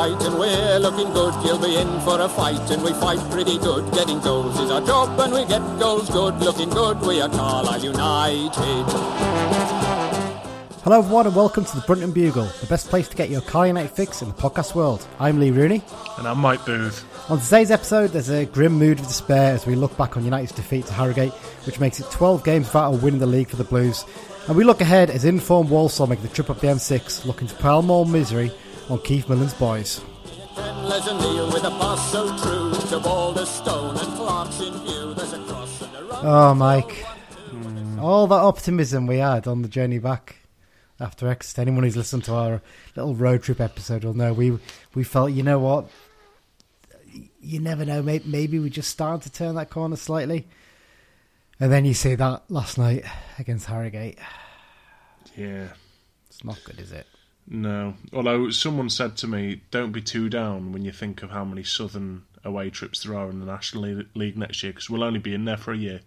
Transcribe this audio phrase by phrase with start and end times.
[0.00, 1.34] white, and we're looking good.
[1.44, 3.92] You'll be in for a fight, and we fight pretty good.
[3.92, 6.40] Getting goals is our job, and we get goals good.
[6.40, 9.89] Looking good, we are Carlisle United.
[10.82, 13.66] Hello, everyone, and welcome to the Brunton Bugle, the best place to get your Car
[13.66, 15.06] United fix in the podcast world.
[15.18, 15.82] I'm Lee Rooney.
[16.16, 17.04] And I'm Mike Booth.
[17.30, 20.52] On today's episode, there's a grim mood of despair as we look back on United's
[20.52, 21.34] defeat to Harrogate,
[21.66, 24.06] which makes it 12 games without a win in the league for the Blues.
[24.48, 27.54] And we look ahead as informed Walsall make the trip up the M6, looking to
[27.56, 28.50] pile more misery
[28.88, 30.00] on Keith Millen's boys.
[30.56, 35.12] Les O'Neill with a pass so true to Boulder Stone and Clark's in view.
[35.12, 36.24] There's a cross and a run.
[36.24, 37.04] Oh, Mike.
[38.00, 40.39] All that optimism we had on the journey back
[41.00, 41.62] after Exeter.
[41.62, 42.62] Anyone who's listened to our
[42.94, 44.58] little road trip episode will know we
[44.94, 45.88] we felt, you know what?
[47.40, 48.02] You never know.
[48.02, 50.46] Maybe, maybe we just started to turn that corner slightly.
[51.58, 53.04] And then you see that last night
[53.38, 54.18] against Harrogate.
[55.36, 55.68] Yeah.
[56.28, 57.06] It's not good, is it?
[57.48, 57.94] No.
[58.12, 61.64] Although someone said to me, don't be too down when you think of how many
[61.64, 65.34] Southern away trips there are in the National League next year, because we'll only be
[65.34, 66.00] in there for a year,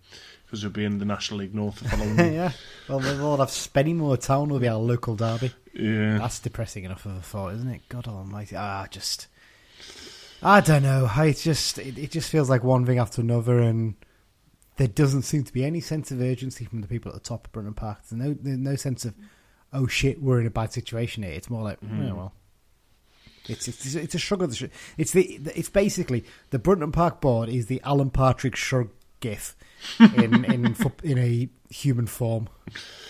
[0.54, 2.32] because we'll be in the National League North the following year.
[2.32, 2.52] yeah.
[2.88, 5.52] Well, we'll have Spennymoor Town will be our local derby.
[5.73, 6.20] Yeah.
[6.20, 7.82] That's depressing enough of a thought, isn't it?
[7.90, 8.56] God Almighty!
[8.56, 9.26] Ah, just
[10.44, 11.09] I don't know.
[11.12, 13.96] I just it, it just feels like one thing after another, and
[14.78, 17.48] there doesn't seem to be any sense of urgency from the people at the top
[17.48, 18.02] of Brunton Park.
[18.08, 19.16] There's no there's no sense of
[19.74, 21.31] oh shit, we're in a bad situation here.
[21.34, 22.34] It's more like oh well.
[23.50, 27.22] It's, it's it's a shrug of the sh- it's the it's basically the Brunton Park
[27.22, 29.56] board is the Alan Partridge shrug gif
[30.00, 32.50] in in in a human form.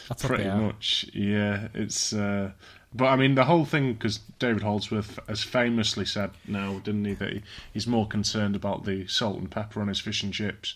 [0.10, 1.68] That's Pretty much, yeah.
[1.74, 2.52] It's, uh,
[2.94, 7.14] but I mean, the whole thing because David Holdsworth has famously said now, didn't he,
[7.16, 7.42] that he,
[7.74, 10.76] he's more concerned about the salt and pepper on his fish and chips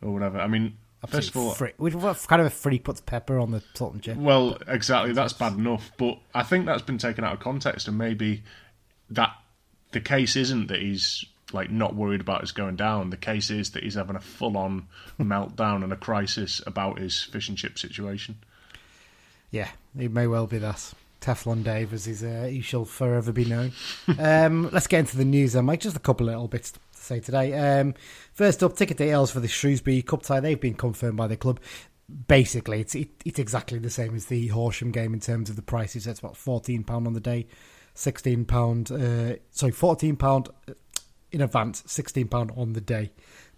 [0.00, 0.38] or whatever.
[0.40, 3.62] I mean, first of all, Free- what kind of a freak puts pepper on the
[3.74, 4.16] salt and chip?
[4.16, 5.12] Well, exactly.
[5.12, 8.42] That's bad enough, but I think that's been taken out of context, and maybe
[9.10, 9.34] that
[9.92, 13.10] the case isn't that he's like not worried about us going down.
[13.10, 14.86] The case is that he's having a full-on
[15.20, 18.36] meltdown and a crisis about his fish and chip situation.
[19.50, 20.92] Yeah, it may well be that.
[21.20, 23.72] Teflon Dave, as he's, uh, he shall forever be known.
[24.18, 25.80] um, let's get into the news then, Mike.
[25.80, 27.54] Just a couple of little bits to say today.
[27.54, 27.94] Um,
[28.34, 30.40] first up, ticket details for the Shrewsbury Cup tie.
[30.40, 31.60] They've been confirmed by the club.
[32.28, 35.62] Basically, it's it, it's exactly the same as the Horsham game in terms of the
[35.62, 36.06] prices.
[36.06, 37.46] It's about fourteen pound on the day,
[37.94, 38.90] sixteen pound.
[38.90, 40.48] Uh, sorry, fourteen pound
[41.32, 43.10] in advance, sixteen pound on the day.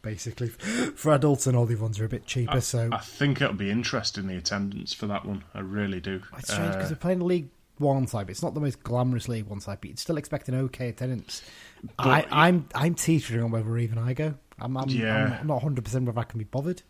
[0.03, 0.48] Basically,
[0.97, 2.56] for adults and all the ones are a bit cheaper.
[2.56, 5.44] I, so I think it'll be interesting the attendance for that one.
[5.54, 6.22] I really do.
[6.38, 7.48] It's strange because Uh, they're playing League
[7.78, 9.78] One side, but it's not the most glamorous League One side.
[9.80, 11.42] But you'd still expect an okay attendance.
[11.98, 14.34] I, I'm I'm teetering on whether even I go.
[14.59, 15.38] I'm I'm, Yeah.
[15.41, 16.82] I'm not 100 percent whether I can be bothered.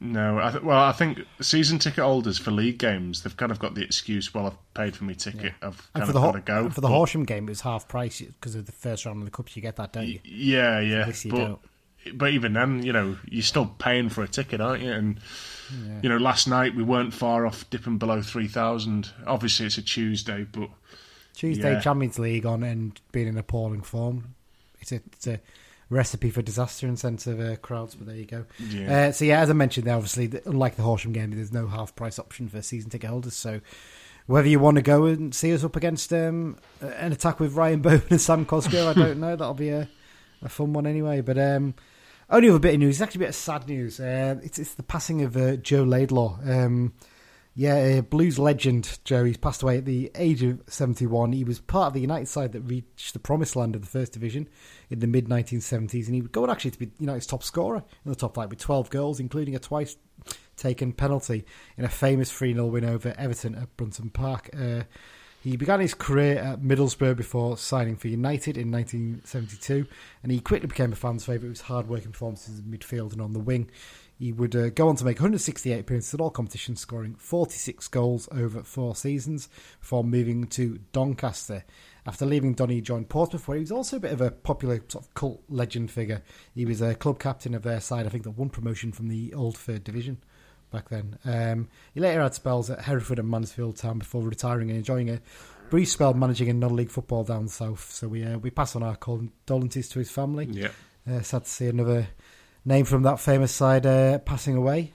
[0.00, 3.58] No, I th- well, I think season ticket holders for league games they've kind of
[3.58, 4.32] got the excuse.
[4.34, 5.52] Well, I've paid for my ticket.
[5.62, 6.68] I've And kind for of the got Ho- to go.
[6.70, 9.24] for the But- Horsham game, it was half price because of the first round of
[9.24, 9.56] the cups.
[9.56, 10.20] You get that, don't you?
[10.24, 11.06] Yeah, yeah.
[11.22, 11.58] you but, don't.
[12.18, 14.92] but even then, you know, you're still paying for a ticket, aren't you?
[14.92, 15.20] And
[16.02, 19.10] you know, last night we weren't far off dipping below three thousand.
[19.26, 20.68] Obviously, it's a Tuesday, but
[21.34, 21.80] Tuesday Yeah.
[21.80, 24.34] Champions League on and being in appalling form.
[24.80, 25.40] It's a it's a
[25.88, 27.94] recipe for disaster in sense of uh, crowds.
[27.94, 28.44] But there you go.
[28.70, 29.08] Yeah.
[29.08, 31.94] Uh, so yeah, as I mentioned, there obviously, unlike the Horsham game, there's no half
[31.94, 33.34] price option for season ticket holders.
[33.34, 33.60] So
[34.26, 37.80] whether you want to go and see us up against um, an attack with Ryan
[37.82, 39.36] Bowman and Sam Cosgrove, I don't know.
[39.36, 39.88] That'll be a,
[40.42, 41.20] a fun one anyway.
[41.20, 41.74] But um,
[42.28, 42.96] only other bit of news.
[42.96, 44.00] It's actually a bit of sad news.
[44.00, 46.38] Uh, it's it's the passing of uh, Joe Laidlaw.
[46.44, 46.92] Um,
[47.58, 49.24] yeah, Blues legend Joe.
[49.24, 51.32] He's passed away at the age of 71.
[51.32, 54.12] He was part of the United side that reached the promised land of the First
[54.12, 54.46] Division
[54.90, 57.82] in the mid 1970s, and he would go on actually to be United's top scorer
[58.04, 59.96] in the top flight with 12 goals, including a twice
[60.56, 61.46] taken penalty
[61.78, 64.50] in a famous 3 0 win over Everton at Brunton Park.
[64.54, 64.82] Uh,
[65.42, 69.86] he began his career at Middlesbrough before signing for United in 1972,
[70.22, 73.32] and he quickly became a fan's favourite with his hard-working performances in midfield and on
[73.32, 73.70] the wing.
[74.18, 78.28] He would uh, go on to make 168 appearances at all competitions, scoring 46 goals
[78.32, 79.48] over four seasons
[79.80, 81.64] before moving to Doncaster.
[82.06, 84.80] After leaving Donny, he joined Portsmouth, where he was also a bit of a popular
[84.88, 86.22] sort of cult legend figure.
[86.54, 89.34] He was a club captain of their side, I think, that won promotion from the
[89.34, 90.18] old third division
[90.70, 91.18] back then.
[91.24, 95.20] Um, he later had spells at Hereford and Mansfield Town before retiring and enjoying a
[95.68, 97.90] brief spell managing in non-league football down south.
[97.90, 100.46] So we uh, we pass on our condolences to his family.
[100.50, 100.70] yeah.
[101.08, 102.08] Uh, sad to see another
[102.66, 104.92] name from that famous side uh, passing away.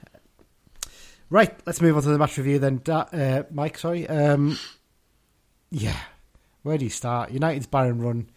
[1.29, 2.81] Right, let's move on to the match review then.
[2.83, 4.07] Da- uh, Mike, sorry.
[4.07, 4.59] Um,
[5.69, 5.97] yeah,
[6.61, 7.31] where do you start?
[7.31, 8.29] United's barren run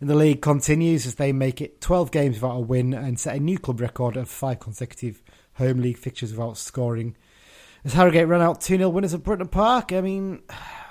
[0.00, 3.36] in the league continues as they make it 12 games without a win and set
[3.36, 5.22] a new club record of five consecutive
[5.54, 7.16] home league fixtures without scoring.
[7.84, 10.42] As Harrogate run out 2 0 winners at Brunton Park, I mean,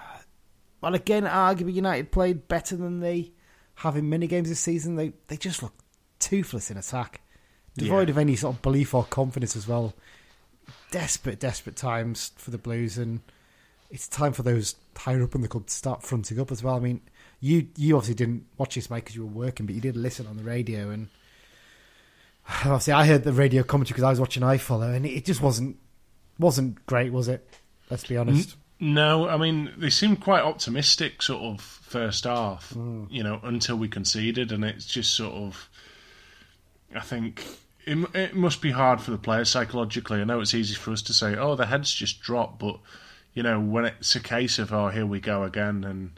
[0.81, 3.31] well, again, arguably United played better than they
[3.75, 4.95] have in many games this season.
[4.95, 5.73] They they just look
[6.19, 7.21] toothless in attack,
[7.77, 8.13] devoid Yeah.
[8.13, 9.93] of any sort of belief or confidence as well.
[10.91, 13.21] Desperate, desperate times for the Blues, and
[13.91, 16.75] it's time for those higher up in the club to start fronting up as well.
[16.75, 17.01] I mean,
[17.39, 20.25] you you obviously didn't watch this, Mike, because you were working, but you did listen
[20.27, 21.09] on the radio, and
[22.63, 25.77] obviously I heard the radio commentary because I was watching iFollow, and it just wasn't
[26.39, 27.47] wasn't great, was it?
[27.89, 28.55] Let's be honest.
[28.79, 32.73] No, I mean they seemed quite optimistic, sort of first half.
[32.73, 33.07] Mm.
[33.09, 35.69] You know, until we conceded, and it's just sort of.
[36.95, 37.43] I think
[37.85, 40.21] it, it must be hard for the players psychologically.
[40.21, 42.79] I know it's easy for us to say, "Oh, the heads just dropped," but
[43.33, 46.11] you know, when it's a case of, "Oh, here we go again," and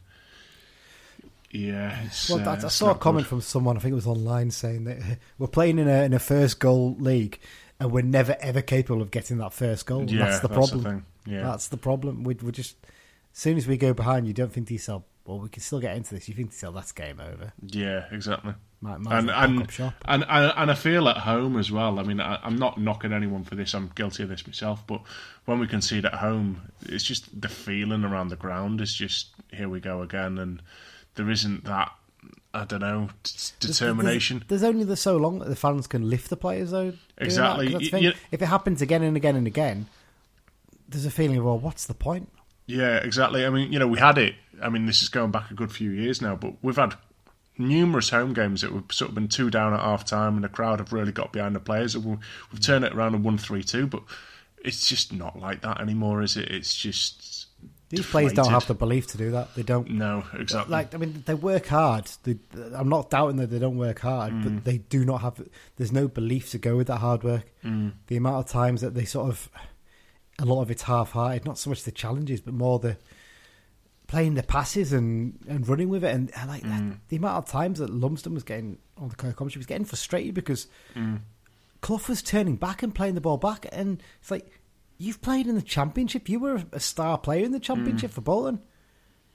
[1.51, 3.29] yeah, it's, Well, uh, I saw a comment good.
[3.29, 3.77] from someone.
[3.77, 6.95] I think it was online saying that we're playing in a in a first goal
[6.99, 7.39] league,
[7.79, 10.09] and we're never ever capable of getting that first goal.
[10.09, 11.05] Yeah, that's the that's the problem.
[11.25, 11.43] Yeah.
[11.43, 12.23] That's the problem.
[12.23, 12.75] We, we're just
[13.33, 15.79] as soon as we go behind, you don't think to yourself, "Well, we can still
[15.79, 18.53] get into this." You think to yourself, "That's game over." Yeah, exactly.
[18.79, 19.93] Might, might and and, shop.
[20.05, 21.99] and and and I feel at home as well.
[21.99, 23.73] I mean, I, I'm not knocking anyone for this.
[23.73, 24.85] I'm guilty of this myself.
[24.85, 25.01] But
[25.45, 29.67] when we concede at home, it's just the feeling around the ground is just here
[29.67, 30.61] we go again, and
[31.15, 31.91] there isn't that.
[32.53, 34.43] I don't know t- determination.
[34.47, 36.91] There's, there's only the so long that the fans can lift the players though.
[36.91, 37.67] doing that, 'cause Exactly.
[37.69, 39.87] that's the Y- you- If it happens again and again and again,
[40.87, 42.29] there's a feeling of well, what's the point?
[42.67, 43.45] Yeah, exactly.
[43.45, 44.35] I mean, you know, we had it.
[44.61, 46.95] I mean, this is going back a good few years now, but we've had
[47.57, 50.49] numerous home games that we've sort of been two down at half time, and the
[50.49, 51.95] crowd have really got behind the players.
[51.95, 52.19] And we've,
[52.51, 54.03] we've turned it around and won three two, but
[54.63, 56.49] it's just not like that anymore, is it?
[56.49, 57.47] It's just
[57.89, 59.55] These players don't have the belief to do that.
[59.55, 59.89] They don't.
[59.91, 60.71] No, exactly.
[60.71, 62.05] Like I mean, they work hard.
[62.23, 62.37] They,
[62.75, 64.43] I'm not doubting that they don't work hard, Mm.
[64.43, 65.41] but they do not have.
[65.77, 67.45] There's no belief to go with that hard work.
[67.63, 67.93] Mm.
[68.07, 69.49] The amount of times that they sort of,
[70.39, 71.45] a lot of it's half-hearted.
[71.45, 72.97] Not so much the challenges, but more the
[74.07, 76.15] playing the passes and, and running with it.
[76.15, 76.99] And I like that, Mm.
[77.09, 80.67] the amount of times that Lumsden was getting on the commentary was getting frustrated because
[80.95, 81.21] Mm.
[81.81, 84.59] Clough was turning back and playing the ball back, and it's like
[84.97, 86.27] you've played in the championship.
[86.29, 88.61] You were a star player in the championship for Bolton.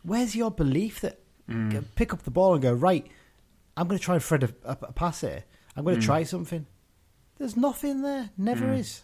[0.02, 1.18] Where's your belief that
[1.48, 1.84] Mm.
[1.96, 3.06] pick up the ball and go right?
[3.76, 5.44] I'm going to try and thread a, a, a pass here.
[5.76, 6.66] I'm going to try something.
[7.38, 8.30] There's nothing there.
[8.38, 9.02] Never is.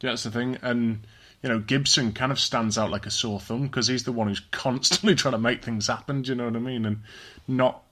[0.00, 1.06] Yeah, That's the thing, and
[1.42, 4.28] you know Gibson kind of stands out like a sore thumb because he's the one
[4.28, 6.22] who's constantly trying to make things happen.
[6.22, 6.84] Do you know what I mean?
[6.84, 7.02] And
[7.46, 7.82] not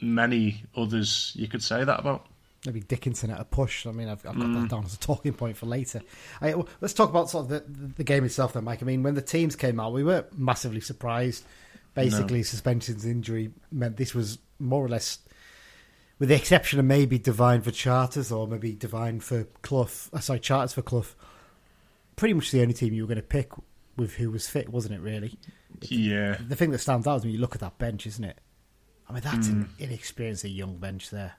[0.00, 2.26] many others you could say that about.
[2.66, 3.86] Maybe Dickinson at a push.
[3.86, 6.02] I mean, I've, I've got that down as a talking point for later.
[6.40, 8.82] I, well, let's talk about sort of the, the game itself, then, Mike.
[8.82, 11.44] I mean, when the teams came out, we weren't massively surprised.
[11.94, 15.18] Basically, suspensions injury meant this was more or less,
[16.18, 19.88] with the exception of maybe Devine for Charters or maybe Devine for Clough.
[20.12, 21.06] Uh, sorry, Charters for Clough.
[22.18, 23.52] Pretty much the only team you were going to pick
[23.96, 25.00] with who was fit, wasn't it?
[25.00, 25.38] Really,
[25.82, 28.38] Yeah, the thing that stands out is when you look at that bench, isn't it?
[29.08, 29.84] I mean, that's an mm.
[29.84, 31.34] inexperienced, young bench there.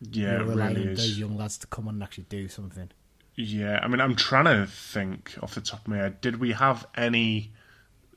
[0.00, 2.90] yeah, You're really those young lads to come on and actually do something.
[3.36, 6.20] Yeah, I mean, I'm trying to think off the top of my head.
[6.20, 7.52] Did we have any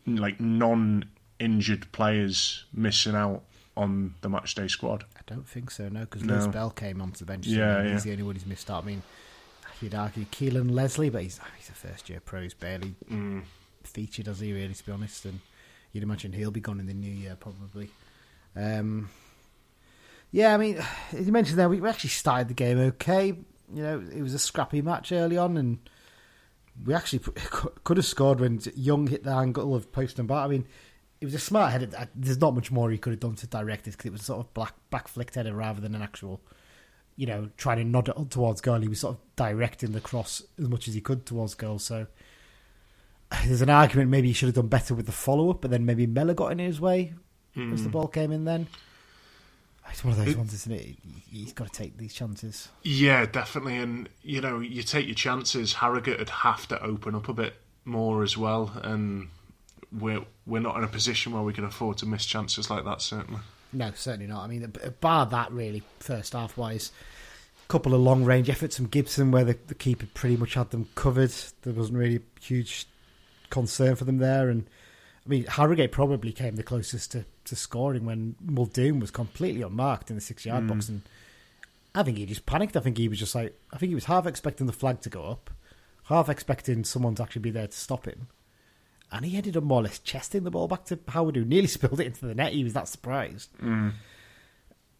[0.07, 3.43] like non-injured players missing out
[3.77, 5.03] on the matchday squad?
[5.17, 6.35] I don't think so, no, because No.
[6.35, 7.47] Lewis Bell came onto the bench.
[7.47, 7.93] Yeah, Yeah, yeah.
[7.93, 8.83] he's the only one who's missed out.
[8.83, 9.03] I mean,
[9.81, 12.41] you'd argue Keelan Leslie, but he's he's a first year pro.
[12.41, 13.43] He's barely Mm.
[13.83, 14.53] featured, does he?
[14.53, 15.39] Really, to be honest, and
[15.91, 17.89] you'd imagine he'll be gone in the new year probably.
[18.55, 19.09] Um,
[20.31, 20.77] yeah, I mean,
[21.13, 23.27] as you mentioned there, we actually started the game okay.
[23.73, 25.79] You know, it was a scrappy match early on, and
[26.85, 27.19] we actually
[27.83, 30.45] could have scored when Young hit the angle of post and bar.
[30.45, 30.65] I mean,
[31.21, 32.09] it was a smart header.
[32.15, 34.39] There's not much more he could have done to direct it because it was sort
[34.39, 36.41] of black back flicked header rather than an actual,
[37.15, 38.79] you know, trying to nod it towards goal.
[38.79, 41.79] He was sort of directing the cross as much as he could towards goal.
[41.79, 42.07] So
[43.45, 45.85] there's an argument maybe he should have done better with the follow up, but then
[45.85, 47.13] maybe Miller got in his way
[47.55, 47.91] as the hmm.
[47.91, 48.45] ball came in.
[48.45, 48.67] Then
[49.89, 50.81] it's one of those ones, isn't it?
[50.81, 52.69] He- He's got to take these chances.
[52.81, 53.75] Yeah, definitely.
[53.75, 55.73] And you know, you take your chances.
[55.73, 59.27] Harrogate would have to open up a bit more as well, and
[59.91, 63.01] we're we're not in a position where we can afford to miss chances like that.
[63.01, 63.41] Certainly.
[63.75, 64.43] No, certainly not.
[64.43, 66.91] I mean, bar that really, first half wise,
[67.65, 70.71] a couple of long range efforts from Gibson where the, the keeper pretty much had
[70.71, 71.33] them covered.
[71.63, 72.87] There wasn't really a huge
[73.49, 74.49] concern for them there.
[74.49, 74.65] And
[75.25, 80.09] I mean, Harrogate probably came the closest to, to scoring when Muldoon was completely unmarked
[80.09, 80.85] in the six yard box.
[80.85, 80.89] Mm.
[80.89, 81.01] And
[81.93, 82.77] I think he just panicked.
[82.77, 85.09] I think he was just like, I think he was half expecting the flag to
[85.09, 85.49] go up,
[86.03, 88.27] half expecting someone to actually be there to stop him.
[89.11, 91.67] And he ended up more or less chesting the ball back to Howard, who nearly
[91.69, 92.53] spilled it into the net.
[92.53, 93.49] He was that surprised.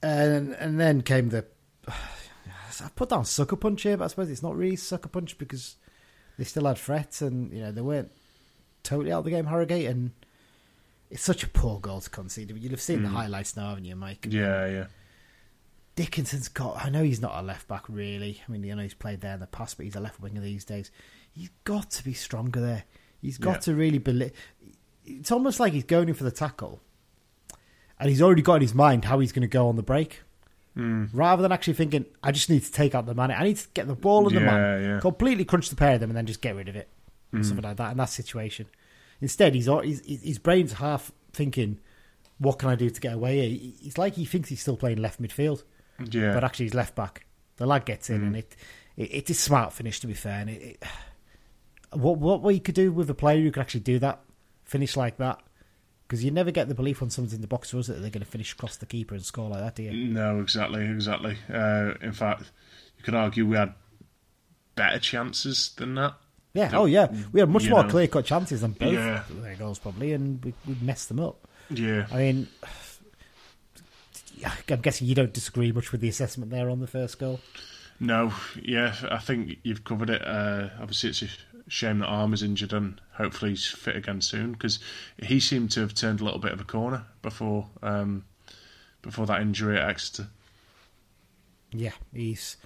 [0.02, 1.46] And and and then came the.
[1.88, 5.78] I put down sucker punch here, but I suppose it's not really sucker punch because
[6.38, 8.12] they still had threats, and you know they weren't
[8.84, 9.46] totally out of the game.
[9.46, 10.12] Harrogate, and
[11.10, 12.52] it's such a poor goal to concede.
[12.56, 13.14] You'll have seen the mm.
[13.14, 14.28] highlights now, haven't you, Mike?
[14.30, 14.86] Yeah, yeah.
[15.96, 16.84] Dickinson's got.
[16.84, 18.42] I know he's not a left back really.
[18.48, 20.42] I mean, I know he's played there in the past, but he's a left winger
[20.42, 20.92] these days.
[21.32, 22.84] He's got to be stronger there.
[23.22, 23.60] He's got Yeah.
[23.60, 24.32] to really believe.
[25.06, 26.82] It's almost like he's going in for the tackle,
[28.00, 30.22] and he's already got in his mind how he's going to go on the break.
[30.78, 31.10] Mm.
[31.14, 33.32] Rather than actually thinking, I just need to take out the man.
[33.32, 35.00] I need to get the ball in the Yeah, man, yeah.
[35.00, 36.90] completely crunch the pair of them, and then just get rid of it,
[37.32, 37.46] or Mm.
[37.46, 37.92] something like that.
[37.92, 38.68] In that situation,
[39.22, 41.80] instead, he's, he's his brain's half thinking,
[42.40, 43.72] "What can I do to get away?" here?
[43.84, 45.64] It's like he thinks he's still playing left midfield
[46.12, 46.34] Yeah.
[46.34, 47.26] but actually he's left back.
[47.56, 48.28] The lad gets in, Mm.
[48.28, 48.56] and it,
[48.98, 50.42] it it is smart finish to be fair.
[50.42, 50.84] And it, it,
[51.98, 54.20] what what we could do with a player who could actually do that,
[54.64, 55.40] finish like that,
[56.08, 57.94] because you never get the belief when someone's in the box, was it?
[57.94, 59.92] that They're going to finish across the keeper and score like that, do you?
[59.92, 61.38] No, exactly, exactly.
[61.52, 62.52] Uh, in fact,
[62.98, 63.74] you could argue we had
[64.76, 66.16] better chances than that.
[66.54, 66.72] Yeah.
[66.74, 67.14] Oh yeah.
[67.34, 67.90] We had much more know.
[67.90, 69.24] clear cut chances than both Yeah.
[69.30, 71.48] their goals probably, and we we messed them up.
[71.70, 72.08] Yeah.
[72.12, 72.48] I mean.
[74.70, 77.40] I'm guessing you don't disagree much with the assessment there on the first goal.
[78.00, 80.22] No, yeah, I think you've covered it.
[80.28, 81.28] Uh, obviously, it's a
[81.68, 84.80] shame that Armer is injured and hopefully he's fit again soon because
[85.22, 88.24] he seemed to have turned a little bit of a corner before um,
[89.02, 90.28] before that injury at Exeter.
[91.72, 92.58] Yeah, he's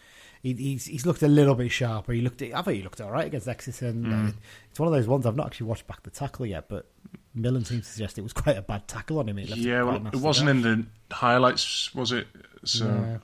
[0.44, 2.12] he, he's he's looked a little bit sharper.
[2.14, 3.88] He looked, I thought he looked all right against Exeter.
[3.88, 4.30] And, Mm.
[4.30, 4.32] uh,
[4.70, 6.90] it's one of those ones I've not actually watched back the tackle yet, but
[7.34, 9.40] Millen seems to suggest it was quite a bad tackle on him.
[9.40, 10.74] It Yeah, well, it wasn't there.
[10.74, 12.28] in the highlights, was it?
[12.66, 13.20] So No.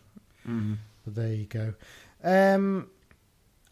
[0.47, 1.73] mm, there you go.
[2.23, 2.87] Um,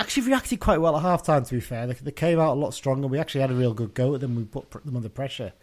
[0.04, 1.46] actually reacted quite well at half time.
[1.46, 3.08] To be fair, they, they came out a lot stronger.
[3.08, 4.36] We actually had a real good go at them.
[4.36, 5.54] We put pr- them under pressure.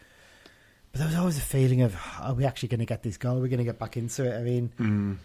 [0.93, 3.39] But there was always a feeling of, are we actually going to get this goal?
[3.39, 4.37] Are we going to get back into it?
[4.37, 5.17] I mean, mm,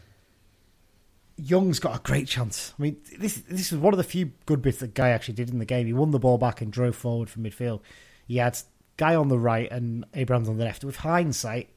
[1.38, 2.74] Young's got a great chance.
[2.78, 5.50] I mean, this this is one of the few good bits that Guy actually did
[5.50, 5.88] in the game.
[5.88, 7.82] He won the ball back and drove forward from midfield.
[8.28, 8.58] He had
[8.98, 10.84] Guy on the right and Abrams on the left.
[10.84, 11.70] With hindsight,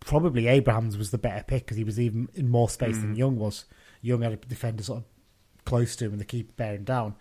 [0.00, 3.38] probably Abrams was the better pick because he was even in more space than Young
[3.38, 3.66] was.
[4.02, 5.04] Young had a defender sort of
[5.66, 7.14] close to him and they keep bearing down.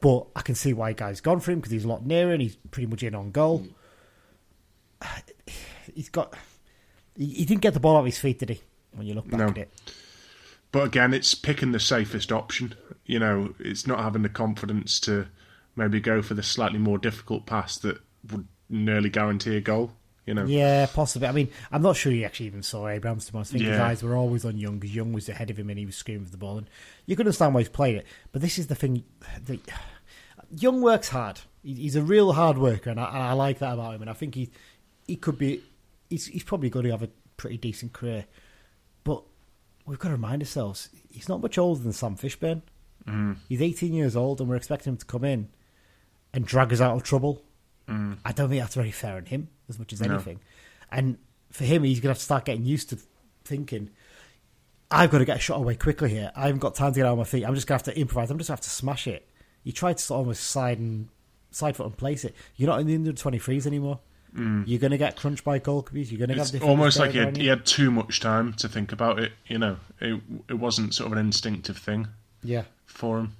[0.00, 2.40] But I can see why Guy's gone for him because he's a lot nearer and
[2.40, 3.66] he's pretty much in on goal.
[5.02, 5.22] Mm.
[5.94, 6.34] He's got.
[7.16, 8.60] He, he didn't get the ball off his feet, did he?
[8.92, 9.46] When you look back No.
[9.48, 9.70] at it.
[10.72, 12.74] but again, it's picking the safest option.
[13.06, 15.26] You know, it's not having the confidence to
[15.76, 17.98] maybe go for the slightly more difficult pass that
[18.30, 19.92] would nearly guarantee a goal.
[20.28, 21.26] You know, Yeah, possibly.
[21.26, 23.24] I mean, I'm not sure he actually even saw Abrams.
[23.24, 25.48] To be honest, I think his eyes were always on Young because Young was ahead
[25.48, 26.58] of him and he was screaming for the ball.
[26.58, 26.68] And
[27.06, 28.06] you can understand why he's played it.
[28.30, 29.04] But this is the thing:
[29.46, 29.58] that
[30.54, 31.40] Young works hard.
[31.62, 34.02] He's a real hard worker, and I, and I like that about him.
[34.02, 34.50] And I think he
[35.06, 35.62] he could be.
[36.10, 37.08] He's, he's probably going to have a
[37.38, 38.26] pretty decent career.
[39.04, 39.22] But
[39.86, 42.60] we've got to remind ourselves: he's not much older than Sam Fishburn.
[43.06, 43.36] Mm.
[43.48, 45.48] He's 18 years old, and we're expecting him to come in
[46.34, 47.42] and drag us out of trouble.
[47.88, 48.18] Mm.
[48.24, 50.14] I don't think that's very fair on him as much as No.
[50.14, 50.40] anything.
[50.90, 51.18] And
[51.50, 52.98] for him, he's going to have to start getting used to
[53.44, 53.90] thinking,
[54.90, 56.30] I've got to get a shot away quickly here.
[56.34, 57.44] I haven't got time to get out on my feet.
[57.44, 58.30] I'm just going to have to improvise.
[58.30, 59.28] I'm just going to have to smash it.
[59.64, 61.08] You try to sort of almost side and
[61.50, 62.34] side foot and place it.
[62.56, 64.00] You're not in the under 23s anymore.
[64.36, 64.64] Mm.
[64.66, 66.10] You're going to get crunched by goalkeepers.
[66.10, 67.50] You're going to have it's defenders almost like he had, he you.
[67.50, 69.32] had too much time to think about it.
[69.46, 72.08] You know, it it wasn't sort of an instinctive thing
[72.42, 72.64] Yeah.
[72.86, 73.32] for him.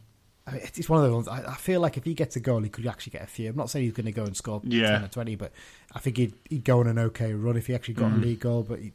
[0.49, 1.29] I mean, it's one of those ones.
[1.29, 3.51] I, I feel like if he gets a goal, he could actually get a few.
[3.51, 4.93] I'm not saying he's going to go and score Yeah.
[4.93, 5.53] 10 or 20, but
[5.95, 8.41] I think he'd, he'd go on an okay run if he actually got a league
[8.41, 8.93] goal, but he,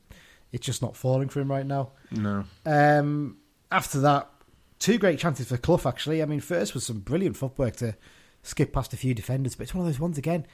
[0.51, 1.91] it's just not falling for him right now.
[2.11, 3.37] No, Um,
[3.71, 4.29] after that,
[4.79, 6.21] two great chances for Clough, actually.
[6.21, 7.95] I mean, first was some brilliant footwork to
[8.41, 10.45] skip past a few defenders, but it's one of those ones again.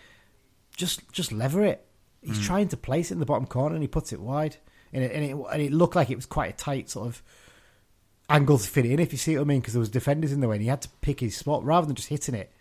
[0.75, 1.85] Just just lever it.
[2.21, 4.57] He's trying to place it in the bottom corner and he puts it wide.
[4.93, 7.21] And it, and, it, and it looked like it was quite a tight sort of
[8.29, 10.39] angle to fit in, if you see what I mean, because there was defenders in
[10.39, 12.51] the way and he had to pick his spot rather than just hitting it.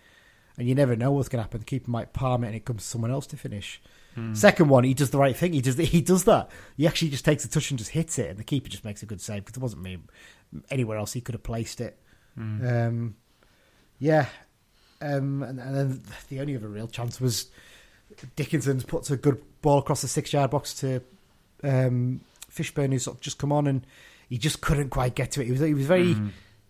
[0.56, 1.60] And you never know what's going to happen.
[1.60, 3.80] The keeper might palm it and it comes to someone else to finish.
[4.32, 5.52] Second one, he does the right thing.
[5.52, 6.50] He does he does that.
[6.76, 9.02] He actually just takes a touch and just hits it, and the keeper just makes
[9.02, 9.98] a good save because it wasn't me
[10.70, 11.98] anywhere else he could have placed it.
[12.66, 13.14] Um,
[13.98, 14.26] yeah,
[15.00, 17.46] um, and, and then the only other real chance was
[18.36, 21.00] Dickinson's puts a good ball across the six yard box to
[21.62, 22.20] um,
[22.50, 23.86] Fishburn, who's sort of just come on, and
[24.28, 25.46] he just couldn't quite get to it.
[25.46, 26.16] He was he was very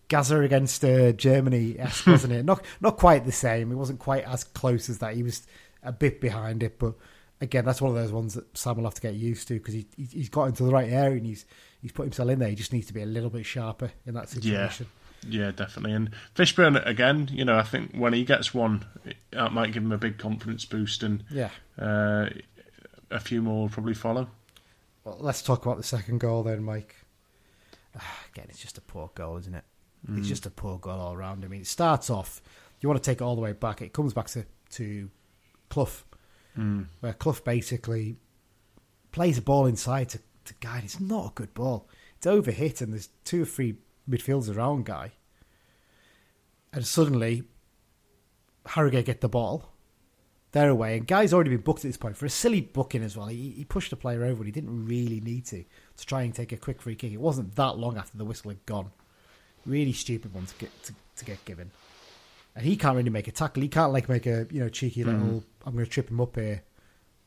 [0.09, 2.45] Gaza against uh, Germany, wasn't it?
[2.45, 3.71] Not not quite the same.
[3.73, 5.15] It wasn't quite as close as that.
[5.15, 5.47] He was
[5.83, 6.95] a bit behind it, but
[7.41, 9.75] again, that's one of those ones that Sam will have to get used to because
[9.75, 11.45] he, he he's got into the right area and he's
[11.83, 12.49] he's put himself in there.
[12.49, 14.87] He just needs to be a little bit sharper in that situation.
[15.23, 15.93] yeah, Yeah, definitely.
[15.93, 17.29] And Fishburn again.
[17.33, 18.85] You know, I think when he gets one,
[19.33, 21.51] that might give him a big confidence boost, and Yeah.
[21.79, 22.31] uh,
[23.11, 24.29] a few more will probably follow.
[25.05, 26.97] Well, let's talk about the second goal then, Mike.
[27.97, 29.65] Ah, Again, it's just a poor goal, isn't it?
[30.17, 31.45] It's just a poor goal all round.
[31.45, 32.41] I mean, it starts off.
[32.81, 33.83] You want to take it all the way back.
[33.83, 35.11] It comes back to to
[35.71, 36.05] Clough,
[37.01, 38.17] where Clough basically
[39.11, 40.83] plays a ball inside to, to Guy.
[40.85, 41.89] It's not a good ball.
[42.17, 43.77] It's overhit, and there's two or three
[44.09, 45.13] midfielders around Guy.
[46.73, 47.43] And suddenly,
[48.67, 49.73] Harrogate get the ball.
[50.53, 53.17] They're away, and Guy's already been booked at this point for a silly booking as
[53.17, 53.27] well.
[53.27, 56.35] He, he pushed the player over, and he didn't really need to to try and
[56.35, 57.13] take a quick free kick.
[57.13, 58.91] It wasn't that long after the whistle had gone.
[59.67, 61.71] Really stupid one to get to, to get given,
[62.57, 63.63] and he can't really make a tackle.
[63.63, 65.23] He can't like make a you know cheeky mm-hmm.
[65.23, 65.45] little.
[65.67, 66.63] I'm going to trip him up here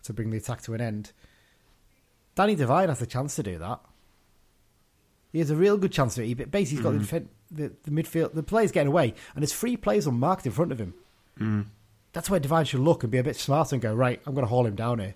[0.03, 1.11] to bring the attack to an end.
[2.33, 3.81] Danny Devine has a chance to do that.
[5.31, 6.25] He has a real good chance to.
[6.25, 7.03] He basically he's got the, mm-hmm.
[7.03, 8.33] defend, the the midfield.
[8.33, 10.95] The players getting away, and there's three players unmarked in front of him.
[11.39, 11.65] Mm.
[12.13, 14.21] That's where Devine should look and be a bit smarter and go right.
[14.25, 15.15] I'm going to haul him down here.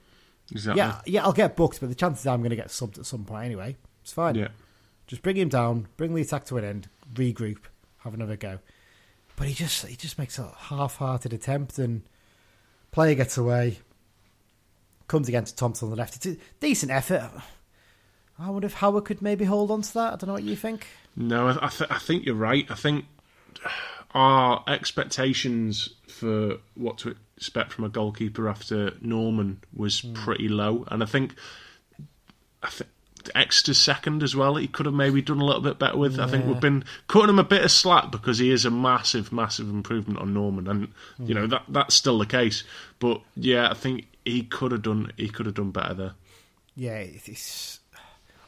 [0.52, 0.80] Exactly.
[0.80, 3.06] Yeah, yeah, I'll get booked, but the chances are I'm going to get subbed at
[3.06, 3.76] some point anyway.
[4.02, 4.36] It's fine.
[4.36, 4.50] Yeah.
[5.08, 7.60] Just bring him down, bring the attack to an end, regroup,
[8.00, 8.60] have another go.
[9.36, 12.04] But he just he just makes a half-hearted attempt, and
[12.92, 13.80] player gets away.
[15.08, 16.16] Comes against Thompson on the left.
[16.16, 17.30] It's a decent effort.
[18.40, 20.14] I wonder if Howard could maybe hold on to that.
[20.14, 20.88] I don't know what you think.
[21.16, 22.66] No, I, I, th- I think you're right.
[22.70, 23.06] I think
[24.14, 30.14] our expectations for what to expect from a goalkeeper after Norman was hmm.
[30.14, 31.36] pretty low, and I think
[32.64, 32.90] I think
[33.34, 34.56] Exeter's second as well.
[34.56, 36.20] He could have maybe done a little bit better with.
[36.20, 39.32] I think we've been cutting him a bit of slack because he is a massive,
[39.32, 40.88] massive improvement on Norman, and
[41.20, 41.52] you know hmm.
[41.52, 42.64] that that's still the case.
[43.00, 46.14] But yeah, I think he could have done he could have done better there.
[46.76, 47.80] Yeah, it's.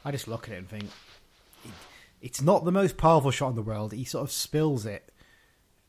[0.06, 0.90] I just look at it and think
[2.22, 3.92] it's not the most powerful shot in the world.
[3.92, 5.12] He sort of spills it.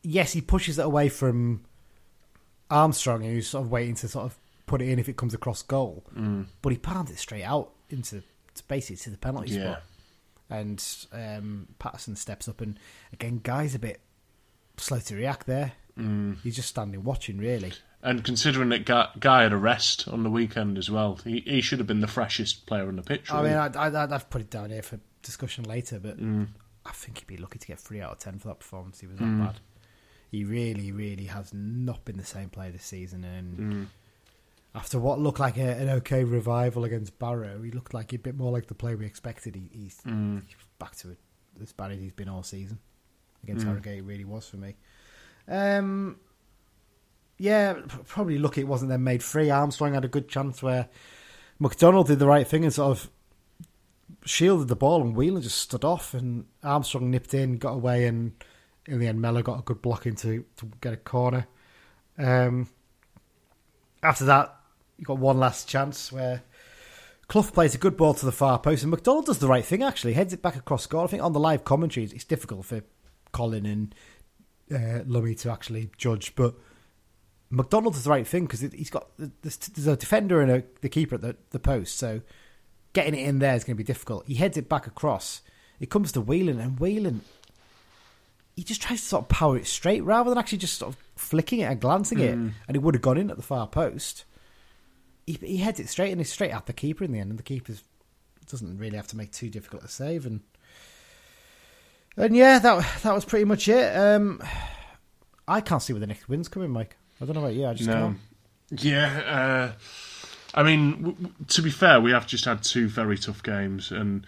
[0.03, 1.65] Yes, he pushes it away from
[2.71, 5.63] Armstrong, who's sort of waiting to sort of put it in if it comes across
[5.63, 6.05] goal.
[6.17, 6.47] Mm.
[6.63, 8.23] But he palmed it straight out into
[8.55, 9.73] to basically to the penalty Yeah.
[9.73, 9.83] spot.
[10.51, 12.79] And um, Pattison steps up, and
[13.13, 14.01] again, Guy's a bit
[14.79, 15.73] slow to react there.
[15.99, 16.41] Mm.
[16.43, 17.73] He's just standing watching, really.
[18.03, 21.81] And considering that Guy, had a rest on the weekend as well, he, he should
[21.81, 23.31] have been the freshest player on the pitch.
[23.31, 26.49] I mean, I, I, I've put it down here for discussion later, but Mm.
[26.87, 29.01] I think he'd be lucky to get three out of ten for that performance.
[29.01, 29.61] He was that bad.
[30.31, 33.25] He really, really has not been the same player this season.
[33.25, 33.87] And Mm.
[34.75, 38.37] after what looked like a, an okay revival against Barrow, he looked like a bit
[38.37, 39.55] more like the player we expected.
[39.55, 40.43] He, he's, Mm.
[40.47, 41.19] he's back to it,
[41.63, 42.79] as bad as he's been all season.
[43.43, 44.75] Against Harrogate, he really was for me.
[45.49, 46.17] Um,
[47.39, 47.75] yeah,
[48.07, 49.49] probably lucky it wasn't then made free.
[49.49, 50.89] Armstrong had a good chance where
[51.59, 53.11] McDonald did the right thing and sort of
[54.25, 58.33] shielded the ball, and Whelan just stood off, and Armstrong nipped in, got away, and
[58.89, 61.47] in the end, Mellor got a good block into to get a corner.
[62.17, 62.69] Um,
[64.03, 64.55] after that,
[64.97, 66.43] you got one last chance where
[67.29, 69.83] Clough plays a good ball to the far post, and McDonald does the right thing
[69.83, 71.05] actually, heads it back across goal.
[71.05, 72.83] I think on the live commentary, it's difficult for
[73.33, 73.95] Colin and
[74.73, 76.55] uh, Lummy to actually judge, but
[77.51, 81.17] McDonald does the right thing because he's got there's a defender and a, the keeper
[81.17, 82.23] at the, the post, so
[82.95, 84.27] getting it in there is going to be difficult.
[84.27, 85.43] He heads it back across.
[85.79, 87.21] It comes to Whelan, and Whelan
[88.59, 91.01] he just tries to sort of power it straight rather than actually just sort of
[91.15, 94.25] flicking it and glancing it, and it would have gone in at the far post.
[95.29, 97.39] He, he heads it straight and it's straight at the keeper in the end, and
[97.39, 97.75] the keeper
[98.51, 100.27] doesn't really have to make too difficult a save.
[100.27, 100.41] And
[102.17, 103.97] and yeah, that that was pretty much it.
[103.97, 104.43] Um,
[105.47, 106.97] I can't see where the next win's coming, Mike.
[107.21, 107.67] I don't know about you.
[107.67, 107.95] I just No.
[107.95, 108.19] can't.
[108.83, 109.79] Yeah, uh,
[110.55, 114.27] I mean, w- to be fair, we have just had two very tough games, and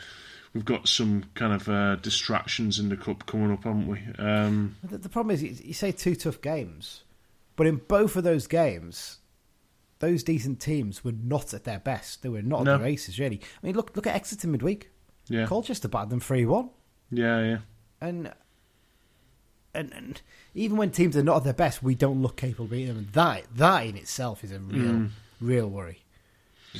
[0.54, 4.00] we've got some kind of uh, distractions in the cup coming up, haven't we?
[4.18, 7.02] Um, The, the problem is, you, say two tough games,
[7.56, 9.18] but in both of those games,
[10.00, 12.22] those decent teams were not at their best.
[12.22, 12.74] They were not No.
[12.74, 13.40] at their aces, really.
[13.62, 14.90] I mean, look look at Exeter midweek.
[15.28, 16.70] yeah, Colchester battered them three one,
[17.10, 17.58] yeah, yeah.
[18.00, 18.32] and
[19.74, 20.22] and and
[20.54, 22.96] even when teams are not at their best, we don't look capable of beating them.
[22.98, 25.10] And that that in itself is a real Mm.
[25.40, 26.02] real worry.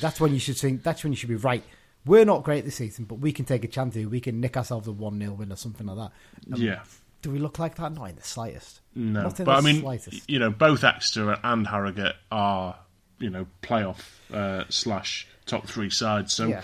[0.00, 0.82] That's when you should think.
[0.82, 1.62] That's when you should be right.
[2.06, 4.08] We're not great this season, but we can take a chance here.
[4.08, 6.54] We can nick ourselves a one 0 win or something like that.
[6.54, 6.80] Um, Yeah.
[7.22, 7.92] Do we look like that?
[7.92, 8.80] Not in the slightest.
[8.94, 10.30] No, Not in but the I mean, slightest.
[10.30, 12.76] you know, both Exeter and Harrogate are,
[13.18, 14.00] you know, playoff
[14.32, 16.32] uh, slash top three sides.
[16.32, 16.62] So, Yeah.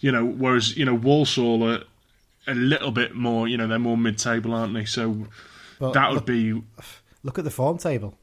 [0.00, 1.84] you know, whereas you know Walsall are
[2.46, 4.86] a little bit more, you know, they're more mid-table, aren't they?
[4.86, 5.26] So
[5.78, 6.62] But that would look, be
[7.22, 8.14] look at the form table.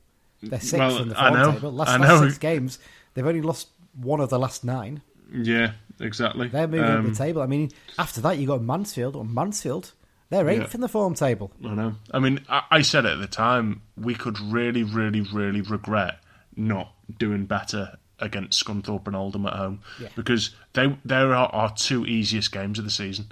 [0.42, 1.72] They're sixth Well, in the I form know, table.
[1.74, 2.80] Last, I last six games,
[3.14, 5.02] they've only lost one of the last nine.
[5.32, 6.48] yeah, exactly.
[6.48, 7.42] They're moving up Um, the table.
[7.42, 9.94] I mean, after that, you got Mansfield or Mansfield.
[10.30, 10.76] They're eighth Yeah.
[10.76, 11.52] in the form table.
[11.66, 11.96] I know.
[12.12, 13.82] I mean, I, I said it at the time.
[13.98, 16.20] We could really, really, really regret
[16.56, 20.10] not doing better against Scunthorpe and Oldham at home Yeah.
[20.16, 23.32] because they there are our two easiest games of the season.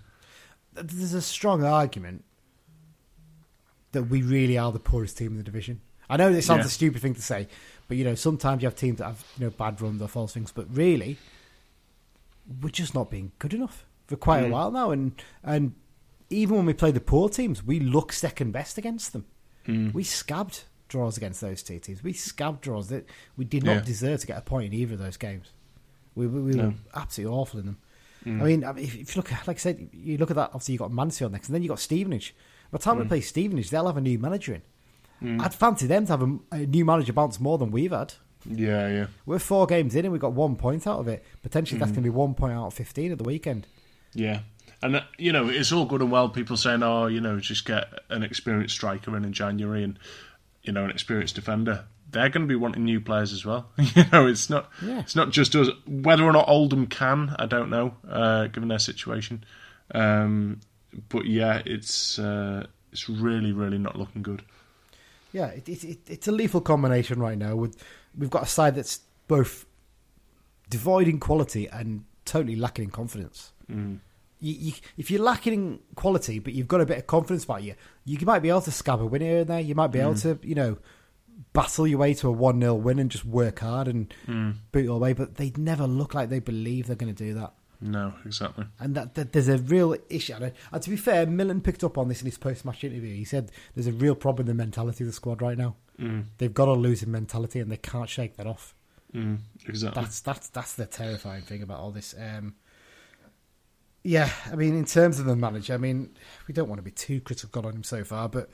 [0.73, 2.23] There's a strong argument
[3.91, 5.81] that we really are the poorest team in the division.
[6.09, 6.65] I know it sounds Yeah.
[6.67, 7.47] a stupid thing to say,
[7.87, 10.33] but you know sometimes you have teams that have you know bad runs or false
[10.33, 11.17] things, but really
[12.61, 14.51] we're just not being good enough for quite a Mm.
[14.51, 14.91] while now.
[14.91, 15.11] And
[15.43, 15.73] and
[16.29, 19.25] even when we play the poor teams, we look second best against them.
[19.65, 19.93] Mm.
[19.93, 22.01] We scabbed draws against those two teams.
[22.03, 23.05] We scabbed draws that
[23.35, 23.81] we did not Yeah.
[23.81, 25.51] deserve to get a point in either of those games.
[26.15, 26.67] We, we, we No.
[26.69, 27.77] were absolutely awful in them.
[28.25, 28.41] Mm.
[28.41, 30.47] I mean, if, if you look, like I said, you look at that.
[30.53, 32.33] Obviously, you got Mansfield next, and then you got Stevenage.
[32.71, 33.09] By the time we Mm.
[33.09, 34.61] play Stevenage, they'll have a new manager in.
[35.21, 35.41] Mm.
[35.41, 38.13] I'd fancy them to have a, a new manager bounce more than we've had.
[38.49, 41.23] Yeah, yeah, We're four games in, and we got one point out of it.
[41.43, 41.79] Potentially, Mm.
[41.81, 43.67] that's going to be one point out of fifteen at the weekend.
[44.13, 44.39] yeah.
[44.81, 46.29] And uh, you know, it's all good and well.
[46.29, 49.97] People saying, "Oh, you know, just get an experienced striker in in January and
[50.63, 53.69] you know an experienced defender." They're going to be wanting new players as well.
[53.77, 54.99] you know, it's not Yeah.
[54.99, 55.69] it's not just us.
[55.87, 59.43] Whether or not Oldham can, I don't know, uh, given their situation.
[59.95, 60.59] Um,
[61.09, 64.43] but yeah, it's uh, it's really, really not looking good.
[65.33, 67.55] Yeah, it, it, it, it's a lethal combination right now.
[67.55, 67.83] With
[68.17, 69.65] we've got a side that's both
[70.69, 73.53] devoid in quality and totally lacking in confidence.
[73.71, 73.99] Mm.
[74.39, 77.63] You, you, if you're lacking in quality, but you've got a bit of confidence about
[77.63, 77.75] you,
[78.05, 79.59] you might be able to scab a win here and there.
[79.59, 80.77] You might be able to, you know,
[81.53, 84.55] battle your way to a one 0 win and just work hard and Mm.
[84.71, 85.13] boot your way.
[85.13, 87.53] But they'd never look like they believe they're going to do that.
[87.79, 88.65] No, exactly.
[88.79, 90.33] And that, that there's a real issue.
[90.33, 93.15] And, and to be fair, Millen picked up on this in his post-match interview.
[93.15, 95.75] He said there's a real problem in the mentality of the squad right now.
[95.99, 96.25] Mm.
[96.37, 98.75] They've got a losing mentality and they can't shake that off.
[99.13, 99.37] Mm.
[99.67, 100.01] Exactly.
[100.03, 102.13] That's that's that's the terrifying thing about all this.
[102.19, 102.55] Um,
[104.03, 106.11] yeah, I mean, in terms of the manager, I mean,
[106.47, 108.49] we don't want to be too critical on him so far, but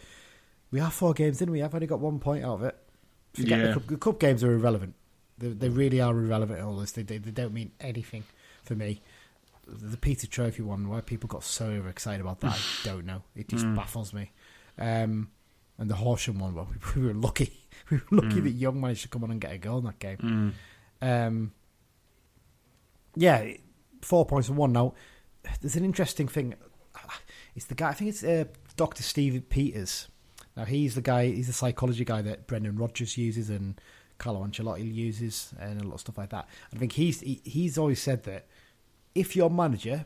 [0.71, 1.51] we are four games in.
[1.51, 2.75] We have only got one point out of it.
[3.34, 3.67] Forget Yeah.
[3.67, 4.95] the, cup, the cup games are irrelevant.
[5.38, 6.91] They, they really are irrelevant in all this.
[6.93, 8.23] They, they, they don't mean anything
[8.63, 9.01] for me.
[9.67, 13.21] The Peter Trophy one, why people got so excited about that, I don't know.
[13.36, 13.75] It just Mm.
[13.75, 14.32] baffles me.
[14.79, 15.29] Um,
[15.78, 17.60] and the Horsham one, well, we were lucky.
[17.90, 18.44] We were lucky Mm.
[18.44, 20.54] that Young managed to come on and get a goal in that game.
[21.02, 21.28] Mm.
[21.28, 21.52] Um,
[23.16, 23.46] yeah,
[24.02, 24.72] four points and one.
[24.72, 24.94] Now,
[25.62, 26.56] there's an interesting thing.
[27.56, 27.90] It's the guy.
[27.90, 28.46] I think it's uh,
[28.78, 30.08] Doctor Steve Peters.
[30.56, 31.28] Now he's the guy.
[31.28, 33.80] He's the psychology guy that Brendan Rodgers uses and
[34.18, 36.48] Carlo Ancelotti uses and a lot of stuff like that.
[36.74, 38.48] I think he's he, he's always said that
[39.14, 40.06] if your manager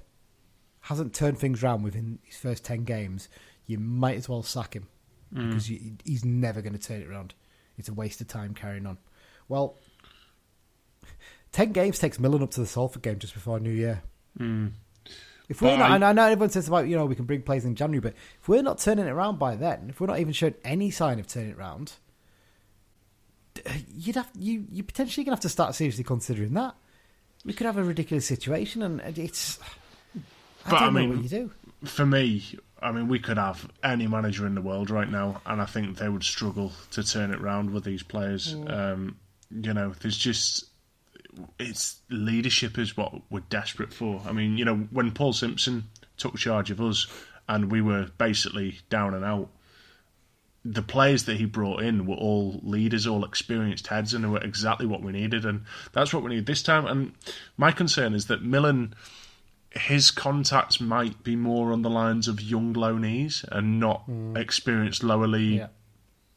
[0.81, 3.29] hasn't turned things around within his first ten games,
[3.65, 4.87] you might as well sack him
[5.33, 5.49] Mm.
[5.49, 7.33] because you, he's never going to turn it around.
[7.77, 8.97] It's a waste of time carrying on.
[9.49, 9.77] Well,
[11.51, 14.01] ten games takes Millen up to the Salford game just before New Year.
[14.39, 14.71] Mm.
[15.49, 17.41] If we're But not, I- I know everyone says about you know we can bring
[17.41, 20.19] players in January, but if we're not turning it around by then, if we're not
[20.19, 21.93] even showing any sign of turning it around,
[23.95, 26.75] you'd have you you potentially gonna have to start seriously considering that.
[27.45, 29.59] We could have a ridiculous situation, and and it's.
[30.65, 31.51] I But, don't I know mean, what you do.
[31.87, 32.43] for me,
[32.81, 35.97] I mean, we could have any manager in the world right now, and I think
[35.97, 38.53] they would struggle to turn it round with these players.
[38.53, 39.17] Um,
[39.49, 40.65] you know, there's just
[41.59, 44.21] it's leadership is what we're desperate for.
[44.27, 45.85] I mean, you know, when Paul Simpson
[46.17, 47.07] took charge of us
[47.47, 49.49] and we were basically down and out,
[50.65, 54.43] the players that he brought in were all leaders, all experienced heads, and they were
[54.43, 55.45] exactly what we needed.
[55.45, 55.63] And
[55.93, 56.85] that's what we need this time.
[56.85, 57.13] And
[57.55, 58.93] my concern is that Millen,
[59.71, 64.35] his contacts might be more on the lines of young loanees and not hmm.
[64.35, 65.67] experienced lower league Yeah.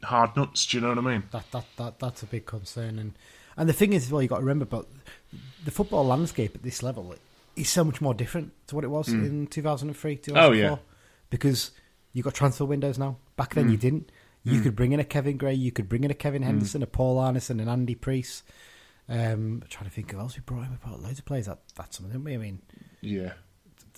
[0.03, 0.66] hard nuts.
[0.66, 1.25] Do you know what I mean?
[1.31, 3.12] That that that that's a big concern, and
[3.57, 4.87] and the thing is, well, you got to remember, but
[5.64, 7.14] the football landscape at this level
[7.57, 9.25] is so much more different to what it was hmm.
[9.25, 10.43] in 2003, 2004.
[10.43, 10.77] Oh, yeah.
[11.29, 11.73] because
[12.12, 13.19] you got transfer windows now.
[13.37, 13.81] Back then, you hmm.
[13.81, 14.12] didn't.
[14.43, 16.87] You could bring in a Kevin Gray, you could bring in a Kevin Henderson, a
[16.87, 18.43] Paul Arnison, an Andy Priest.
[19.07, 20.71] Um, I'm trying to think of else we brought in.
[20.71, 21.47] We brought loads of players.
[21.47, 22.35] That that's something, didn't we?
[22.35, 22.62] I mean,
[23.00, 23.32] Yeah.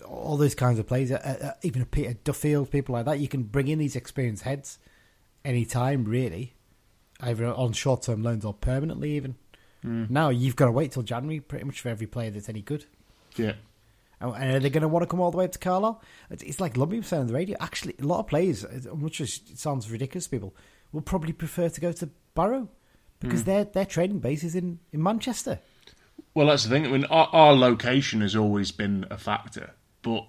[0.06, 3.20] all those kinds of players, uh, uh, even a Peter Duffield, people like that.
[3.20, 4.78] You can bring in these experienced heads
[5.44, 6.54] anytime, really,
[7.20, 9.36] either on short term loans or permanently, even.
[9.84, 12.84] Now you've got to wait till January pretty much for every player that's any good.
[13.36, 13.54] Yeah.
[14.20, 16.00] And are they going to want to come all the way up to Carlisle?
[16.30, 17.56] It's like Lumby was saying on the radio.
[17.60, 20.54] Actually, a lot of players, as much as it sounds ridiculous, people
[20.92, 22.68] will probably prefer to go to Barrow
[23.18, 25.58] because their their training base is in, in Manchester.
[26.34, 26.86] Well, that's the thing.
[26.86, 30.26] I mean, our, our location has always been a factor, but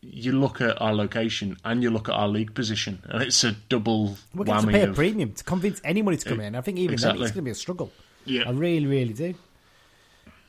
[0.00, 3.52] you look at our location and you look at our league position, and it's a
[3.52, 6.54] double We're going to pay a of premium to convince anybody to come in.
[6.54, 7.18] I think even Exactly.
[7.18, 7.92] then it's going to be a struggle.
[8.24, 8.42] Yeah.
[8.46, 9.34] I really, really do.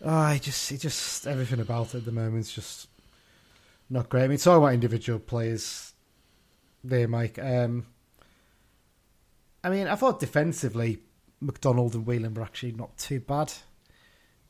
[0.04, 2.88] Oh, I just, it just everything about it at the moment is just
[3.90, 4.24] not great.
[4.24, 5.94] I mean, talking about individual players
[6.84, 7.40] there, Mike.
[7.40, 7.86] Um,
[9.64, 11.00] I mean, I thought defensively,
[11.42, 13.54] McDonald and Whelan were actually not too bad.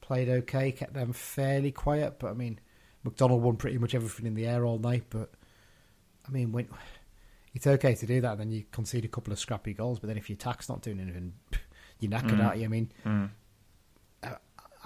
[0.06, 2.20] Played okay, kept them fairly quiet.
[2.20, 2.60] But I mean,
[3.04, 5.06] McDonald won pretty much everything in the air all night.
[5.10, 5.32] But
[6.28, 6.68] I mean, when
[7.54, 10.00] it's okay to do that, and then you concede a couple of scrappy goals.
[10.00, 11.34] But then if your attack's not doing anything,
[12.00, 12.46] you're knackered, Mm.
[12.46, 12.66] aren't you?
[12.66, 13.30] I mean, Mm.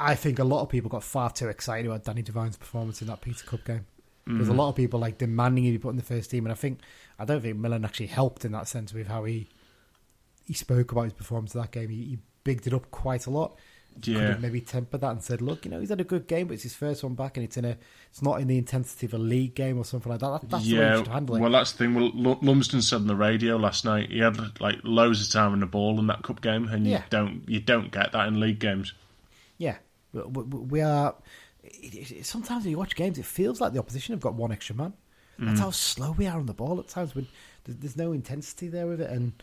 [0.01, 3.07] I think a lot of people got far too excited about Danny Devine's performance in
[3.09, 3.85] that Peter Cup game.
[4.25, 4.57] There's a Mm.
[4.57, 6.79] lot of people like demanding he be put in the first team, and I think
[7.17, 9.49] I don't think Millen actually helped in that sense with how he
[10.45, 11.89] he spoke about his performance in that game.
[11.89, 13.57] He, he bigged it up quite a lot.
[13.95, 14.37] Could Yeah.
[14.39, 16.63] maybe tempered that and said, "Look, you know, he's had a good game, but it's
[16.63, 17.77] his first one back, and it's in a
[18.09, 20.41] it's not in the intensity of a league game or something like that.
[20.41, 21.95] that that's the way you yeah, should handle it." well, that's the thing.
[21.95, 25.59] Well, Lumsden said on the radio last night he had like loads of time in
[25.59, 27.03] the ball in that cup game, and you Yeah.
[27.09, 28.93] don't you don't get that in league games.
[29.57, 29.77] Yeah,
[30.13, 31.15] we, are.
[32.21, 34.93] Sometimes when you watch games, it feels like the opposition have got one extra man.
[35.37, 35.63] That's mm.
[35.63, 37.15] how slow we are on the ball at times.
[37.15, 37.27] When
[37.65, 39.33] there's, there's no intensity there with it, and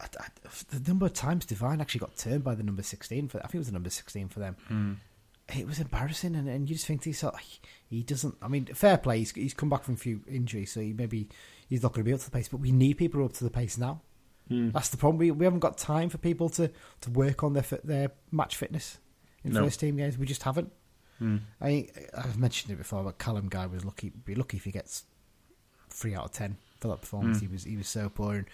[0.00, 0.26] I, I,
[0.70, 3.56] the number of times Devine actually got turned by the number sixteen for I think
[3.56, 4.56] it was the number sixteen for them.
[4.68, 4.92] Hmm.
[5.56, 7.40] It was embarrassing, and, and you just think to yourself,
[7.88, 8.34] he doesn't.
[8.42, 9.20] I mean, fair play.
[9.20, 11.28] He's, he's come back from a few injuries, so he maybe
[11.68, 12.48] he's not going to be up to the pace.
[12.48, 14.02] But we need people up to the pace now.
[14.48, 14.70] Hmm.
[14.70, 15.18] That's the problem.
[15.18, 18.98] We, we haven't got time for people to, to work on their their match fitness
[19.42, 19.64] in No.
[19.64, 20.18] first team games.
[20.18, 20.70] We just haven't.
[21.18, 21.38] Hmm.
[21.62, 24.10] I I've mentioned it before, but Callum Guy was lucky.
[24.10, 25.04] Be lucky if he gets
[25.88, 27.40] three out of ten for that performance.
[27.40, 28.46] He was he was so poor, and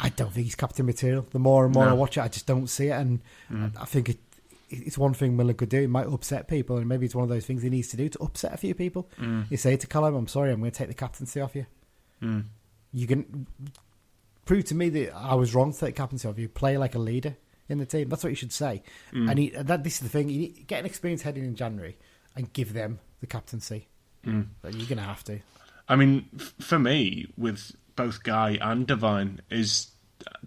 [0.00, 1.26] I don't think he's captain material.
[1.30, 3.84] The more and more I watch it, I just don't see it, and I, I
[3.84, 4.18] think it.
[4.70, 5.82] It's one thing Millen could do.
[5.82, 8.08] It might upset people, and maybe it's one of those things he needs to do
[8.08, 9.08] to upset a few people.
[9.20, 9.48] Mm.
[9.50, 11.66] You say to Callum, "I'm sorry, I'm going to take the captaincy off you."
[12.22, 12.44] Mm.
[12.92, 13.46] You can
[14.44, 16.48] prove to me that I was wrong to take captaincy off you.
[16.48, 17.36] Play like a leader
[17.68, 18.08] in the team.
[18.08, 18.82] That's what you should say.
[19.12, 19.30] Mm.
[19.30, 20.28] And he, that this is the thing.
[20.28, 21.96] You need, get an experienced heading in January
[22.34, 23.86] and give them the captaincy.
[24.62, 25.40] But you're going to have to.
[25.86, 29.90] I mean, f- for me, with both Guy and Devine, is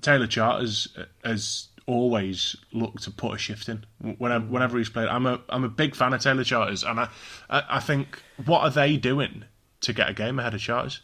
[0.01, 0.88] Taylor Charters
[1.23, 3.86] has always looked to put a shift in
[4.17, 5.07] whenever whenever he's played.
[5.07, 7.10] I'm a I'm a big fan of Taylor Charters, and I
[7.49, 9.45] I, think what are they doing
[9.81, 11.01] to get a game ahead of Charters?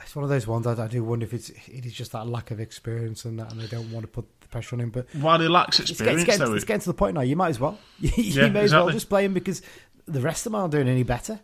[0.00, 2.50] It's one of those ones I, do wonder if it's it is just that lack
[2.50, 4.90] of experience and that, and they don't want to put the pressure on him.
[4.90, 7.14] But While he lacks it's, get- experience, it's, getting, though, it's getting to the point
[7.14, 7.22] now.
[7.22, 7.78] You might as well.
[8.00, 9.62] you Yeah, may as well just play him because
[10.06, 11.40] the rest of them aren't doing any better.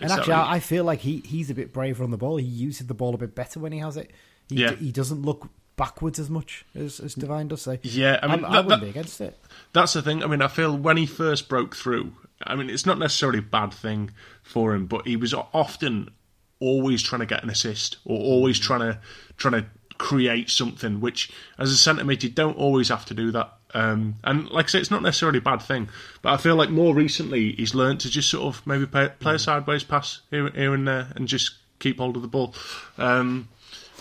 [0.00, 0.32] And Exactly.
[0.34, 2.36] actually, I, I feel like he, he's a bit braver on the ball.
[2.38, 4.10] He uses the ball a bit better when he has it.
[4.48, 4.72] He, Yeah.
[4.74, 7.62] he doesn't look backwards as much as, as Devine does.
[7.62, 9.38] So Yeah, I mean, I'm- I wouldn't that- be against it.
[9.72, 10.22] That's the thing.
[10.22, 12.12] I mean, I feel when he first broke through,
[12.44, 14.10] I mean, it's not necessarily a bad thing
[14.42, 16.10] for him, but he was often
[16.58, 18.98] always trying to get an assist or always trying to
[19.36, 19.66] trying to
[19.98, 21.00] create something.
[21.00, 23.52] Which, as a centre mid, you don't always have to do that.
[23.74, 25.88] Um, and like I say, it's not necessarily a bad thing,
[26.20, 29.34] but I feel like more recently he's learned to just sort of maybe play, play
[29.34, 32.54] a sideways pass here, here and there and just keep hold of the ball.
[32.98, 33.48] Um,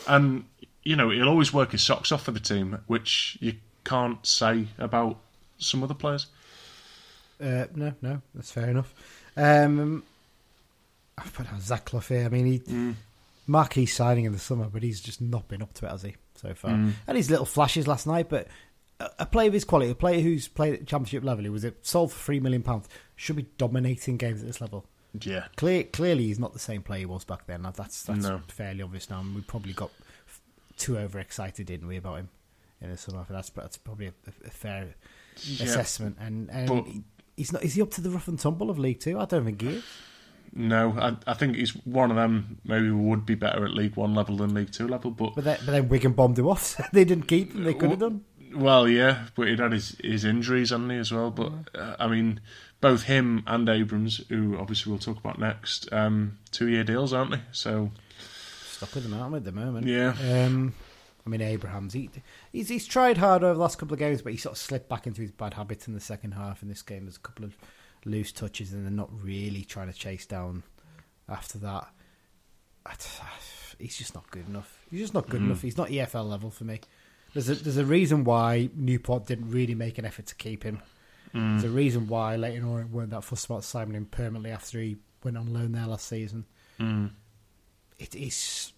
[0.08, 0.46] and
[0.84, 3.54] you know he'll always work his socks off for the team, which you
[3.84, 5.18] can't say about
[5.58, 6.28] some other players.
[7.42, 8.94] Uh, no, no, that's fair enough.
[9.38, 10.04] Um,
[11.18, 12.26] I've put down Zach here.
[12.26, 12.62] I mean, he
[13.48, 16.16] marquee signing in the summer, but he's just not been up to it, has he,
[16.36, 16.72] so far?
[17.08, 18.48] And his little flashes last night, but
[19.20, 21.86] a, player of his quality, a player who's played at championship level, who was it
[21.86, 24.86] sold for three million pounds, should be dominating games at this level.
[25.22, 27.64] Yeah, Clear, clearly, he's not the same player he was back then.
[27.64, 28.42] That's that's No.
[28.48, 29.20] fairly obvious now.
[29.20, 29.92] And we probably got
[30.28, 30.42] f-
[30.78, 32.30] too overexcited, didn't we, about him
[32.80, 33.26] in the summer?
[33.30, 34.14] That's that's probably a,
[34.46, 34.96] a fair
[35.44, 35.66] Yeah.
[35.66, 36.16] assessment.
[36.20, 36.86] And, and But-
[37.36, 37.64] he's not.
[37.64, 39.20] Is he up to the rough and tumble of League Two?
[39.20, 39.84] I don't think he is.
[40.54, 42.60] no, I, I think he's one of them.
[42.64, 45.58] Maybe would be better at League One level than League Two level, but But then,
[45.66, 46.62] but then Wigan bombed him off.
[46.78, 47.66] So they didn't keep him.
[47.66, 48.24] They could have done.
[48.54, 51.32] Well, yeah, but he'd had his, his injuries, hadn't he, as well?
[51.32, 52.42] But, uh, I mean,
[52.80, 57.32] both him and Abrams, who obviously we'll talk about next, um, two year deals, aren't
[57.32, 57.42] they?
[57.52, 57.92] So,
[58.68, 59.88] Stuck with him, aren't we, at the moment?
[59.88, 60.16] Yeah.
[60.32, 60.74] Um,
[61.26, 62.10] I mean, Abrahams, he,
[62.52, 64.90] he's he's tried hard over the last couple of games, but he sort of slipped
[64.90, 66.64] back into his bad habits in the second half.
[66.64, 67.56] In this game, there's a couple of
[68.06, 70.64] loose touches, and they're not really trying to chase down
[71.30, 71.90] after that.
[72.86, 74.80] I t- he's just not good enough.
[74.90, 75.62] He's just not good enough.
[75.62, 76.82] He's not EFL level for me.
[77.34, 80.82] There's a there's a reason why Newport didn't really make an effort to keep him.
[81.34, 81.62] Mm.
[81.62, 84.98] There's a reason why Leyton Orient weren't that fussed about signing him permanently after he
[85.24, 86.46] went on loan there last season.
[86.80, 87.12] Mm.
[88.00, 88.74] It is.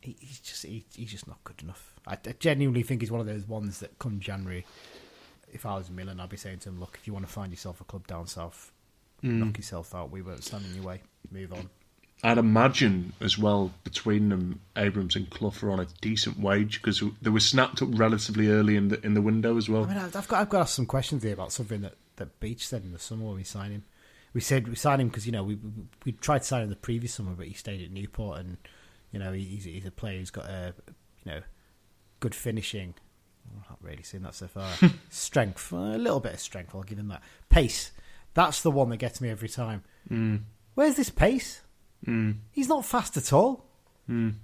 [0.00, 1.94] he- He's just he, he's just not good enough.
[2.06, 4.66] I, I genuinely think he's one of those ones that come January.
[5.52, 7.50] If I was Millen, I'd be saying to him, "Look, if you want to find
[7.52, 8.72] yourself a club down south,
[9.22, 9.38] mm.
[9.38, 10.10] knock yourself out.
[10.10, 11.02] We won't stand in your way.
[11.30, 11.70] Move on."
[12.22, 17.02] I'd imagine as well between them, Abrams and Clough are on a decent wage because
[17.22, 19.84] they were snapped up relatively early in the in the window as well.
[19.84, 22.38] I mean, I've got I've got to ask some questions here about something that, that
[22.40, 23.84] Beech said in the summer when we signed him.
[24.34, 25.70] We said we signed him because you know we we-
[26.04, 28.58] we tried to sign him the previous summer, but he stayed at Newport, and
[29.12, 30.74] you know he's he's a player who's got a
[31.24, 31.40] you know
[32.20, 32.94] good finishing.
[33.58, 34.70] I haven't really seen that so far.
[35.08, 36.74] strength, a little bit of strength.
[36.74, 37.22] I'll give him that.
[37.48, 37.90] Pace,
[38.34, 39.82] that's the one that gets me every time.
[40.10, 40.42] Mm.
[40.74, 41.62] Where's this pace?
[42.06, 42.36] Mm.
[42.52, 43.66] He's not fast at all.
[44.08, 44.34] Mm.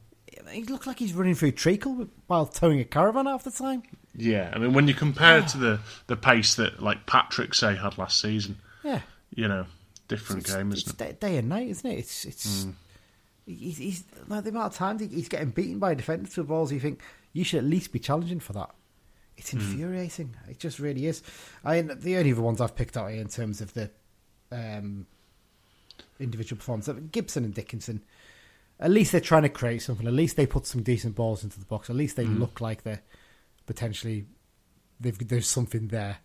[0.51, 3.83] He looks like he's running through treacle while towing a caravan half the time.
[4.15, 7.75] Yeah, I mean, when you compare it to the, the pace that like Patrick say
[7.75, 9.01] had last season, Yeah,
[9.35, 9.67] you know,
[10.09, 11.21] different it's, game, it's isn't it?
[11.21, 11.99] day, day and night, isn't it?
[11.99, 12.67] It's it's
[13.47, 16.73] he's, he's like the amount of times he, he's getting beaten by defenders with balls.
[16.73, 18.71] You think you should at least be challenging for that.
[19.37, 20.35] It's infuriating.
[20.49, 21.23] It just really is.
[21.65, 23.91] I mean, the only other ones I've picked out here in terms of the
[24.51, 25.07] um,
[26.21, 28.03] individual performance, Gibson and Dickinson.
[28.79, 30.07] At least they're trying to create something.
[30.07, 31.89] At least they put some decent balls into the box.
[31.89, 33.03] At least they look like they're
[33.67, 34.27] potentially
[35.01, 36.19] they've, there's something there,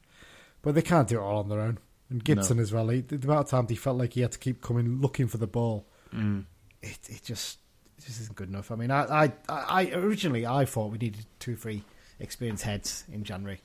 [0.61, 1.77] but they can't do it all on their own.
[2.09, 2.89] And Gibson as well.
[2.89, 5.37] He, the amount of times he felt like he had to keep coming looking for
[5.37, 6.43] the ball, Mm.
[6.81, 7.59] it it just
[7.97, 8.69] it just isn't good enough.
[8.69, 11.83] I mean, I I, I originally I thought we needed two three
[12.19, 13.61] experienced heads in January.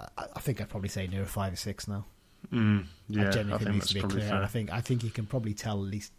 [0.00, 2.06] I, I think I'd probably say near five or six now.
[2.52, 2.84] Mm.
[3.08, 4.28] Yeah, I I, genuinely think needs that's to be probably clear.
[4.30, 4.42] fair.
[4.42, 6.12] I think I think you can probably tell at least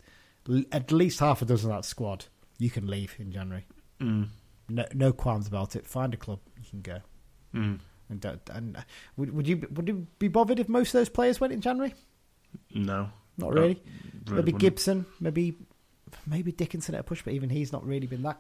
[0.71, 2.25] at least half a dozen of that squad
[2.57, 3.65] you can leave in January.
[4.01, 4.27] Mm.
[4.69, 5.85] No, no qualms about it.
[5.87, 6.99] Find a club, you can go.
[7.53, 7.79] Mm.
[8.09, 8.81] And, and uh,
[9.17, 11.93] would, would you would you be bothered if most of those players went in January?
[12.73, 13.67] No, Not really.
[13.67, 13.81] really
[14.27, 14.59] maybe wouldn't.
[14.59, 15.55] Gibson, maybe
[16.27, 18.39] maybe Dickinson at a push, but even he's not really been that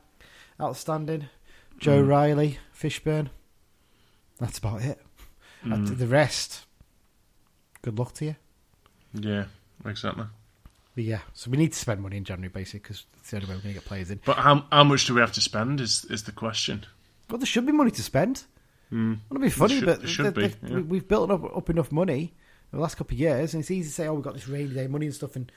[0.61, 1.27] outstanding.
[1.79, 2.07] Joe Mm.
[2.07, 3.29] Riley, Fishburn.
[4.39, 4.99] That's about it.
[5.65, 5.97] Mm.
[5.97, 6.65] The rest,
[7.85, 8.35] good luck to you.
[9.13, 9.45] Yeah,
[9.85, 10.25] exactly.
[10.95, 13.47] But yeah, so we need to spend money in January, basically, because it's the only
[13.47, 14.19] way we're going to get players in.
[14.25, 15.79] But how how much do we have to spend?
[15.81, 16.85] Is is the question?
[17.29, 18.43] Well, there should be money to spend.
[18.91, 19.17] Mm.
[19.31, 20.75] It'll be funny, should- but should the- be, the- yeah.
[20.75, 22.33] we- we've built up, up enough money
[22.71, 24.47] in the last couple of years, and it's easy to say, "Oh, we've got this
[24.47, 25.51] rainy day money and stuff." And,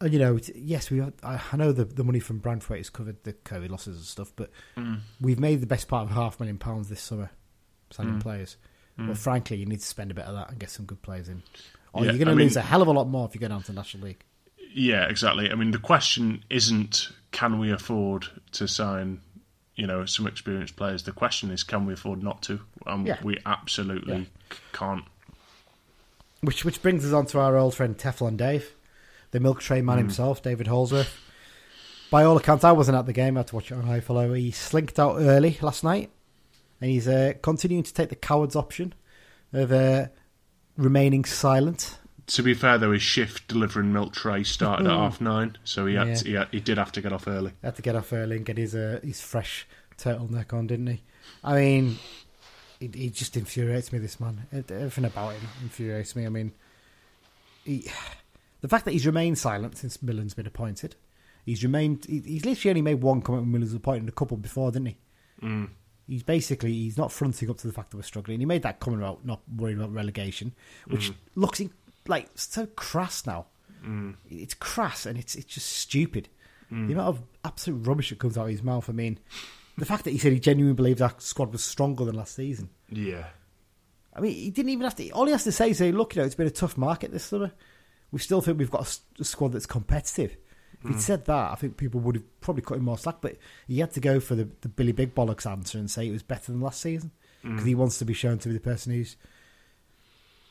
[0.00, 1.00] and you know, yes, we.
[1.00, 4.32] Are, I, know the the money from Branthwaite has covered the COVID losses and stuff,
[4.36, 5.00] but Mm.
[5.20, 7.30] we've made the best part of half a million pounds this summer
[7.90, 8.22] signing Mm.
[8.22, 8.56] players.
[8.98, 9.08] Mm.
[9.08, 11.28] But frankly, you need to spend a bit of that and get some good players
[11.28, 11.42] in.
[11.92, 13.40] Or Yeah, you're going to lose mean- a hell of a lot more if you
[13.40, 14.22] go down to the National League.
[14.72, 15.50] Yeah, exactly.
[15.50, 19.20] I mean, the question isn't can we afford to sign,
[19.74, 21.02] you know, some experienced players.
[21.02, 22.60] The question is can we afford not to?
[22.86, 23.18] And Yeah.
[23.22, 24.24] we absolutely Yeah.
[24.52, 25.04] c- can't.
[26.42, 28.72] Which which brings us on to our old friend Teflon Dave,
[29.30, 31.18] the milk tray man himself, David Holdsworth.
[32.10, 33.36] By all accounts, I wasn't at the game.
[33.36, 34.36] I had to watch it on iFollow.
[34.38, 36.10] He slinked out early last night,
[36.80, 38.94] and he's uh, continuing to take the coward's option
[39.52, 40.06] of uh,
[40.76, 41.98] remaining silent.
[42.28, 45.96] To be fair, though, his shift delivering milk tray started at half nine, so he
[45.96, 46.14] had, Yeah.
[46.14, 47.52] to, he, had he did have to get off early.
[47.62, 49.66] Had to get off early and get his uh, his fresh
[49.98, 51.02] turtleneck on, didn't he?
[51.42, 51.96] I mean,
[52.78, 53.98] he, he just infuriates me.
[53.98, 56.24] This man, everything about him infuriates me.
[56.24, 56.52] I mean,
[57.64, 57.90] he,
[58.60, 60.94] the fact that he's remained silent since Millen's been appointed.
[61.44, 62.04] He's remained.
[62.06, 64.70] He, he's literally only made one comment when Millen was appointed, and a couple before,
[64.70, 64.96] didn't he?
[65.42, 65.70] Mm.
[66.10, 68.40] He's basically he's not fronting up to the fact that we're struggling.
[68.40, 70.52] He made that comment about not worrying about relegation,
[70.88, 71.70] which looks in,
[72.08, 73.46] like so crass now.
[73.86, 74.16] Mm.
[74.28, 76.28] It's crass and it's it's just stupid.
[76.70, 78.88] The amount of absolute rubbish that comes out of his mouth.
[78.88, 79.18] I mean,
[79.78, 82.70] the fact that he said he genuinely believes our squad was stronger than last season.
[82.88, 83.26] Yeah.
[84.14, 85.10] I mean, he didn't even have to.
[85.10, 87.24] All he has to say is, "Look, you know, it's been a tough market this
[87.24, 87.52] summer.
[88.10, 90.36] We still think we've got a squad that's competitive."
[90.82, 93.16] If he'd said that, I think people would have probably cut him more slack.
[93.20, 93.36] But
[93.68, 96.22] he had to go for the, the Billy Big Bollocks answer and say it was
[96.22, 97.10] better than last season
[97.42, 99.16] because he wants to be shown to be the person who's.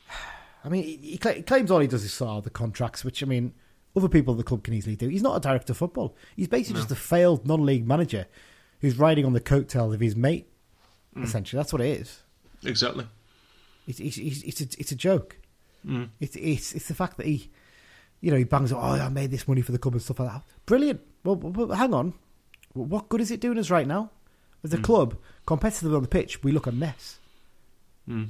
[0.64, 3.26] I mean, he, he claims all he does is sort out the contracts, which I
[3.26, 3.54] mean,
[3.96, 5.08] other people at the club can easily do.
[5.08, 6.14] He's not a director of football.
[6.36, 8.26] He's basically just a failed non-league manager
[8.80, 10.48] who's riding on the coattails of his mate.
[11.20, 12.22] Essentially, that's what it is.
[12.64, 13.06] Exactly.
[13.86, 15.38] It's it's it's, it's, a, it's a joke.
[15.84, 16.10] Mm.
[16.20, 17.50] It's it's it's the fact that he,
[18.20, 18.72] you know, he bangs.
[18.72, 20.42] Oh, I made this money for the club and stuff like that.
[20.66, 21.00] Brilliant.
[21.24, 22.14] Well, hang on.
[22.72, 24.10] What good is it doing us right now?
[24.62, 27.18] As a club, competitively on the pitch, we look a mess.
[28.08, 28.28] Mm.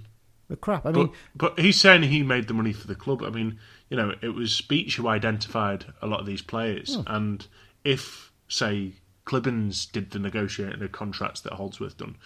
[0.49, 0.87] We're crap.
[0.87, 3.23] I mean, But, but he's saying he made the money for the club.
[3.23, 6.95] I mean, you know, it was Beech who identified a lot of these players.
[6.97, 7.03] Hmm.
[7.07, 7.47] And
[7.85, 8.93] if, say,
[9.27, 12.17] Clibbens did the negotiating of contracts that Holdsworth done,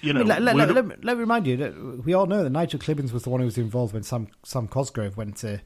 [0.00, 2.42] you I know, mean, let, let, let, let me remind you that we all know
[2.42, 5.60] that Nigel Clibbens was the one who was involved when Sam Sam Cosgrove went to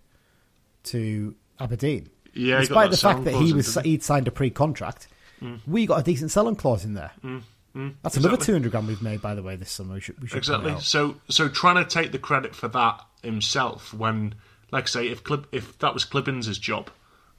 [0.87, 2.09] to Aberdeen.
[2.35, 5.09] Yeah, despite the fact that he was he'd signed a pre-contract,
[5.43, 5.61] mm.
[5.67, 7.13] we got a decent selling clause in there.
[7.25, 7.43] Mm.
[7.75, 7.95] Mm.
[8.03, 9.95] That's another two hundred grand we've made, by the way, this summer.
[9.95, 10.75] We should, we should Exactly.
[10.81, 14.35] So, so trying to take the credit for that himself, when,
[14.71, 15.23] like I say, if
[15.53, 16.91] if that was Clibbens' job,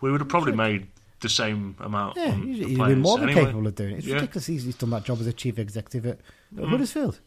[0.01, 0.87] we would have probably made
[1.21, 2.17] the same amount.
[2.17, 3.45] Yeah, on he's, the he's players been more than anyway.
[3.45, 3.97] capable of doing it.
[3.99, 4.15] It's Yeah.
[4.15, 6.69] ridiculous he's, he's done that job as a chief executive at, at Mm.
[6.69, 7.19] Huddersfield.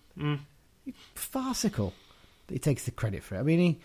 [1.15, 1.93] Farcical
[2.47, 3.41] that he takes the credit for it.
[3.41, 3.81] I mean, he,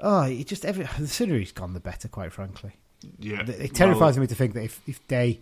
[0.00, 2.08] oh, he just every the sooner he's gone, the better.
[2.08, 2.72] Quite frankly,
[3.18, 5.40] Yeah, it, it terrifies well, me to think that if if they,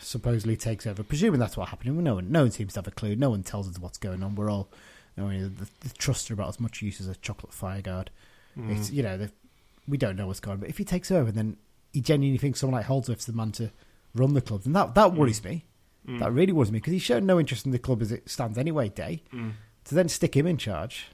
[0.00, 1.02] supposedly takes over.
[1.02, 1.96] Presuming that's what happened.
[1.98, 3.16] No one, no one seems to have a clue.
[3.16, 4.34] No one tells us what's going on.
[4.36, 4.68] We're all,
[5.16, 8.10] you know, the, the trusts are about as much use as a chocolate fire guard.
[8.56, 8.76] Mm.
[8.76, 9.30] It's you know, the,
[9.88, 10.60] we don't know what's going on.
[10.60, 11.56] But if he takes over, then
[11.92, 13.70] he genuinely thinks someone like Holdsworth's the man to
[14.14, 15.64] run the club, and that that worries me.
[16.08, 16.20] Mm.
[16.20, 18.58] That really worries me because he's shown no interest in the club as it stands
[18.58, 18.88] anyway.
[18.88, 19.52] Day Mm.
[19.86, 21.06] to then stick him in charge.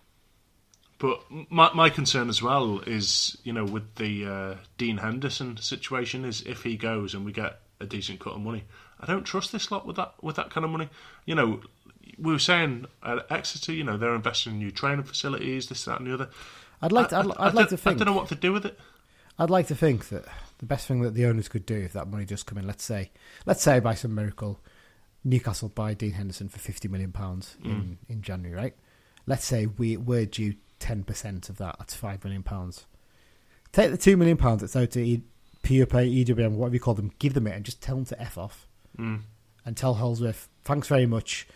[1.02, 6.24] But my my concern as well is, you know, with the uh, Dean Henderson situation,
[6.24, 8.62] is if he goes and we get a decent cut of money,
[9.00, 10.88] I don't trust this lot with that with that kind of money.
[11.26, 11.60] You know,
[12.18, 15.98] we were saying at Exeter, you know, they're investing in new training facilities, this, that,
[15.98, 16.28] and the other.
[16.80, 18.52] I'd like to, I'd, I- I'd like to think I don't know what to do
[18.52, 18.78] with it.
[19.40, 20.24] I'd like to think that
[20.58, 22.84] the best thing that the owners could do if that money does come in, let's
[22.84, 23.10] say,
[23.44, 24.60] let's say by some miracle,
[25.24, 28.74] Newcastle buy Dean Henderson for fifty million pounds in, in January, right?
[29.26, 31.76] Let's say we we're due ten percent of that.
[31.78, 32.86] That's five million pounds.
[33.72, 35.22] Take the two million pounds that's out to e,
[35.62, 38.36] pure EWM, whatever you call them, give them it, and just tell them to f
[38.36, 38.66] off,
[38.98, 39.20] Mm.
[39.64, 41.46] and tell Holdsworth, thanks very much,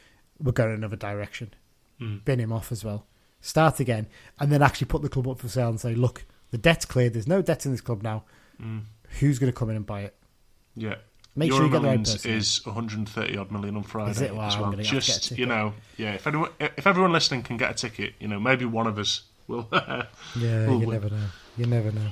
[0.43, 1.53] we're going another direction.
[2.01, 2.24] Mm.
[2.24, 3.07] Bin him off as well.
[3.41, 4.07] Start again,
[4.41, 7.12] and then actually put the club up for sale and say, look, the debt's cleared.
[7.12, 8.24] There's no debt in this club now.
[8.62, 8.83] Mm.
[9.20, 10.16] Who's going to come in and buy it?
[10.74, 10.97] Yeah.
[11.39, 12.30] Make Euro sure you get the right person.
[12.30, 14.34] is 130 odd million on Friday Is it?
[14.34, 14.70] Wow, as well.
[14.70, 16.14] gonna have to get a Just you know, yeah.
[16.14, 19.22] If anyone, if everyone listening can get a ticket, you know, maybe one of us
[19.47, 19.68] will.
[19.72, 20.91] Yeah, will you win.
[20.91, 21.26] never know.
[21.59, 22.09] You never know.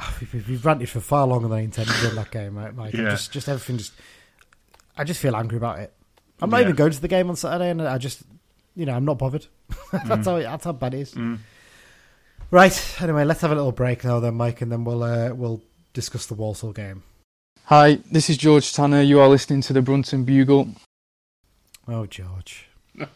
[0.00, 2.94] Oh, we've, ranted for far longer than I intended in that game, right, Mike?
[2.94, 3.10] Yeah.
[3.10, 3.78] Just, just everything.
[3.78, 3.92] Just,
[4.96, 5.92] I just feel angry about it.
[6.40, 6.64] I'm not Yeah.
[6.64, 8.22] even going to the game on Saturday, and I just,
[8.76, 9.46] you know, I'm not bothered.
[9.92, 11.14] that's how that's how bad it is.
[11.14, 11.38] Mm.
[12.50, 12.96] Right.
[13.02, 15.62] Anyway, let's have a little break now, then, Mike, and then we'll uh, we'll
[15.94, 17.02] discuss the Walsall game.
[17.68, 19.02] Hi, this is George Tanner.
[19.02, 20.68] You are listening to the Brunton Bugle.
[21.86, 22.66] Oh, George.
[22.98, 23.06] oh,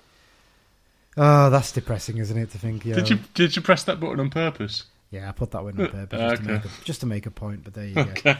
[1.50, 2.50] that's depressing, isn't it?
[2.50, 2.84] To think.
[2.84, 2.96] Yeah.
[2.96, 4.84] Did you did you press that button on purpose?
[5.10, 6.52] Yeah, I put that one on purpose just, to Okay.
[6.52, 8.34] make a, just to make a point, but there you go.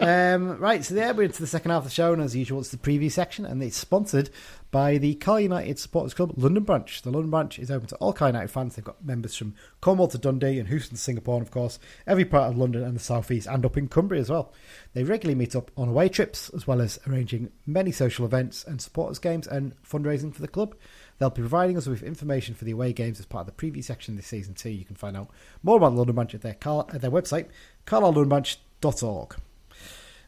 [0.00, 2.60] Um, right, so there we're into the second half of the show, and as usual,
[2.60, 4.30] it's the preview section, and it's sponsored
[4.70, 7.02] by the Carl United Supporters Club London branch.
[7.02, 8.76] The London branch is open to all Carl United fans.
[8.76, 12.24] They've got members from Cornwall to Dundee and Houston to Singapore, and of course, every
[12.24, 14.52] part of London and the South East, and up in Cumbria as well.
[14.92, 18.80] They regularly meet up on away trips, as well as arranging many social events and
[18.80, 20.76] supporters games and fundraising for the club.
[21.18, 23.82] They'll be providing us with information for the away games as part of the preview
[23.82, 24.70] section this season too.
[24.70, 25.30] You can find out
[25.64, 27.48] more about the London Branch at their, Carl, at their website,
[27.84, 29.34] carlislelondonbranch.org.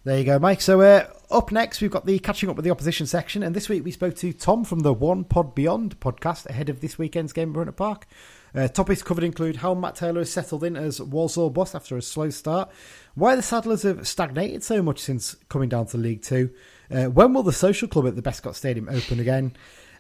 [0.03, 0.63] There you go, Mike.
[0.63, 3.69] So uh, up next, we've got the catching up with the opposition section, and this
[3.69, 7.35] week we spoke to Tom from the One Pod Beyond podcast ahead of this weekend's
[7.35, 8.07] game at Brunton Park.
[8.55, 12.03] Uh, topics covered include how Matt Taylor has settled in as Walsall boss after a
[12.03, 12.71] slow start,
[13.15, 16.49] why the Saddlers have stagnated so much since coming down to League Two,
[16.91, 19.55] uh, when will the social club at the Bescot Stadium open again,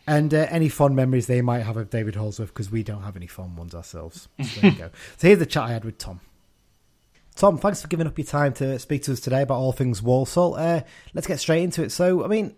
[0.07, 3.16] and uh, any fond memories they might have of David Holdsworth because we don't have
[3.16, 4.28] any fond ones ourselves.
[4.42, 4.90] So there you go.
[5.18, 6.20] So here's the chat I had with Tom.
[7.41, 10.03] Tom, thanks for giving up your time to speak to us today about all things
[10.03, 10.57] Walsall.
[10.57, 10.82] Uh,
[11.14, 11.91] let's get straight into it.
[11.91, 12.55] So, I mean,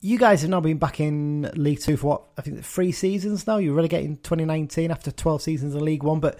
[0.00, 3.44] you guys have now been back in League Two for what I think three seasons
[3.48, 3.56] now.
[3.56, 6.38] You were relegated in 2019 after 12 seasons in League One, but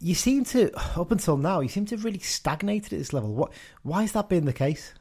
[0.00, 3.32] you seem to up until now you seem to have really stagnated at this level.
[3.32, 3.52] What?
[3.84, 4.92] Why has that been the case?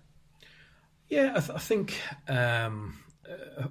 [1.09, 2.99] Yeah, I, th- I think um,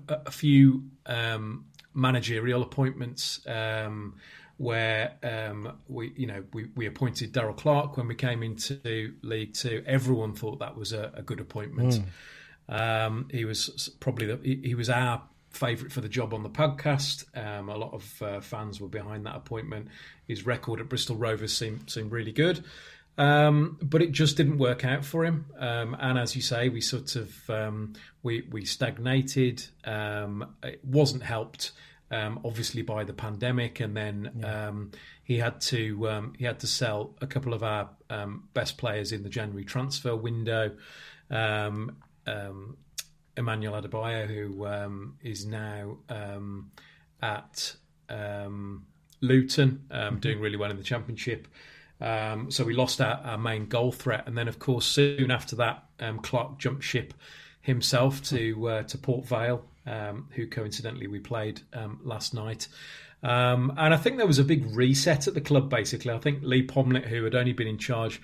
[0.09, 4.17] a, a few um, managerial appointments um,
[4.57, 9.55] where um, we, you know, we, we appointed Darrell Clarke when we came into League
[9.55, 9.83] Two.
[9.87, 11.95] Everyone thought that was a, a good appointment.
[12.69, 16.51] Um, he was probably the, he, he was our favourite for the job on the
[16.51, 17.25] podcast.
[17.37, 19.89] Um, a lot of uh, fans were behind that appointment.
[20.27, 22.65] His record at Bristol Rovers seemed seemed really good.
[23.17, 25.47] Um, but it just didn't work out for him.
[25.57, 27.93] Um, and as you say, we sort of um,
[28.23, 29.65] we we stagnated.
[29.85, 31.73] Um, it wasn't helped,
[32.11, 34.91] um, obviously, by the pandemic, and then um,
[35.23, 39.13] he had to um, he had to sell a couple of our um, best players
[39.13, 40.73] in the January transfer window.
[41.31, 41.97] Um,
[42.27, 42.77] um,
[43.37, 46.71] Emmanuel Adebayo, who um, is now um,
[47.21, 47.75] at
[48.09, 48.87] um,
[49.21, 51.49] Luton, um, doing really well in the Championship.
[52.01, 55.57] Um, so we lost our, our main goal threat, and then of course soon after
[55.57, 57.15] that, um, Clarke jumped ship
[57.61, 62.69] himself to uh, to Port Vale, um, who coincidentally we played um, last night.
[63.23, 65.71] Um, and I think there was a big reset at the club.
[65.71, 68.21] Basically, I think Leigh Pomlett, who had only been in charge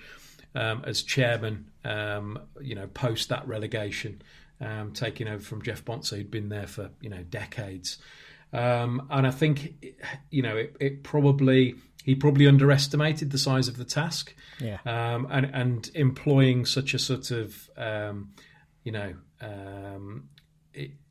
[0.53, 4.21] um, as chairman, um, you know, post that relegation,
[4.59, 7.97] um, taking over from Jeff Bonser, who'd been there for you know decades.
[8.53, 9.73] Um, and I think,
[10.29, 14.77] you know, it, it probably he probably underestimated the size of the task, Yeah.
[14.85, 18.31] um, and and employing such a sort of, um,
[18.83, 20.27] you know, um,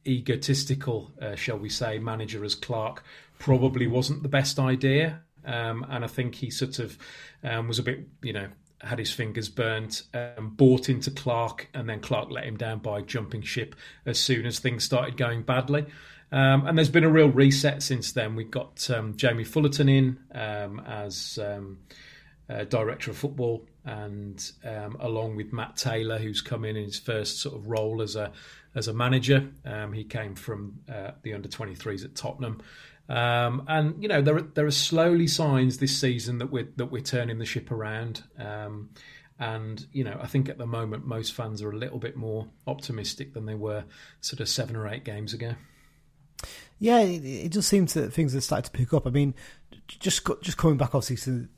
[0.06, 3.02] egotistical, uh, shall we say, manager as Clarke
[3.38, 5.20] probably wasn't the best idea.
[5.44, 6.98] Um, and I think he sort of
[7.42, 8.48] um, was a bit, you know,
[8.80, 13.02] had his fingers burnt, um, bought into Clarke, and then Clarke let him down by
[13.02, 13.74] jumping ship
[14.06, 15.86] as soon as things started going badly.
[16.32, 18.36] Um, and there's been a real reset since then.
[18.36, 21.78] We've got um, Jamie Fullarton in um, as um,
[22.48, 24.52] uh, director of football, and
[25.00, 28.32] along with Matt Taylor, who's come in in his first sort of role as a
[28.74, 29.50] as a manager.
[29.64, 32.62] Um, he came from uh, the under 23s at Tottenham.
[33.08, 36.86] Um, and you know there are, there are slowly signs this season that we're that
[36.86, 38.22] we're turning the ship around.
[38.38, 38.90] Um,
[39.40, 42.46] and you know I think at the moment most fans are a little bit more
[42.68, 43.84] optimistic than they were
[44.20, 45.54] sort of seven or eight games ago.
[46.78, 49.06] Yeah, it, just seems that things have started to pick up.
[49.06, 49.34] I mean,
[49.88, 51.48] just just coming back obviously to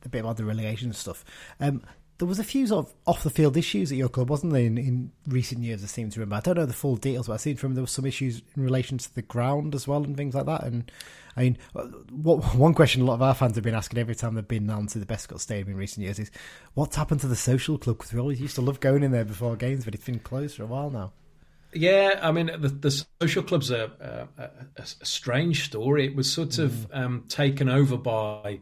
[0.00, 1.24] the bit about the relegation stuff.
[1.60, 1.82] Um,
[2.22, 4.62] there was a few sort of off the field issues at your club, wasn't there,
[4.62, 5.82] in, in recent years?
[5.82, 6.36] I seem to remember.
[6.36, 8.42] I don't know the full details, but I seem to remember there were some issues
[8.56, 10.62] in relation to the ground as well and things like that.
[10.62, 10.88] And
[11.36, 11.58] I mean,
[12.12, 14.68] what one question a lot of our fans have been asking every time they've been
[14.68, 16.30] down to the Bescot Stadium in recent years is,
[16.74, 17.98] what's happened to the social club?
[17.98, 20.58] Because we always used to love going in there before games, but it's been closed
[20.58, 21.12] for a while now.
[21.74, 24.44] Yeah, I mean the, the social club's a, a,
[24.76, 26.06] a, strange story.
[26.06, 26.96] It was sort of mm.
[26.96, 28.60] um, taken over by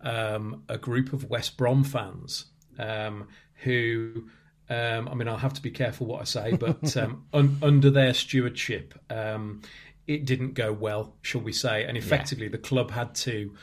[0.00, 2.46] um, a group of West Brom fans
[2.78, 4.28] um, who,
[4.68, 7.90] um, I mean, I'll have to be careful what I say, but um, un- under
[7.90, 9.62] their stewardship, um,
[10.06, 11.84] it didn't go well, shall we say?
[11.84, 12.52] And effectively, yeah.
[12.52, 13.54] the club had to,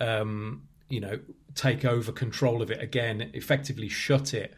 [0.00, 1.18] um, you know,
[1.54, 4.54] take over control of it again, effectively shut it.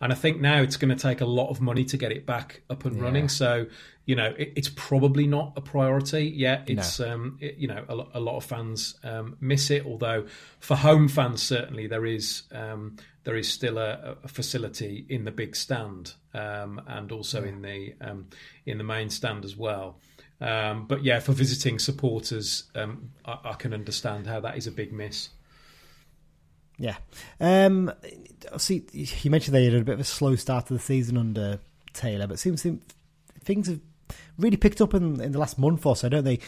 [0.00, 2.24] And I think now it's going to take a lot of money to get it
[2.24, 3.02] back up and yeah.
[3.02, 3.28] running.
[3.28, 3.66] So,
[4.06, 6.64] you know, it, it's probably not a priority yet.
[6.68, 7.12] It's, no.
[7.12, 9.84] um, it, you know, a, a, lot of fans um, miss it.
[9.84, 10.26] Although
[10.58, 15.30] for home fans, certainly there is um, there is still a, a, facility in the
[15.30, 17.48] big stand um, and also yeah.
[17.48, 18.26] in the um,
[18.64, 20.00] in the main stand as well.
[20.40, 24.70] Um, but yeah, for visiting supporters, um, I, I, can understand how that is a
[24.70, 25.28] big miss.
[26.78, 26.96] Yeah.
[27.38, 27.92] Um,
[28.58, 31.58] see, you mentioned they had a bit of a slow start to the season under
[31.92, 32.66] Taylor, but it seems
[33.42, 33.80] things have
[34.38, 36.38] really picked up in, in the last month or so, don't they?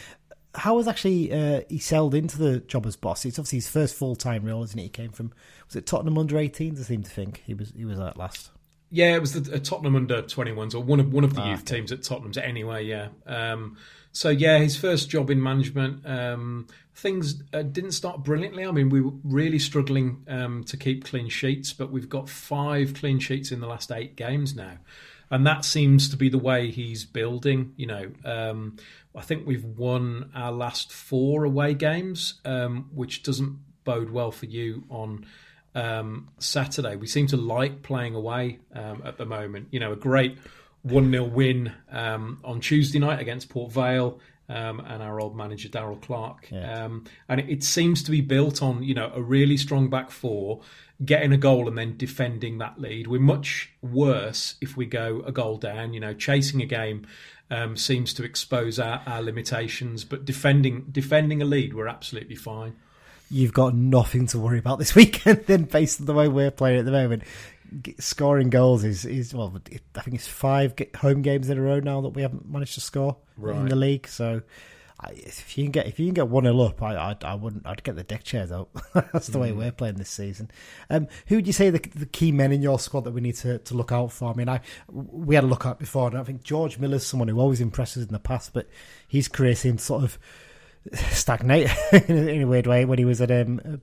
[0.54, 3.24] how was actually uh, he settled into the job as boss?
[3.24, 4.82] It's obviously his first full time role, isn't it?
[4.82, 5.32] He came from
[5.66, 6.80] was it Tottenham under 18s?
[6.80, 8.50] I seem to think he was he was at last.
[8.90, 11.50] Yeah, it was the uh, Tottenham under 21s or one of one of the ah,
[11.50, 11.76] youth okay.
[11.76, 12.84] teams at Tottenham's anyway.
[12.84, 13.08] Yeah.
[13.26, 13.78] Um,
[14.12, 16.06] so yeah, his first job in management.
[16.06, 18.66] Um, things uh, didn't start brilliantly.
[18.66, 22.94] I mean, we were really struggling um, to keep clean sheets, but we've got five
[22.94, 24.78] clean sheets in the last eight games now
[25.32, 27.72] and that seems to be the way he's building.
[27.76, 28.76] You know, um,
[29.16, 34.44] I think we've won our last four away games, um, which doesn't bode well for
[34.44, 35.24] you on
[35.74, 36.96] um, Saturday.
[36.96, 39.68] We seem to like playing away um, at the moment.
[39.70, 40.36] You know, a great
[40.82, 44.20] one 0 win um, on Tuesday night against Port Vale.
[44.48, 46.86] Um, and our old manager Darrell Clarke, yeah.
[47.28, 50.60] and it, it seems to be built on you know a really strong back four
[51.04, 53.06] getting a goal and then defending that lead.
[53.06, 55.92] We're much worse if we go a goal down.
[55.94, 57.06] You know, chasing a game
[57.50, 62.76] um, seems to expose our, our limitations, but defending defending a lead, we're absolutely fine.
[63.30, 66.78] You've got nothing to worry about this weekend, then, based on the way we're playing
[66.78, 67.22] at the moment.
[67.98, 69.54] Scoring goals is is well,
[69.94, 72.80] I think it's five home games in a row now that we haven't managed to
[72.80, 73.56] score right.
[73.56, 74.06] in the league.
[74.08, 74.42] So
[75.10, 77.66] if you can get if you can get one 0 up, I, I, I wouldn't.
[77.66, 78.68] I'd get the deck chairs out.
[78.94, 79.42] That's the mm.
[79.42, 80.50] way we're playing this season.
[80.90, 83.36] Um, who would you say the, the key men in your squad that we need
[83.36, 84.30] to, to look out for?
[84.30, 87.28] I mean, I we had a look at before, and I think George Miller's someone
[87.28, 88.68] who always impresses in the past, but
[89.08, 90.18] his career seemed sort of
[90.94, 91.70] stagnate
[92.08, 93.80] in a weird way when he was at um,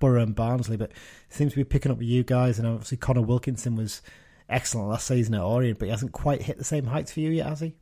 [0.00, 0.76] Borough and Barnsley.
[0.76, 0.90] But
[1.28, 4.02] seems to be picking up with you guys, and obviously Conor Wilkinson was
[4.48, 7.30] excellent last season at Orient, but he hasn't quite hit the same heights for you
[7.30, 7.74] yet, has he?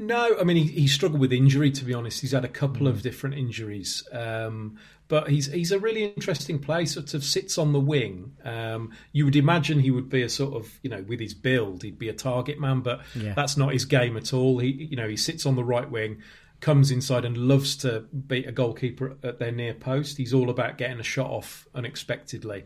[0.00, 1.72] No, I mean he, he struggled with injury.
[1.72, 2.90] To be honest, he's had a couple mm.
[2.90, 6.86] of different injuries, um, but he's he's a really interesting player.
[6.86, 8.36] Sort of sits on the wing.
[8.44, 11.82] Um, you would imagine he would be a sort of you know with his build,
[11.82, 13.34] he'd be a target man, but yeah.
[13.34, 14.60] that's not his game at all.
[14.60, 16.22] He you know he sits on the right wing,
[16.60, 20.16] comes inside and loves to beat a goalkeeper at their near post.
[20.16, 22.64] He's all about getting a shot off unexpectedly.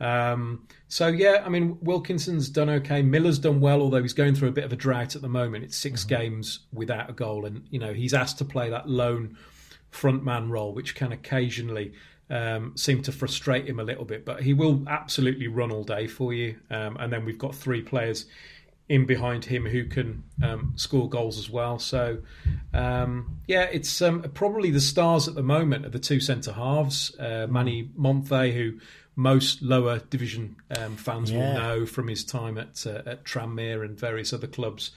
[0.00, 3.02] Um, so yeah, I mean Wilkinson's done okay.
[3.02, 5.64] Miller's done well, although he's going through a bit of a drought at the moment.
[5.64, 6.08] It's 6 mm-hmm.
[6.08, 9.36] games without a goal, and you know he's asked to play that lone
[9.90, 11.92] front man role, which can occasionally
[12.30, 14.24] um, seem to frustrate him a little bit.
[14.24, 16.58] But he will absolutely run all day for you.
[16.70, 18.26] Um, and then we've got three players
[18.90, 21.78] in behind him who can um, score goals as well.
[21.78, 22.18] So,
[22.74, 27.16] um, yeah, it's um, probably the stars at the moment are the two centre halves,
[27.20, 28.80] uh, Manny Monthe, who
[29.14, 31.38] most lower division um, fans yeah.
[31.38, 34.90] will know from his time at uh, at Tranmere and various other clubs.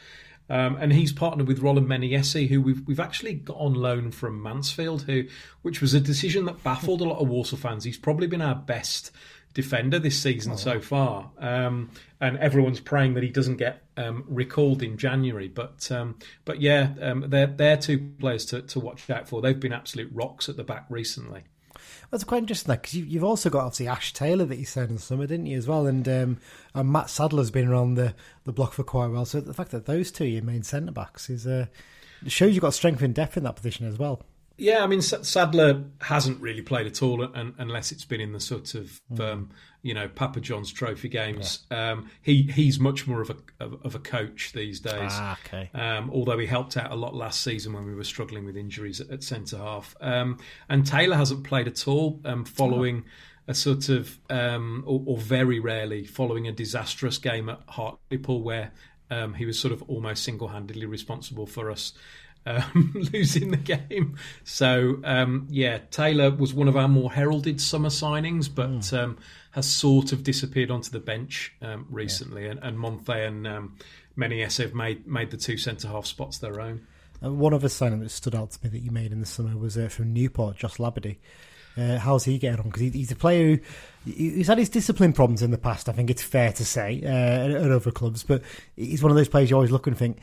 [0.50, 4.42] Um, and he's partnered with Rollin Menayese, who we've we've actually got on loan from
[4.42, 5.26] Mansfield, who
[5.62, 7.84] which was a decision that baffled a lot of Walsall fans.
[7.84, 9.12] He's probably been our best
[9.54, 14.82] defender this season so far, um, and everyone's praying that he doesn't get um, recalled
[14.82, 15.48] in January.
[15.48, 19.42] But um, but yeah, um, they're they're two players to, to watch out for.
[19.42, 21.44] They've been absolute rocks at the back recently.
[22.12, 24.96] That's quite interesting because you, you've also got obviously Ash Taylor that you said in
[24.96, 25.88] the summer, didn't you, as well?
[25.88, 26.38] And, um,
[26.76, 29.26] and Matt Sadler's been around the, the block for quite a while.
[29.26, 31.66] So the fact that those two are your main centre backs is uh,
[32.28, 34.22] shows you've got strength and depth in that position as well.
[34.58, 37.24] Yeah, I mean Sadler hasn't really played at all,
[37.58, 39.20] unless it's been in the sort of mm.
[39.20, 39.50] um,
[39.82, 41.66] you know Papa John's Trophy games.
[41.72, 41.92] Yeah.
[41.92, 45.12] Um, he he's much more of a of a coach these days.
[45.12, 45.72] Ah, okay.
[45.74, 49.02] Um, although he helped out a lot last season when we were struggling with injuries
[49.02, 49.96] at, at centre half.
[50.00, 50.38] Um,
[50.70, 53.04] and Taylor hasn't played at all, um, following.
[53.06, 53.12] Oh.
[53.46, 58.72] A sort of, um, or, or, very rarely, following a disastrous game at Hartlepool, where
[59.36, 61.92] he was sort of almost single-handedly responsible for us
[62.46, 64.18] um, losing the game.
[64.44, 69.04] So um, yeah, Taylor was one of our more heralded summer signings, but mm.
[69.04, 69.18] um,
[69.52, 72.46] has sort of disappeared onto the bench um, recently.
[72.46, 72.52] Yeah.
[72.52, 73.78] And, and Monthe and um,
[74.18, 76.88] Menayese have made made the two centre half spots their own.
[77.24, 79.56] Uh, one other signing that stood out to me that you made in the summer
[79.58, 81.18] was uh, from Newport, Josh Labadie.
[81.76, 82.66] Uh, how's he getting on?
[82.66, 85.90] Because he, he's a player who he's had his discipline problems in the past.
[85.90, 88.44] I think it's fair to say uh, at, at other clubs, but
[88.76, 90.20] he's one of those players you always look and think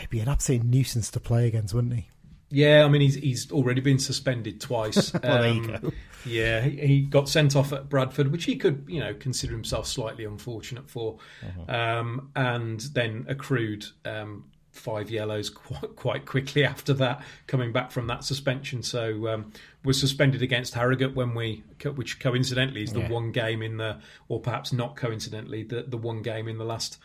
[0.00, 2.08] he'd be an absolute nuisance to play against, wouldn't he?
[2.48, 5.12] Yeah, I mean he's he's already been suspended twice.
[5.22, 5.92] well, um, there you go.
[6.24, 9.86] Yeah, he, he, got sent off at Bradford, which he could you know consider himself
[9.86, 11.76] slightly unfortunate for, uh-huh.
[11.76, 18.06] um, and then accrued um, five yellows quite, quite quickly after that, coming back from
[18.06, 18.82] that suspension.
[18.82, 19.52] So um,
[19.84, 21.64] was suspended against Harrogate when we,
[21.94, 23.10] which coincidentally is the yeah.
[23.10, 26.98] one game in the, or perhaps not coincidentally, the the one game in the last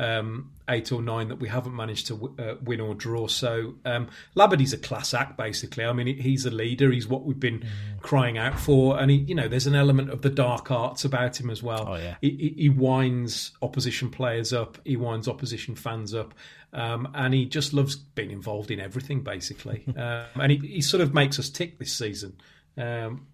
[0.00, 3.26] um, eight or nine that we haven't managed to w- uh, win or draw.
[3.26, 5.84] So um, Labadie's a class act, basically.
[5.84, 6.90] I mean, he's a leader.
[6.90, 8.00] He's what we've been mm.
[8.00, 11.38] crying out for, and he, you know, there's an element of the dark arts about
[11.38, 11.86] him as well.
[11.86, 14.78] Oh yeah, he, he winds opposition players up.
[14.84, 16.34] He winds opposition fans up.
[16.72, 19.84] Um, and he just loves being involved in everything, basically.
[19.96, 22.40] um, and he, he, sort of makes us tick this season,
[22.78, 23.26] um,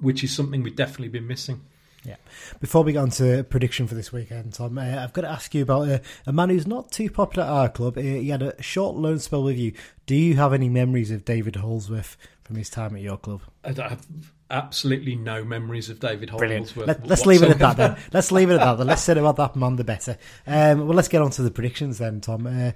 [0.00, 1.62] which is something we've definitely been missing.
[2.06, 2.16] Yeah.
[2.60, 5.54] Before we get on to prediction for this weekend, Tom, uh, I've got to ask
[5.54, 7.98] you about uh, a man who's not too popular at our club.
[7.98, 9.72] Uh, he had a short loan spell with you.
[10.06, 13.42] Do you have any memories of David Holdsworth from his time at your club?
[13.64, 14.06] I have
[14.50, 16.74] absolutely no memories of David Holdsworth.
[16.74, 16.76] Brilliant.
[16.76, 17.96] Let, us leave it at that then.
[18.12, 18.78] Let's leave it at that.
[18.78, 20.16] The less said about that man, the better.
[20.46, 22.46] Um, well, let's get on to the predictions then, Tom.
[22.46, 22.70] Uh,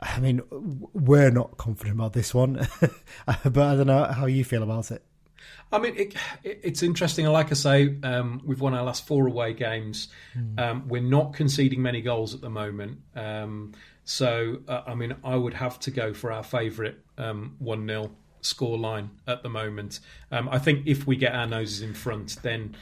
[0.00, 2.66] I mean, we're not confident about this one,
[3.26, 5.04] but I don't know how you feel about it.
[5.72, 7.26] I mean, it, it, it's interesting.
[7.26, 10.08] Like I say, um, we've won our last four away games.
[10.36, 10.60] Mm.
[10.60, 12.98] Um, we're not conceding many goals at the moment.
[13.16, 13.72] Um,
[14.04, 18.10] so, uh, I mean, I would have to go for our favourite um, 1 0
[18.42, 20.00] score line at the moment.
[20.30, 22.76] Um, I think if we get our noses in front, then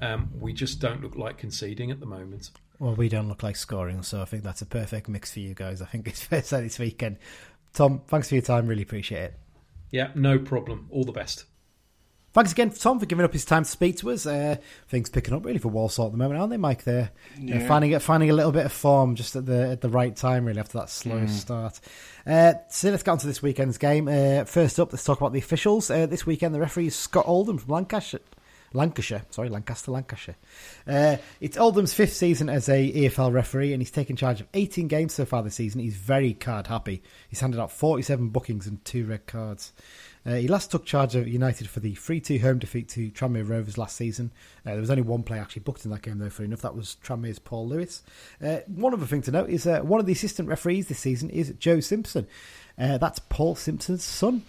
[0.00, 2.50] um, we just don't look like conceding at the moment.
[2.78, 5.54] Well, we don't look like scoring, so I think that's a perfect mix for you
[5.54, 5.80] guys.
[5.80, 7.18] I think it's fair to say this weekend.
[7.72, 8.66] Tom, thanks for your time.
[8.66, 9.34] Really appreciate it.
[9.90, 10.88] Yeah, no problem.
[10.90, 11.44] All the best.
[12.36, 14.26] Thanks again, Tom, for giving up his time to speak to us.
[14.26, 14.56] Uh,
[14.88, 16.84] things picking up really for Walsall at the moment, aren't they, Mike?
[16.84, 17.10] They're,
[17.40, 17.66] yeah.
[17.66, 20.60] finding finding a little bit of form just at the at the right time, really,
[20.60, 21.30] after that slow mm.
[21.30, 21.80] start.
[22.26, 24.06] Uh, so let's get on to this weekend's game.
[24.06, 25.90] Uh, first up, let's talk about the officials.
[25.90, 28.20] Uh, this weekend, the referee is Scott Oldham from Lancashire.
[28.74, 30.36] Lancashire, sorry, Lancaster, Lancashire.
[30.86, 34.88] Uh, it's Oldham's fifth season as a EFL referee, and he's taken charge of 18
[34.88, 35.80] games so far this season.
[35.80, 37.02] He's very card happy.
[37.30, 39.72] He's handed out 47 bookings and two red cards.
[40.26, 43.48] Uh, he last took charge of United for the 3 2 home defeat to Tranmere
[43.48, 44.32] Rovers last season.
[44.66, 46.62] Uh, there was only one player actually booked in that game, though, for enough.
[46.62, 48.02] That was Tranmere's Paul Lewis.
[48.42, 51.30] Uh, one other thing to note is uh, one of the assistant referees this season
[51.30, 52.26] is Joe Simpson.
[52.76, 54.42] Uh, that's Paul Simpson's son.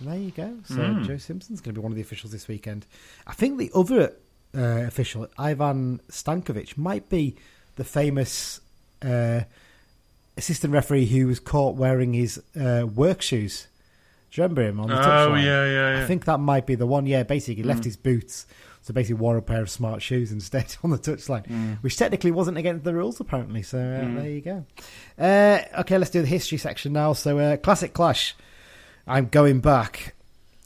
[0.00, 0.56] there you go.
[0.64, 1.06] So mm.
[1.06, 2.86] Joe Simpson's going to be one of the officials this weekend.
[3.26, 4.14] I think the other
[4.56, 7.36] uh, official, Ivan Stankovic, might be
[7.76, 8.60] the famous
[10.36, 13.66] assistant referee who was caught wearing his work shoes
[14.30, 15.30] do you remember him on the touchline?
[15.30, 16.04] Oh, yeah, yeah, yeah.
[16.04, 17.06] I think that might be the one.
[17.06, 17.86] Yeah, basically, he left mm.
[17.86, 18.46] his boots.
[18.82, 21.78] So basically, wore a pair of smart shoes instead on the touchline, mm.
[21.82, 23.62] which technically wasn't against the rules, apparently.
[23.62, 24.16] So uh, mm.
[24.16, 24.64] there you go.
[25.18, 27.12] Uh, okay, let's do the history section now.
[27.12, 28.36] So, uh, classic clash.
[29.06, 30.14] I'm going back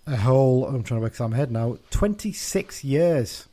[0.07, 0.67] a whole.
[0.67, 1.79] I'm trying to work out my head now.
[1.91, 3.49] 26 years.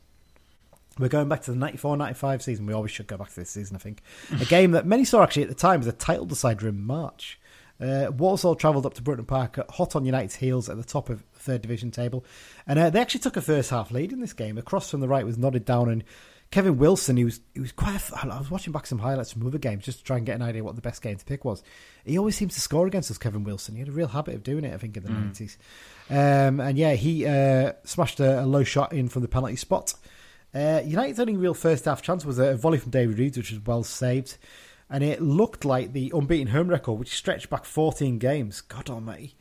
[0.98, 2.66] We're going back to the 94 95 season.
[2.66, 4.02] We always should go back to this season, I think.
[4.38, 7.40] a game that many saw actually at the time as a title decider in March.
[7.82, 11.24] Uh, Walsall travelled up to Brunton Park, hot on United's heels at the top of
[11.32, 12.24] the third division table,
[12.66, 14.56] and uh, they actually took a first half lead in this game.
[14.56, 16.04] Across from the right was nodded down, and
[16.52, 17.98] Kevin Wilson, he was he was quite.
[18.12, 20.42] I was watching back some highlights from other games just to try and get an
[20.42, 21.62] idea what the best game to pick was.
[22.04, 23.74] He always seems to score against us, Kevin Wilson.
[23.74, 25.56] He had a real habit of doing it, I think, in the nineties.
[26.10, 26.48] Mm.
[26.48, 29.94] Um, and yeah, he uh, smashed a, a, low shot in from the penalty spot.
[30.54, 33.64] Uh, United's only real first half chance was a volley from David Reeves, which was
[33.64, 34.36] well saved.
[34.92, 38.60] And it looked like the unbeaten home record, which stretched back 14 games.
[38.60, 39.34] God almighty.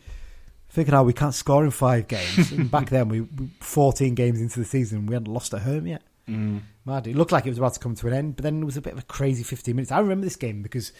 [0.70, 2.52] Figured out we can't score in five games.
[2.54, 5.88] and back then, we, we 14 games into the season, we hadn't lost at home
[5.88, 6.04] yet.
[6.30, 6.62] Mm.
[6.86, 7.06] Mad.
[7.06, 8.78] It looked like it was about to come to an end, but then it was
[8.78, 9.91] a bit of a crazy 15 minutes.
[9.91, 10.93] I remember this game because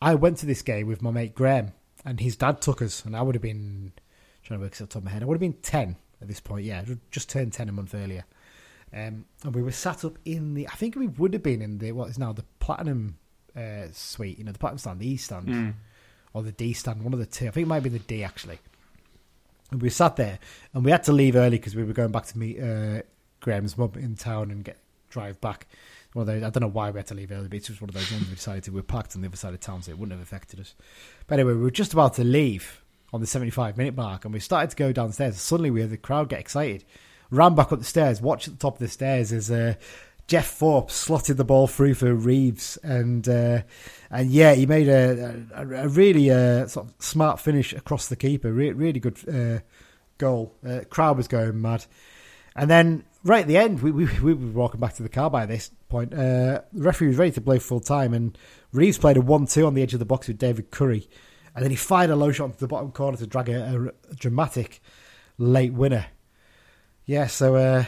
[0.00, 1.72] I went to this game with my mate Graham,
[2.06, 3.92] and his dad took us, and I would have been
[4.42, 5.22] trying to work this off the top of my head.
[5.22, 8.24] I would have been 10 at this point, yeah, just turned 10 a month earlier.
[8.90, 11.76] Um, and we were sat up in the, I think we would have been in
[11.76, 13.18] the, what is now the Platinum
[13.58, 15.74] uh, suite, you know, the Platinum stand, the E stand, Mm.
[16.32, 17.46] or the D stand, one of the two.
[17.48, 18.58] I think it might be the D actually.
[19.70, 20.38] And we sat there,
[20.72, 23.02] and we had to leave early because we were going back to meet uh,
[23.40, 24.78] Graham's mum in town and get
[25.10, 25.66] drive back.
[26.14, 27.82] One of those, I don't know why we had to leave early, but it's just
[27.82, 28.70] one of those ones we decided to.
[28.70, 30.74] We were parked on the other side of town, so it wouldn't have affected us.
[31.26, 32.82] But anyway, we were just about to leave
[33.12, 35.38] on the 75 minute mark, and we started to go downstairs.
[35.38, 36.84] Suddenly, we heard the crowd get excited.
[37.30, 39.74] Ran back up the stairs, watched at the top of the stairs as uh,
[40.28, 43.62] Jeff Forbes slotted the ball through for Reeves, and uh,
[44.10, 48.16] and yeah, he made a, a, a really uh, sort of smart finish across the
[48.16, 48.52] keeper.
[48.52, 49.60] Re- really good uh,
[50.18, 50.54] goal.
[50.64, 51.86] Uh, crowd was going mad,
[52.54, 55.30] and then right at the end, we, we we were walking back to the car
[55.30, 56.12] by this point.
[56.12, 58.36] Uh, the referee was ready to blow full time, and
[58.70, 61.08] Reeves played a one-two on the edge of the box with David Currie,
[61.54, 64.14] and then he fired a low shot into the bottom corner to drag a, a
[64.14, 64.82] dramatic
[65.38, 66.04] late winner.
[67.06, 67.84] Yeah, so uh,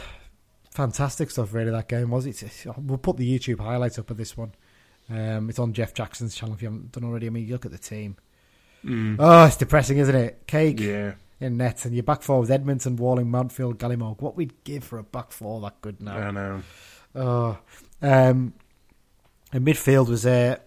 [0.70, 1.52] fantastic stuff.
[1.54, 2.66] Really, that game was it.
[2.78, 4.52] We'll put the YouTube highlights up of this one.
[5.08, 7.26] Um, it's on Jeff Jackson's channel if you haven't done already.
[7.26, 8.16] I mean, you look at the team.
[8.84, 9.16] Mm.
[9.18, 10.46] Oh, it's depressing, isn't it?
[10.46, 11.14] Caig Yeah.
[11.40, 14.20] in net, and your back four was Edmondson, Walling, Mountfield, Gallimore.
[14.20, 16.16] What we'd give for a back four that good now.
[16.16, 16.62] I know.
[17.14, 17.58] Oh,
[18.00, 18.54] um,
[19.52, 20.58] in midfield was uh,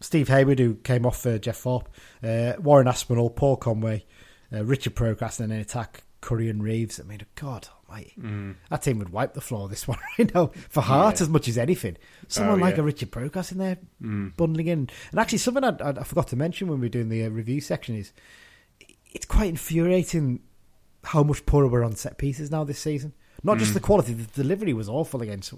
[0.00, 1.88] Steve Hayward, who came off for Jeff Thorpe,
[2.24, 4.04] uh, Warren Aspinall, Paul Conway,
[4.52, 6.98] uh, Richard Prokas, and then in attack, Currie and Reeves.
[6.98, 8.14] I mean, God almighty.
[8.20, 8.54] Mm.
[8.70, 11.22] That team would wipe the floor this one right know, for heart Yeah.
[11.24, 11.96] as much as anything.
[12.28, 12.80] Someone Oh, like yeah.
[12.80, 14.36] a Richard Prokas in there Mm.
[14.36, 14.88] bundling in.
[15.10, 17.28] And actually, something I, I, I forgot to mention when we were doing the uh,
[17.28, 18.12] review section is
[19.12, 20.40] it's quite infuriating
[21.04, 23.12] how much poorer we're on set pieces now this season.
[23.42, 23.74] Not just Mm.
[23.74, 25.52] the quality, the delivery was awful against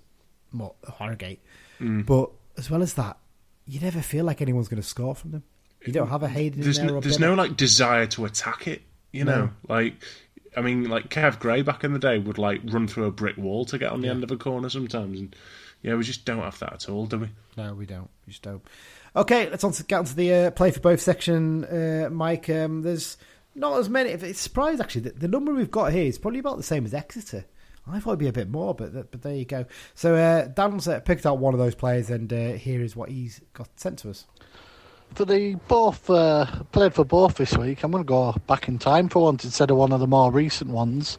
[0.99, 1.41] Harrogate,
[1.81, 2.07] Mm.
[2.07, 3.19] but as well as that,
[3.67, 5.43] you never feel like anyone's going to score from them.
[5.85, 6.95] You don't have a Hayden There's in there.
[6.95, 8.83] no, there's no like desire to attack it.
[9.13, 9.95] You know, like
[10.57, 13.37] I mean, like Kev Gray back in the day would like run through a brick
[13.37, 15.35] wall to get on the end of a corner sometimes, and
[15.83, 17.29] yeah, we just don't have that at all, do we?
[17.57, 18.09] No, we don't.
[18.27, 18.63] We just don't.
[19.17, 22.49] Okay, let's on to, get on to the uh, play for both section, uh, Mike.
[22.51, 23.17] Um, there's
[23.55, 24.11] not as many.
[24.11, 26.95] It's surprised actually that the number we've got here is probably about the same as
[26.95, 27.45] Exeter.
[27.87, 29.67] I thought it'd be a bit more, but but there you go.
[29.95, 33.11] So uh, Dan's uh, picked out one of those players, and uh, here is what
[33.11, 34.25] he's got sent to us.
[35.15, 38.81] For the both uh, played for both this week, I'm going to go back in
[38.81, 41.19] time for once instead of one of the more recent ones.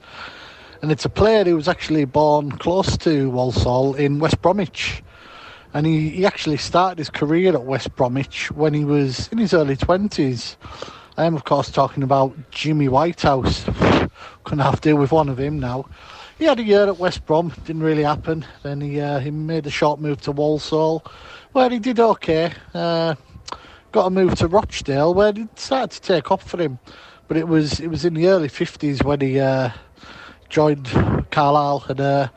[0.81, 5.01] And it's a player who was actually born close to Walsall in West Bromwich.
[5.73, 9.53] And he, he actually started his career at West Bromwich when he was in his
[9.53, 10.57] early 20s.
[11.15, 13.63] I am, of course, talking about Jimmy Whitehouse.
[14.43, 15.85] Couldn't have to deal with one of him now.
[16.37, 18.45] He had a year at West Brom, didn't really happen.
[18.61, 21.05] Then he uh, he made a short move to Walsall,
[21.53, 22.51] where he did okay.
[22.73, 23.15] Uh,
[23.95, 26.79] got a move to Rochdale, where it started to take off for him.
[27.29, 29.69] But it was it was in the early fifties when he uh,
[30.49, 30.87] joined
[31.31, 32.27] Carlisle, and uh,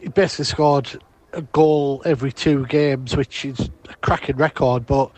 [0.00, 0.98] he basically scored
[1.34, 4.86] a goal every two games, which is a cracking record.
[4.86, 5.12] But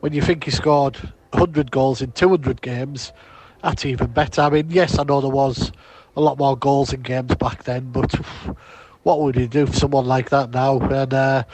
[0.00, 0.96] when you think he scored
[1.32, 3.12] 100 goals in 200 games,
[3.62, 4.40] that's even better.
[4.40, 5.72] I mean, yes, I know there was
[6.16, 8.18] a lot more goals in games back then, but
[9.08, 10.78] what would you do for someone like that now?
[10.80, 11.44] And uh,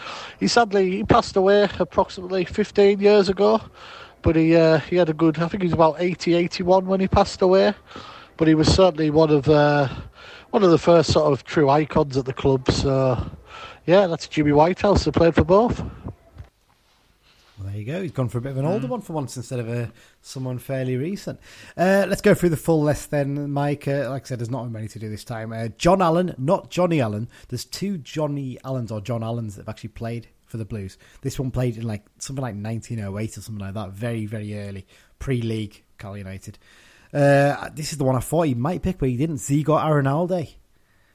[0.40, 3.61] he sadly he passed away approximately 15 years ago.
[4.22, 5.38] But he uh, he had a good.
[5.38, 7.72] I think he was about 80, 81 when he passed away.
[8.38, 9.88] But he was certainly one of uh,
[10.50, 12.68] one of the first sort of true icons at the club.
[12.72, 13.24] So
[13.86, 15.80] yeah, that's Jimmy Whitehouse who played for both.
[17.64, 18.02] Well, there you go.
[18.02, 19.90] He's gone for a bit of an older one for once instead of a
[20.20, 21.40] someone fairly recent.
[21.78, 23.88] Uh, let's go through the full list then, Mike.
[23.88, 25.50] Uh, like I said, there's not many to do this time.
[25.50, 27.26] Uh, John Allen, not Johnny Allen.
[27.48, 30.98] There's two Johnny Allens or John Allens that have actually played for the Blues.
[31.22, 34.86] This one played in like something like 1908 or something like that, very very early,
[35.18, 36.58] pre-league, Cal United.
[37.14, 39.36] Uh, this is the one I thought he might pick, but he didn't.
[39.36, 40.54] Zigor Aranalde.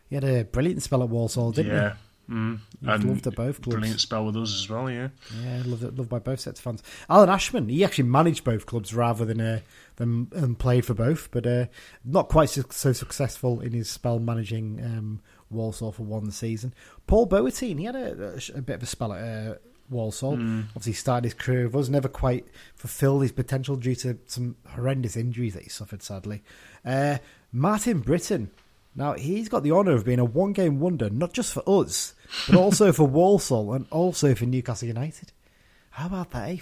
[0.10, 1.78] He had a brilliant spell at Walsall, didn't he?
[1.78, 1.94] yeah.
[2.30, 2.60] Mm.
[2.82, 3.76] was loved at both clubs.
[3.76, 5.10] Brilliant spell with us as well, yeah.
[5.44, 6.84] Yeah, loved it, loved by both sets of fans.
[7.10, 9.60] Alan Ashman, he actually managed both clubs rather than uh,
[9.96, 11.66] than um, played for both, but uh,
[12.06, 16.74] not quite so, so successful in his spell managing um, Walsall for one season.
[17.08, 19.56] Paul Boertien, he had a, a, bit of a spell at uh,
[19.90, 20.34] Walsall.
[20.70, 25.18] Obviously, started his career with us, never quite fulfilled his potential due to some horrendous
[25.18, 26.04] injuries that he suffered.
[26.04, 26.44] Sadly,
[26.86, 27.18] uh,
[27.52, 28.50] Martin Brittain.
[28.96, 32.14] Now he's got the honour of being a one-game wonder, not just for us,
[32.48, 35.32] but also for Walsall and also for Newcastle United.
[35.92, 36.50] How about that?
[36.50, 36.58] Eh?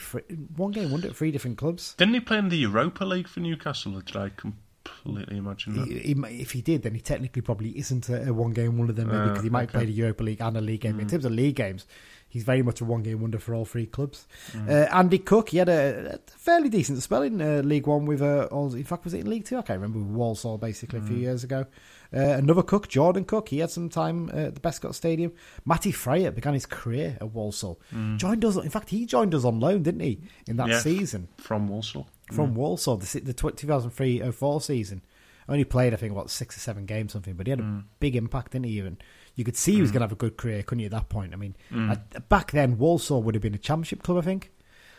[0.55, 1.93] One game wonder at three different clubs.
[1.95, 3.97] Didn't he play in the Europa League for Newcastle?
[3.97, 5.87] Or did I completely imagine that?
[5.87, 9.07] He, he, if he did, then he technically probably isn't a, a one-game wonder then
[9.07, 9.79] maybe Uh, because he might okay.
[9.79, 10.99] play the Europa League and a league game.
[10.99, 11.85] In terms of league games,
[12.29, 14.27] he's very much a one-game wonder for all three clubs.
[14.67, 18.21] Uh, Andy Cook, he had a, a fairly decent spell in uh, League One with,
[18.21, 19.57] uh, all, in fact, was it in League Two?
[19.57, 19.99] I can't remember.
[19.99, 21.65] With Walsall, basically, a few years ago.
[22.13, 25.33] Uh, another Cook, Jordan Cook, he had some time at the Bescot Stadium.
[25.65, 27.79] Matty Fryatt began his career at Walsall.
[27.93, 28.17] Mm.
[28.17, 30.79] Joined us, in fact, he joined us on loan, didn't he, in that Yeah.
[30.79, 31.27] season?
[31.37, 32.07] From Walsall.
[32.31, 32.55] from mm.
[32.55, 35.01] Walsall, the, the 2003-04 season.
[35.49, 37.35] Only played, I think, about six or seven games, something.
[37.35, 37.83] But he had a mm.
[38.01, 38.73] big impact, didn't he?
[38.77, 38.97] Even
[39.35, 40.87] you could see he was going to have a good career, couldn't you?
[40.87, 44.17] At that point, I mean, at, back then Walsall would have been a championship club,
[44.17, 44.51] I think.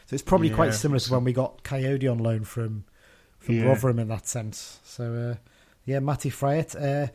[0.07, 2.85] So it's probably quite Yeah, similar to when we got Coyote on loan from
[3.39, 3.65] from Yeah.
[3.65, 4.81] Rotherham in that sense.
[4.85, 5.49] So uh,
[5.89, 6.77] yeah, Matty Fryatt.
[6.77, 7.09] Uh,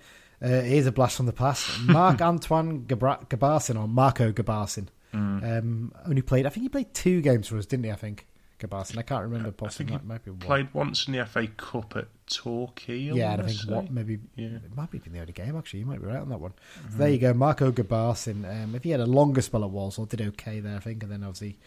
[0.44, 1.70] uh, here's a blast from the past.
[1.84, 4.88] Mark Antoine Gabra- Gabarsin or Marco Gabarsin.
[5.14, 5.60] Mm.
[5.60, 6.46] Um, only played.
[6.46, 7.92] I think he played two games for us, didn't he?
[7.92, 8.26] I think
[8.60, 8.98] Gabarsin.
[8.98, 9.50] I can't remember.
[9.50, 10.40] I Possibly think he might, might be one.
[10.40, 12.98] Played once in the FA Cup at Torquay.
[12.98, 14.48] Yeah, I think what maybe Yeah.
[14.48, 15.82] it might be the only game actually.
[15.82, 16.54] You might be right on that one.
[16.92, 18.44] So there you go, Marco Gabarsin.
[18.64, 21.12] Um, if he had a longer spell at Walsall, did okay there, I think, and
[21.12, 21.58] then obviously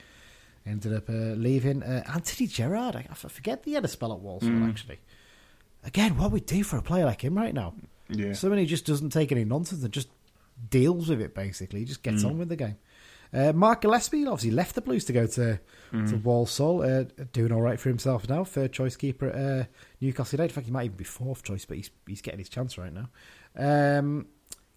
[0.67, 1.83] ended up uh, leaving.
[1.83, 4.99] Uh, Anthony Gerrard, I, I forget that he had a spell at Walsall actually.
[5.87, 7.75] Again, what we do for a player like him right now?
[8.11, 8.33] Yeah.
[8.35, 10.09] Someone who just doesn't take any nonsense and just
[10.69, 11.35] deals with it.
[11.35, 12.77] Basically, he just gets on with the game.
[13.33, 15.59] Uh, Mark Gillespie obviously left the Blues to go to
[15.93, 18.45] to Walsall, uh, doing all right for himself now.
[18.45, 19.65] Third choice keeper at uh,
[20.01, 20.51] Newcastle United.
[20.53, 22.93] In fact, he might even be fourth choice, but he's he's getting his chance right
[22.93, 23.09] now.
[23.57, 24.27] Um,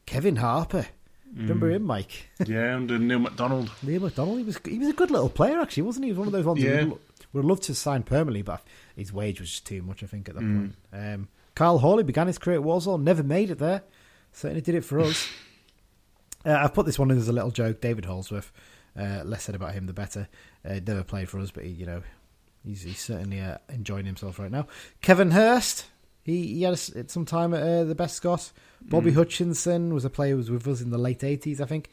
[0.06, 0.88] Kevin Harper,
[1.36, 2.30] remember him, Mike?
[2.48, 3.72] yeah, under Neil McDonald.
[3.84, 4.40] Neil McDonald.
[4.40, 6.10] He was he was a good little player actually, wasn't he?
[6.10, 6.90] He was one of those ones Yeah.
[7.34, 8.64] would love to sign permanently, but
[9.00, 10.04] his wage was just too much.
[10.04, 10.76] I think at that point.
[10.94, 13.84] Um, Karl Hawley began his career at Walsall, never made it there.
[14.32, 15.28] Certainly did it for us.
[16.46, 17.82] Uh, I've put this one in as a little joke.
[17.82, 18.54] David Holdsworth.
[18.98, 20.30] Uh, less said about him, the better.
[20.64, 22.02] Uh, never played for us, but he, you know,
[22.66, 24.66] he's, he's certainly uh, enjoying himself right now.
[25.02, 25.88] Kevin Hurst.
[26.24, 28.54] He, he had a some time at uh, the Bescot.
[28.82, 31.90] Bobby Hutchinson was a player who was with us in the late eighties, I think.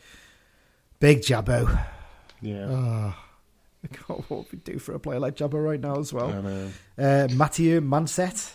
[1.00, 1.84] Big Jabbo.
[2.40, 2.66] Yeah.
[2.68, 3.16] Oh,
[4.08, 6.30] God, what would we do for a player like Jabba right now as well?
[6.98, 8.54] Uh, Mathieu Manset.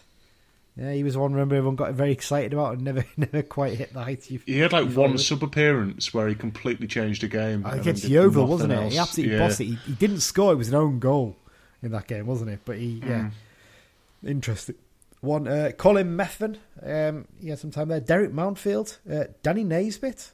[0.77, 1.33] Yeah, he was one.
[1.33, 4.29] Remember, everyone got very excited about and never, never quite hit the height.
[4.31, 7.65] You've, He had like one sub appearance where he completely changed the game.
[7.65, 8.91] Against Yeovil, wasn't it?
[8.93, 9.47] He absolutely yeah.
[9.47, 9.65] bossed it.
[9.65, 11.35] He, he didn't score; it was an own goal
[11.83, 12.61] in that game, wasn't it?
[12.63, 13.31] But he, yeah,
[14.25, 14.75] interesting.
[15.19, 16.57] One, uh, Colin Methven.
[16.81, 17.99] Um, he had some time there.
[17.99, 20.33] Derek Mountfield, uh, Danny Naismith,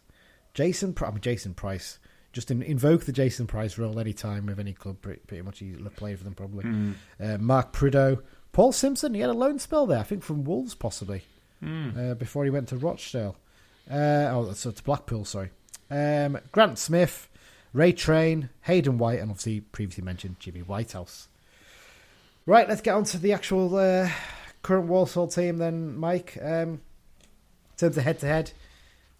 [0.53, 0.95] Jason.
[1.01, 1.97] I mean, Jason Price.
[2.33, 5.01] Just in, invoke the Jason Price role any time with any club.
[5.01, 6.63] Pretty, pretty much, he played for them probably.
[6.63, 6.91] Hmm.
[7.19, 8.21] Uh, Mark Prudhoe,
[8.51, 9.13] Paul Simpson.
[9.13, 11.23] He had a loan spell there, I think, from Wolves possibly
[11.97, 13.35] uh, before he went to Rochdale.
[13.89, 15.49] Uh, oh, so to Blackpool, sorry.
[15.89, 17.29] Um, Grant Smith,
[17.73, 21.29] Ray Train, Hayden White, and obviously previously mentioned Jimmy Whitehouse.
[22.45, 24.09] Right, let's get on to the actual uh,
[24.61, 26.37] current Walsall team then, Mike.
[26.41, 26.81] Um,
[27.77, 28.51] in terms of head to head,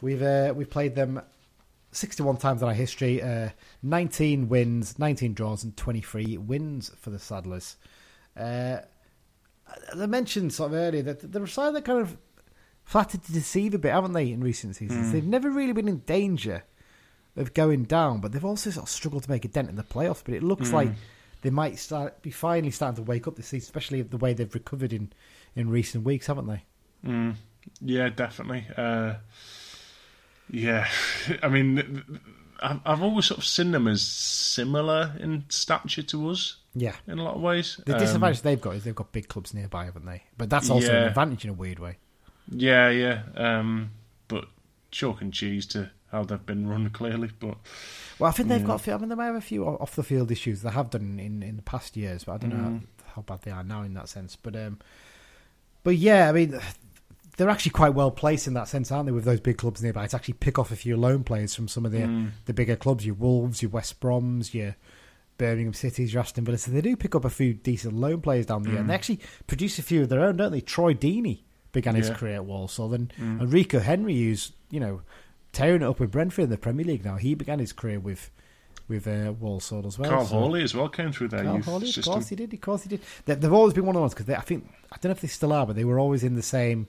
[0.01, 1.22] we've uh, we've played them
[1.91, 3.21] 61 times in our history.
[3.21, 3.49] Uh,
[3.83, 7.75] 19 wins, 19 draws, and 23 wins for the Saddlers.
[8.35, 8.79] Uh,
[9.91, 12.17] as I mentioned sort of earlier that they're a side that kind of
[12.83, 15.11] flattered to deceive a bit, haven't they, in recent seasons?
[15.11, 16.63] They've never really been in danger
[17.35, 19.83] of going down, but they've also sort of struggled to make a dent in the
[19.83, 20.23] playoffs.
[20.23, 20.89] But it looks like
[21.41, 24.53] they might start be finally starting to wake up this season, especially the way they've
[24.53, 25.11] recovered in,
[25.55, 26.63] in recent weeks, haven't they?
[27.05, 27.35] Mm,
[27.81, 28.65] yeah, definitely.
[28.75, 29.15] Uh,
[30.50, 30.88] yeah,
[31.43, 32.20] I mean,
[32.62, 36.95] I've, always sort of seen them as similar in stature to us Yeah.
[37.08, 37.80] in a lot of ways.
[37.86, 40.24] The Um, disadvantage they've got is they've got big clubs nearby, haven't they?
[40.38, 41.98] But that's also an advantage in a weird way.
[42.50, 43.24] Yeah, yeah.
[43.36, 43.91] Um,
[44.28, 44.45] but
[44.91, 47.30] chalk and cheese to how they've been run, clearly.
[47.39, 47.58] But
[48.18, 48.76] Well, I think they've got.
[48.76, 50.62] a few- I mean, they might have a few off the field issues.
[50.62, 52.82] They have done in, in the past years, but I don't know Mm.
[53.06, 54.36] how, how bad they are now in that sense.
[54.36, 54.80] But um,
[55.84, 56.58] but yeah, I mean,
[57.38, 59.11] they're actually quite well placed in that sense, aren't they?
[59.11, 61.85] With those big clubs nearby, to actually pick off a few loan players from some
[61.85, 62.31] of the Mm.
[62.45, 64.75] the bigger clubs, your Wolves, your West Broms, your
[65.38, 66.57] Birmingham Cities, your Aston Villa.
[66.57, 68.95] So they do pick up a few decent loan players down the year, and they
[68.95, 70.61] actually produce a few of their own, don't they?
[70.61, 75.01] Troy Deeney began his career at Walsall, and Enrico Henry, who's you know
[75.53, 78.31] tearing it up with Brentford in the Premier League now, he began his career with
[78.88, 80.09] with uh, Walsall as well.
[80.09, 82.53] Carl so- Hawley as well came through their Karl Hawley, of course he did.
[82.53, 83.01] Of course he did.
[83.25, 85.21] They, they've always been one of the ones because I think I don't know if
[85.21, 86.88] they still are, but they were always in the same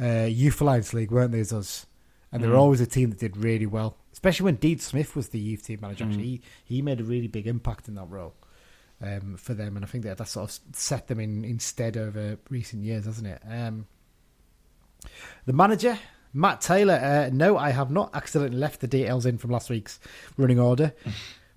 [0.00, 1.40] uh, Youth Alliance League, weren't they?
[1.40, 1.86] As us,
[2.32, 2.60] and they were Mm.
[2.60, 3.96] always a team that did really well.
[4.12, 6.04] Especially when Dean Smith was the youth team manager.
[6.04, 6.08] Mm.
[6.08, 8.34] Actually, he, he made a really big impact in that role
[9.00, 12.38] um, for them, and I think that that sort of set them in instead over
[12.50, 13.40] recent years, hasn't it?
[13.48, 13.86] Um,
[15.46, 15.98] The manager,
[16.34, 16.94] Matt Taylor.
[16.94, 19.98] Uh, no, I have not accidentally left the details in from last week's
[20.36, 20.92] running order.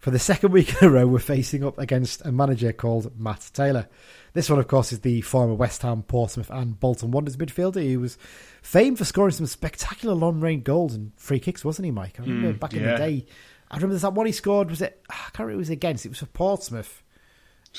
[0.04, 3.49] For the second week in a row, we're facing up against a manager called Matt
[3.54, 3.88] Taylor.
[4.34, 7.95] This one, of course, is the former West Ham, Portsmouth, and Bolton Wanderers midfielder He
[7.95, 8.18] was
[8.62, 12.20] famed for scoring some spectacular long range goals and free kicks, wasn't he, Mike?
[12.20, 13.26] I remember Mm, back in the day.
[13.72, 14.70] I remember that one he scored.
[14.70, 15.01] Was it?
[15.10, 16.06] I can't remember who it was against.
[16.06, 17.01] It was for Portsmouth.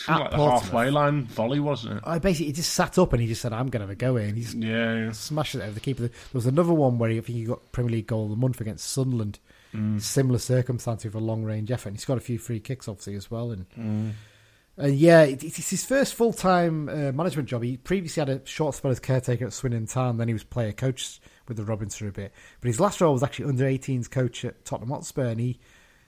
[0.08, 0.62] At like the Portsmouth.
[0.72, 2.04] halfway line volley, wasn't it?
[2.06, 3.94] I basically he just sat up and he just said, "I'm going to have a
[3.94, 5.12] go here," and he's Yeah, yeah.
[5.12, 6.02] smashed it over the keeper.
[6.02, 8.36] There was another one where he, I think he got Premier League goal of the
[8.36, 9.38] month against Sunderland.
[9.74, 10.00] Mm.
[10.00, 11.88] Similar circumstances with a long range effort.
[11.88, 13.50] And he's got a few free kicks, obviously, as well.
[13.50, 13.66] And
[14.76, 17.62] and yeah, it, it's his first full time uh, management job.
[17.62, 20.16] He previously had a short spell as caretaker at Swindon Town.
[20.16, 22.32] Then he was player coach with the Robins for a bit.
[22.60, 25.26] But his last role was actually under 18s coach at Tottenham Hotspur.
[25.26, 25.58] And he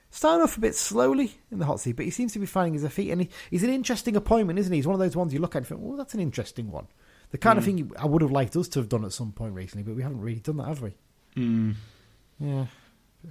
[0.09, 2.79] started off a bit slowly in the hot seat, but he seems to be finding
[2.79, 3.11] his feet.
[3.11, 4.79] And he, he's an interesting appointment, isn't he?
[4.79, 6.87] He's one of those ones you look at and think, well, that's an interesting one.
[7.31, 9.53] The kind of thing I would have liked us to have done at some point
[9.53, 10.93] recently, but we haven't really done that, have we?
[11.35, 11.75] Mm.
[12.39, 12.65] Yeah,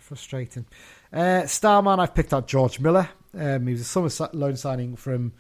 [0.01, 0.67] frustrating.
[1.13, 3.09] Uh, Starman, I've picked out George Miller.
[3.39, 5.33] Um, he was a summer loan signing from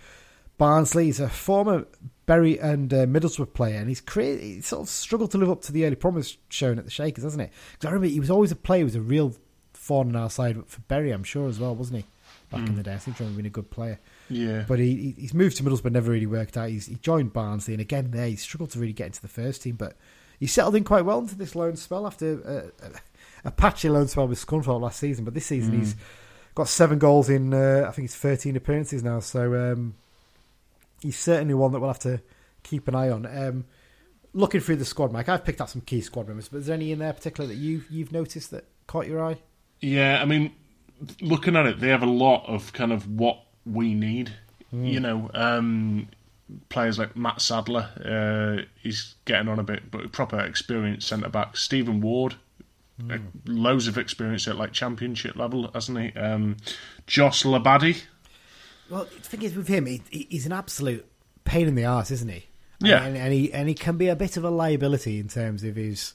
[0.58, 1.06] Barnsley.
[1.06, 1.86] He's a former
[2.26, 5.62] Bury and uh, Middlesbrough player, and he's created, he sort of struggled to live up
[5.62, 7.52] to the early promise shown at the Shakers, hasn't it?
[7.72, 9.34] Because I remember he was always a player, he was a real
[9.74, 12.04] thorn in our side for Bury, I'm sure, as well, wasn't he?
[12.50, 13.98] Back in the day, I think he remember being a good player.
[14.28, 14.64] Yeah.
[14.68, 16.68] But he, he- he's moved to Middlesbrough, never really worked out.
[16.68, 19.62] He's, he joined Barnsley, and again there he struggled to really get into the first
[19.62, 19.74] team.
[19.76, 19.96] But
[20.40, 22.40] he settled in quite well into this loan spell after
[22.84, 22.86] a,
[23.46, 25.24] a, a patchy loan spell with Scunthorpe last season.
[25.24, 25.96] But this season he's
[26.54, 29.20] got seven goals in uh, I think it's thirteen appearances now.
[29.20, 29.94] So um,
[31.00, 32.20] he's certainly one that we'll have to
[32.62, 33.26] keep an eye on.
[33.26, 33.64] Um,
[34.32, 36.48] looking through the squad, Mike, I've picked out some key squad members.
[36.48, 39.38] But is there any in there particular that you you've noticed that caught your eye?
[39.80, 40.52] Yeah, I mean,
[41.20, 44.32] looking at it, they have a lot of kind of what we need.
[44.72, 46.08] You know, um,
[46.68, 51.56] players like Matt Sadler, uh, he's getting on a bit, but proper experienced centre back.
[51.56, 52.34] Stephen Ward,
[53.10, 56.18] uh, loads of experience at like championship level, hasn't he?
[56.18, 56.56] Um,
[57.06, 58.02] Josh Labadie,
[58.90, 61.04] Well, the thing is with him, he, he- he's an absolute
[61.44, 62.46] pain in the ass, isn't he?
[62.80, 63.04] Yeah.
[63.04, 65.76] and, and he and he can be a bit of a liability in terms of
[65.76, 66.12] his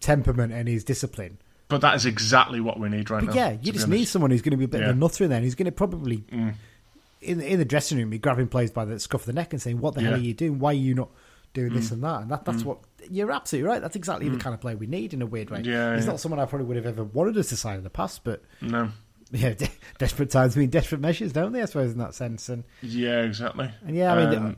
[0.00, 1.38] temperament and his discipline.
[1.68, 3.40] but that is exactly what we need right But now.
[3.50, 5.30] yeah, you just need someone who's going to be a bit of a nutter in
[5.30, 5.38] there.
[5.38, 8.98] And he's going to probably in in the dressing room be grabbing players by the
[9.00, 10.58] scruff of the neck and saying, "What the hell are you doing?
[10.58, 11.08] Why are you not
[11.54, 11.92] doing this Mm.
[11.92, 12.78] and that?" And that that's what
[13.10, 13.80] you're absolutely right.
[13.80, 15.62] That's exactly the kind of player we need in a weird way.
[15.64, 16.10] Yeah, he's yeah.
[16.12, 18.42] not someone I probably would have ever wanted us to sign in the past, but
[18.60, 18.90] No.
[19.32, 21.62] yeah, de- desperate times mean desperate measures, don't they?
[21.62, 22.48] I suppose in that sense.
[22.50, 23.70] And Yeah, exactly.
[23.86, 24.56] and yeah, I mean, Um,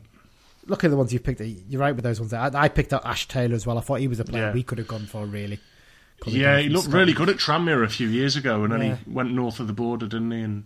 [0.66, 1.40] look at the ones you picked.
[1.40, 2.32] You're right with those ones.
[2.32, 3.78] I, I picked out Ash Taylor as well.
[3.78, 4.52] I thought he was a player Yeah.
[4.52, 5.60] we could have gone for really.
[6.26, 6.94] Yeah, he looked Scotland.
[7.00, 8.96] really good at Tranmere a few years ago, and then Yeah.
[9.04, 10.40] he went north of the border, didn't he?
[10.40, 10.64] And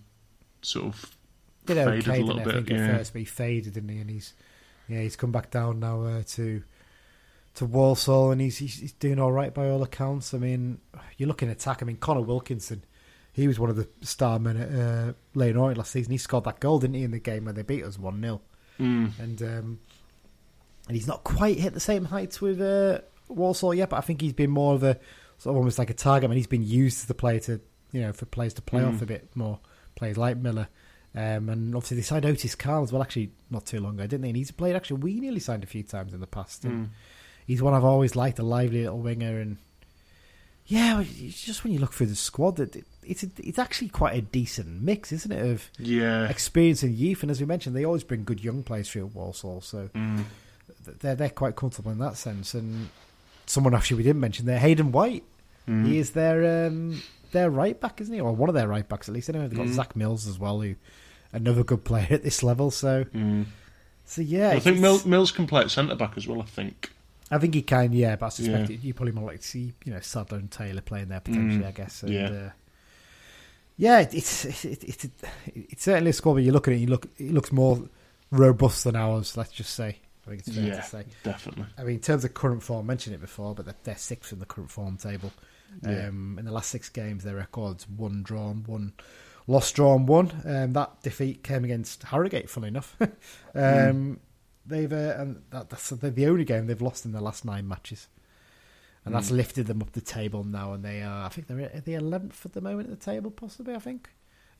[0.63, 1.07] sort of
[1.67, 2.77] did faded okay, a little he, I bit, think yeah.
[2.87, 3.99] at first, but he faded, didn't he?
[3.99, 4.33] And he's
[4.91, 6.63] yeah, he's come back down now uh, to
[7.55, 10.33] to Walsall, and he's, he's doing all right by all accounts.
[10.35, 10.79] I mean,
[11.17, 11.83] you're looking at attack.
[11.83, 12.85] I mean, Conor Wilkinson,
[13.33, 16.13] he was one of the star men at uh, Orient last season.
[16.13, 18.41] He scored that goal, didn't he, in the game where they beat us one 0
[18.79, 19.79] mm, and um,
[20.87, 24.21] and he's not quite hit the same heights with uh, Walsall yet, but I think
[24.21, 24.99] he's been more of a
[25.39, 26.29] sort of almost like a target.
[26.29, 27.61] I mean, he's been used as the player to
[27.93, 28.95] you know for players to play Mm.
[28.95, 29.59] off a bit more.
[29.97, 30.69] Players like Miller,
[31.15, 33.03] um, and obviously they signed Otis Khan as well.
[33.03, 34.29] Actually, not too long ago, didn't they?
[34.29, 36.65] And he's played actually we nearly signed a few times in the past.
[36.65, 36.91] And mm.
[37.47, 39.57] He's one I've always liked, a lively little winger, and
[40.67, 44.15] yeah, it's just when you look through the squad, that it's a, it's actually quite
[44.17, 45.45] a decent mix, isn't it?
[45.45, 46.29] Of yeah.
[46.29, 49.15] experience and youth, and as we mentioned, they always bring good young players through at
[49.17, 50.25] Walsall, so Mm.
[51.01, 52.55] they're they're quite comfortable in that sense.
[52.55, 52.91] And
[53.47, 55.25] someone actually we didn't mention there, Hayden White.
[55.67, 55.87] Mm.
[55.89, 57.03] He is their um,
[57.33, 58.21] their right back, isn't he?
[58.21, 59.29] Or one of their right backs at least.
[59.31, 59.75] I know they've got Mm.
[59.75, 60.75] Zach Mills as well, who
[61.33, 62.71] another good player at this level.
[62.71, 63.47] So Mm.
[64.05, 66.41] so yeah, I think Mills, Mills can play at centre back as well.
[66.43, 66.91] I think.
[67.31, 68.77] I think he can, yeah, but I suspect Yeah.
[68.83, 71.63] you probably more like to see you know Sadler and Taylor playing there potentially.
[71.65, 71.69] Mm.
[71.69, 72.03] I guess.
[72.03, 72.29] And, Yeah.
[72.31, 72.51] Uh,
[73.77, 75.07] yeah, it's it's it's, it's,
[75.55, 77.81] it's certainly a squad But you look at it, you look it looks more
[78.31, 79.37] robust than ours.
[79.37, 79.99] Let's just say.
[80.27, 81.05] I think it's fair Yeah, to say.
[81.25, 81.65] definitely.
[81.79, 84.33] I mean, in terms of current form, I mentioned it before, but they're, they're sixth
[84.35, 85.33] in the current form table.
[85.83, 86.09] Yeah.
[86.09, 88.93] Um, in the last six games, their records one drawn, one
[89.47, 90.31] lost, drawn, one.
[90.45, 92.97] Um, that defeat came against Harrogate, funnily enough.
[93.55, 94.21] um,
[94.67, 97.67] They've uh, and that, that's the, the only game they've lost in their last nine
[97.67, 98.09] matches,
[99.05, 99.37] and that's Mm.
[99.37, 100.75] lifted them up the table now.
[100.75, 103.31] And they are, I think they're at the eleventh at the moment at the table,
[103.31, 103.75] possibly.
[103.75, 104.11] I think.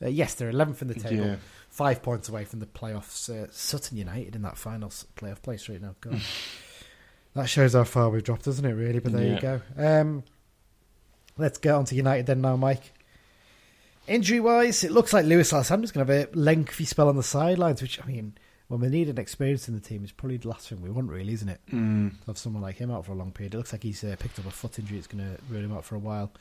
[0.03, 1.35] Uh, yes, they're eleventh in the table, Yeah.
[1.69, 3.29] five points away from the playoffs.
[3.29, 5.95] Uh, Sutton United in that final playoff place right now.
[6.01, 6.19] God.
[7.35, 8.73] that shows how far we've dropped, doesn't it?
[8.73, 9.61] Really, but there you go.
[9.77, 10.23] Um,
[11.37, 12.93] let's get on to United then now, Mike.
[14.07, 17.23] Injury wise, it looks like Lewis Alessandra's going to have a lengthy spell on the
[17.23, 18.33] sidelines, which I mean,
[18.67, 20.01] when we need an experience in the team.
[20.03, 21.59] It's probably the last thing we want, really, isn't it?
[21.71, 22.11] Mm.
[22.21, 23.53] To have someone like him out for a long period.
[23.53, 24.97] It looks like he's uh, picked up a foot injury.
[24.97, 26.31] It's going to ruin him out for a while.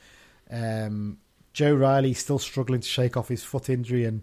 [0.49, 1.19] Um,
[1.53, 4.23] Joe Riley still struggling to shake off his foot injury, and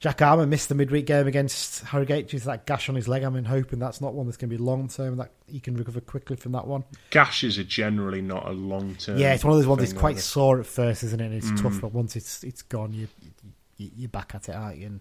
[0.00, 3.24] Jack Armer missed the midweek game against Harrogate due to that gash on his leg.
[3.24, 5.08] I'm in hoping that's not one that's going to be long term.
[5.08, 6.84] And that he can recover quickly from that one.
[7.10, 9.18] Gashes are generally not a long term.
[9.18, 11.24] Yeah, it's one of those ones that's quite sore at first, isn't it?
[11.24, 11.62] And it's Mm.
[11.62, 13.08] tough, but once it's it's gone, you,
[13.76, 14.86] you you're back at it, aren't you?
[14.86, 15.00] And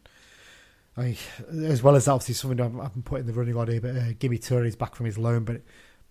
[0.98, 1.18] I,
[1.66, 3.96] as well as that, obviously something I've, I've been putting the running on here, but
[3.96, 4.40] uh, Gimme
[4.80, 5.62] back from his loan, but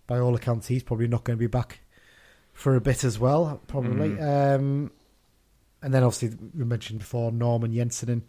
[0.07, 1.81] by all accounts, he's probably not going to be back
[2.53, 4.19] for a bit as well, probably.
[4.21, 4.93] Um,
[5.83, 8.23] and then obviously we mentioned before Norman Jensen and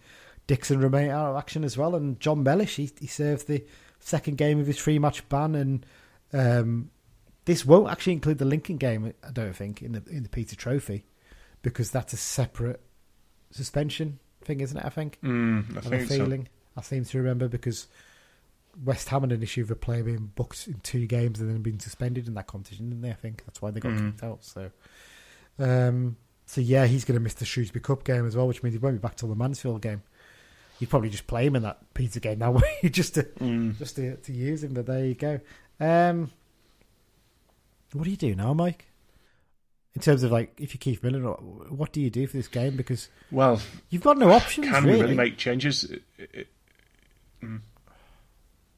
[0.47, 3.63] Dixon remain out of action as well, and Jon Mellish he, he served the
[3.99, 5.85] second game of his three match ban, and
[6.33, 6.89] um,
[7.45, 10.55] this won't actually include the Lincoln game, I don't think, in the in the Peter
[10.55, 11.05] Trophy,
[11.61, 12.81] because that's a separate
[13.51, 14.85] suspension thing, isn't it?
[14.85, 15.19] I think.
[15.23, 16.17] Mm, I have a think so.
[16.17, 16.47] feeling.
[16.75, 17.87] I seem to remember because
[18.85, 21.61] West Ham had an issue of a player being booked in two games and then
[21.61, 23.09] being suspended in that competition, didn't they?
[23.09, 24.11] I think that's why they got Mhm.
[24.11, 24.43] kicked out.
[24.43, 24.69] So,
[25.59, 28.73] um, so yeah, he's going to miss the Shrewsbury Cup game as well, which means
[28.73, 30.03] he won't be back till the Mansfield game.
[30.80, 33.78] You'd probably just play him in that Peter game that way, just to Mm.
[33.78, 34.73] just to, to use him.
[34.73, 35.39] But there you go.
[35.80, 36.32] Um,
[37.93, 38.86] what do you do now, Mike?
[39.95, 42.47] In terms of like, if you keep Millen, what- what do you do for this
[42.47, 42.75] game?
[42.78, 43.59] Because Well,
[43.89, 44.67] you've got no options.
[44.67, 44.97] can really.
[44.97, 45.84] we really make changes?
[45.86, 46.47] It- it-
[47.41, 47.61] mm.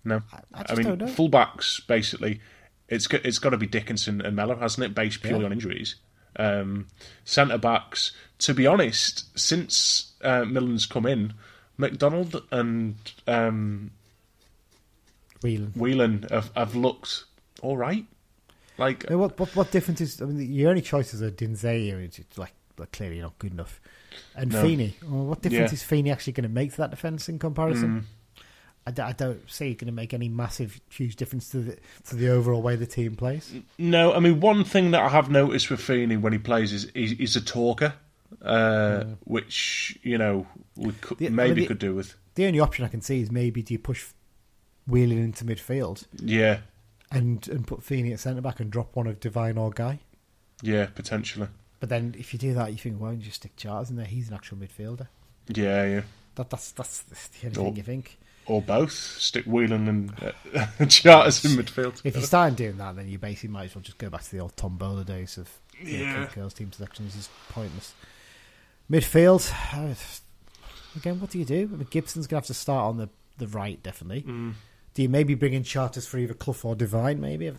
[0.05, 2.39] No, I, I I, mean fullbacks basically.
[2.87, 4.95] It's it's got to be Dickenson and Mellor, hasn't it?
[4.95, 5.45] Based purely Yeah.
[5.47, 5.95] on injuries.
[6.37, 6.87] Um,
[7.25, 8.13] Centre backs.
[8.39, 11.33] To be honest, since uh, Millen's come in,
[11.79, 13.89] McDonald and um,
[15.41, 15.71] Whelan.
[15.75, 17.23] Whelan have, have looked
[17.61, 18.05] all right.
[18.77, 20.21] Like I mean, what, what what difference is?
[20.21, 23.81] I mean, your only choices are Dinzeyi, which is like, like clearly not good enough,
[24.35, 24.61] and No.
[24.61, 24.95] Feeney.
[25.03, 25.75] Well, what difference Yeah.
[25.75, 28.01] is Feeney actually going to make to that defence in comparison?
[28.01, 28.43] Mm.
[28.87, 31.77] I, d- I don't see it going to make any massive, huge difference to the
[32.05, 33.53] to the overall way the team plays.
[33.77, 36.89] No, I mean one thing that I have noticed with Feeney when he plays is
[36.93, 37.93] he's, he's a talker,
[38.41, 42.15] uh, which you know we could, The- I mean, maybe the- could do with.
[42.35, 44.05] The only option I can see is maybe do you push
[44.87, 46.59] Whelan into midfield Yeah,
[47.11, 49.99] and and put Feeney at centre back and drop one of Devine or Guy.
[50.61, 51.47] yeah, potentially.
[51.79, 53.95] But then if you do that, you think, why don't you just stick Charters in
[53.95, 54.05] there?
[54.05, 55.07] He's an actual midfielder.
[55.47, 56.01] Yeah, yeah,
[56.35, 58.17] That that's that's the only Or- thing you think.
[58.45, 58.91] or both.
[58.93, 60.13] Stick Whelan and
[60.79, 62.01] uh, Charters in midfield.
[62.03, 64.31] If you start doing that, then you basically might as well just go back to
[64.31, 65.49] the old Tom Bowler days of
[65.83, 66.27] Yeah.
[66.35, 67.93] Girls team selections is pointless.
[68.91, 69.93] Midfield, uh,
[70.95, 71.69] again, what do you do?
[71.71, 74.23] I mean, Gibson's gonna have to start on the, the right, definitely.
[74.23, 74.53] Mm.
[74.95, 77.21] Do you maybe bring in charters for either Clough or Devine?
[77.21, 77.51] Maybe,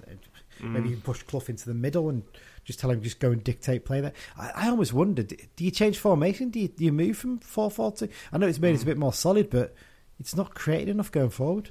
[0.60, 0.72] Mm.
[0.72, 2.22] maybe you push Clough into the middle and
[2.64, 4.12] just tell him just go and dictate play there.
[4.36, 6.50] I, I almost wondered, do you change formation?
[6.50, 8.08] Do you, do you move from four four to?
[8.32, 8.78] I know it's made Mm.
[8.78, 9.74] it a bit more solid, but
[10.18, 11.70] it's not created enough going forward.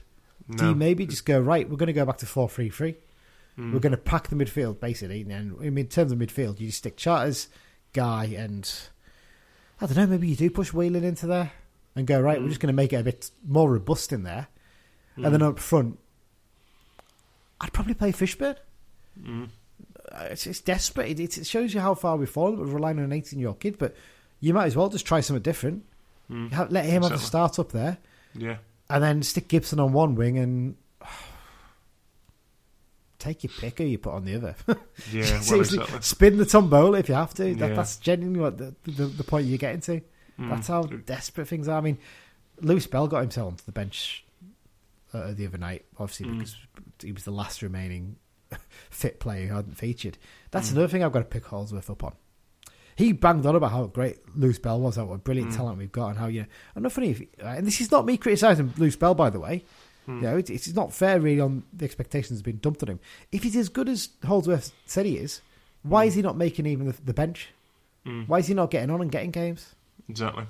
[0.55, 1.69] Do you maybe just go right?
[1.69, 2.95] We're going to go back to four three three.
[3.59, 3.71] Mm.
[3.73, 5.21] We're going to pack the midfield basically.
[5.21, 7.49] And I mean, in terms of midfield, you just stick Charters,
[7.93, 8.67] Guy, and
[9.81, 10.07] I don't know.
[10.07, 11.51] Maybe you do push Whelan into there
[11.95, 12.39] and go right.
[12.39, 12.49] We're Mm.
[12.49, 14.47] just going to make it a bit more robust in there,
[15.15, 15.97] and then up front,
[17.61, 18.55] I'd probably play Fishburn.
[19.21, 19.49] Mm.
[20.11, 21.19] Uh, It's, it's desperate.
[21.19, 22.57] It, it shows you how far we've fallen.
[22.59, 23.95] We're relying on an 18 year old kid, but
[24.39, 25.83] you might as well just try something different.
[26.31, 26.51] Mm.
[26.53, 27.27] Ha- Let him have the Exactly.
[27.27, 27.97] start up there,
[28.35, 28.57] Yeah,
[28.89, 30.75] and then stick Gibson on one wing and
[33.19, 34.55] take your pick who you put on the other.
[35.11, 35.41] yeah.
[35.49, 36.01] Well, exactly.
[36.01, 37.53] spin the tombola if you have to.
[37.55, 37.75] That, Yeah.
[37.75, 40.01] That's genuinely what the, the, the point you're getting to.
[40.39, 40.49] Mm.
[40.49, 41.77] That's how desperate things are.
[41.77, 41.97] I mean,
[42.61, 44.23] Lewis Bell got himself onto the bench
[45.13, 46.37] uh, the other night, obviously Mm.
[46.39, 46.55] because
[47.01, 48.15] he was the last remaining
[48.89, 50.17] fit player who hadn't featured.
[50.51, 50.73] That's Mm.
[50.73, 52.13] another thing I've got to pick Holdsworth up on.
[52.95, 55.55] He banged on about how great Lewis Bell was, how what brilliant Mm.
[55.55, 56.47] talent we've got, and how you know.
[56.75, 59.39] And not funny, if, uh, and this is not me criticising Lewis Bell, by the
[59.39, 59.63] way.
[60.09, 60.15] Mm.
[60.15, 62.99] You know, it, it's not fair really on the expectations being dumped on him.
[63.31, 65.41] If he's as good as Holdsworth said he is,
[65.83, 67.49] why is he not making even the, the bench?
[68.05, 68.27] Mm.
[68.27, 69.75] Why is he not getting on and getting games?
[70.09, 70.45] Exactly.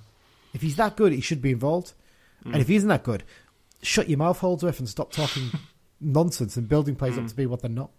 [0.54, 1.94] If he's that good, he should be involved.
[2.46, 2.54] Mm.
[2.54, 3.24] And if he isn't that good,
[3.82, 5.50] shut your mouth, Holdsworth, and stop talking
[6.02, 7.30] nonsense and building players up Mm.
[7.30, 7.90] to be what they're not.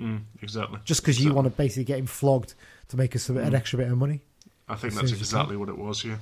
[0.00, 0.22] Mm.
[0.42, 0.80] Exactly.
[0.84, 2.54] Just because you want to basically get him flogged
[2.88, 3.54] to make us an Mm.
[3.54, 4.22] extra bit of money.
[4.68, 6.04] I think that's soon as you exactly what it was.
[6.04, 6.16] Yeah.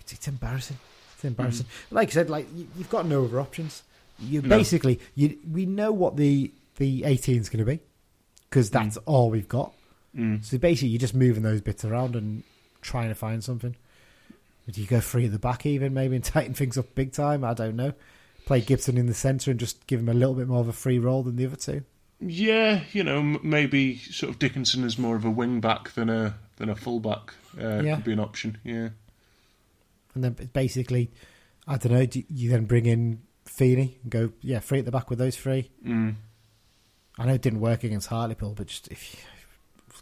[0.00, 0.78] It's, it's embarrassing.
[1.14, 1.66] It's embarrassing.
[1.92, 3.82] Like I said, like you, you've got no other options.
[4.20, 4.48] You No.
[4.48, 7.80] basically you we know what the the 18 is going to be
[8.50, 9.72] because that's all we've got.
[10.16, 10.44] Mm.
[10.44, 12.42] So basically, you're just moving those bits around and
[12.82, 13.74] trying to find something.
[14.70, 17.44] Do you go free at the back even maybe and tighten things up big time?
[17.44, 17.92] I don't know.
[18.46, 20.72] Play Gibson in the centre and just give him a little bit more of a
[20.72, 21.82] free role than the other two.
[22.20, 26.08] Yeah, you know, m- maybe sort of Dickenson is more of a wing back than
[26.08, 27.34] a than a full back.
[27.60, 27.96] Uh, Yeah.
[27.96, 28.58] Could be an option.
[28.64, 28.90] Yeah.
[30.14, 31.10] And then basically,
[31.66, 32.06] I don't know.
[32.06, 35.36] Do you then bring in Feeney and go, yeah, free at the back with those
[35.36, 35.70] three.
[35.86, 36.14] Mm.
[37.18, 39.20] I know it didn't work against Hartlepool, but just if you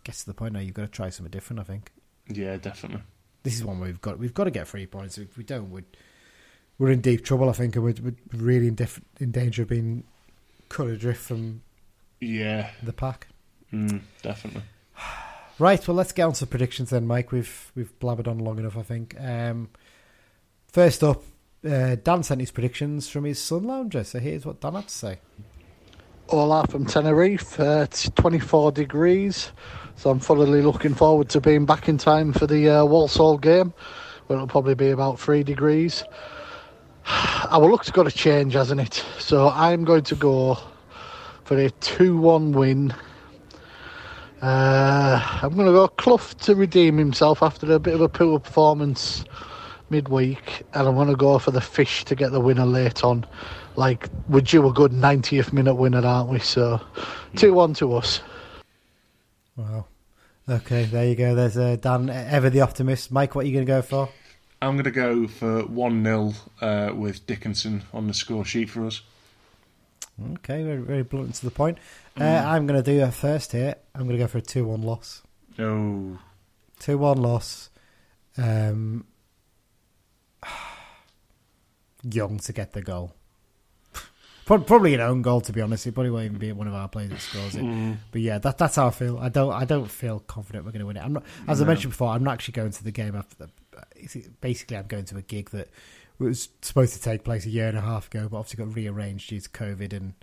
[0.05, 1.61] gets to the point now, you've got to try something different.
[1.61, 1.93] I think
[2.29, 3.03] Yeah, definitely.
[3.43, 5.19] this is one where we've got we've got to get three points.
[5.19, 5.85] If we don't, we're,
[6.79, 7.49] we're in deep trouble.
[7.49, 10.05] I think, and we're, we're really in, diff- in danger of being
[10.71, 11.63] cut adrift from
[12.21, 13.27] Yeah, the pack.
[13.73, 14.63] mm, definitely.
[15.59, 17.31] Right, well, let's get on to predictions then, Mike.
[17.31, 19.15] We've we've blabbered on long enough, I think.
[19.21, 19.69] Um,
[20.67, 21.23] first up,
[21.65, 24.05] uh, Dan sent his predictions from his Sun Lounger.
[24.05, 25.19] So here's what Dan had to say.
[26.29, 27.61] Ola from Tenerife.
[27.61, 29.53] Uh, it's 24 degrees,
[29.97, 33.75] so I'm thoroughly looking forward to being back in time for the uh, Walsall game,
[34.27, 36.05] where it'll probably be about three degrees.
[37.07, 39.05] Our luck's got to change, hasn't it?
[39.19, 40.59] So I'm going to go
[41.45, 42.95] for a 2 1 win.
[44.41, 48.41] Uh, I'm going to go Clough to redeem himself after a bit of a poor
[48.41, 49.25] performance
[49.93, 53.25] midweek, and I'm going to go for the fish to get the winner late on.
[53.77, 56.41] Like, we're due a good 90th minute winner, aren't we?
[56.41, 56.81] So,
[57.37, 58.21] 2 1 to us.
[59.57, 59.87] Wow.
[60.49, 61.37] Okay, there you go.
[61.37, 63.13] There's uh, Dan, ever the optimist.
[63.13, 64.09] Mike, what are you going to go for?
[64.61, 68.87] I'm going to go for 1 0 uh, with Dickenson on the score sheet for
[68.87, 69.03] us.
[70.35, 71.79] Okay, very, very blunt and to the point.
[72.21, 73.77] Uh, I'm going to do a first here.
[73.95, 75.23] I'm going to go for a 2 1 loss.
[75.59, 76.19] Oh,
[76.81, 77.71] 2 1 loss.
[78.37, 79.05] Um,
[82.03, 83.15] young to get the goal.
[84.45, 85.87] Probably an own goal, to be honest.
[85.87, 87.63] It probably won't even be one of our players that scores it.
[87.63, 87.97] Mm.
[88.11, 89.17] But yeah, that, that's how I feel.
[89.19, 89.53] I don't.
[89.53, 91.05] I don't feel confident we're going to win it.
[91.05, 93.37] I'm not, as I mentioned before, I'm not actually going to the game after.
[93.37, 95.69] The, basically, I'm going to a gig that
[96.19, 99.31] was supposed to take place a year and a half ago, but obviously got rearranged
[99.31, 99.93] due to COVID.
[99.93, 100.15] And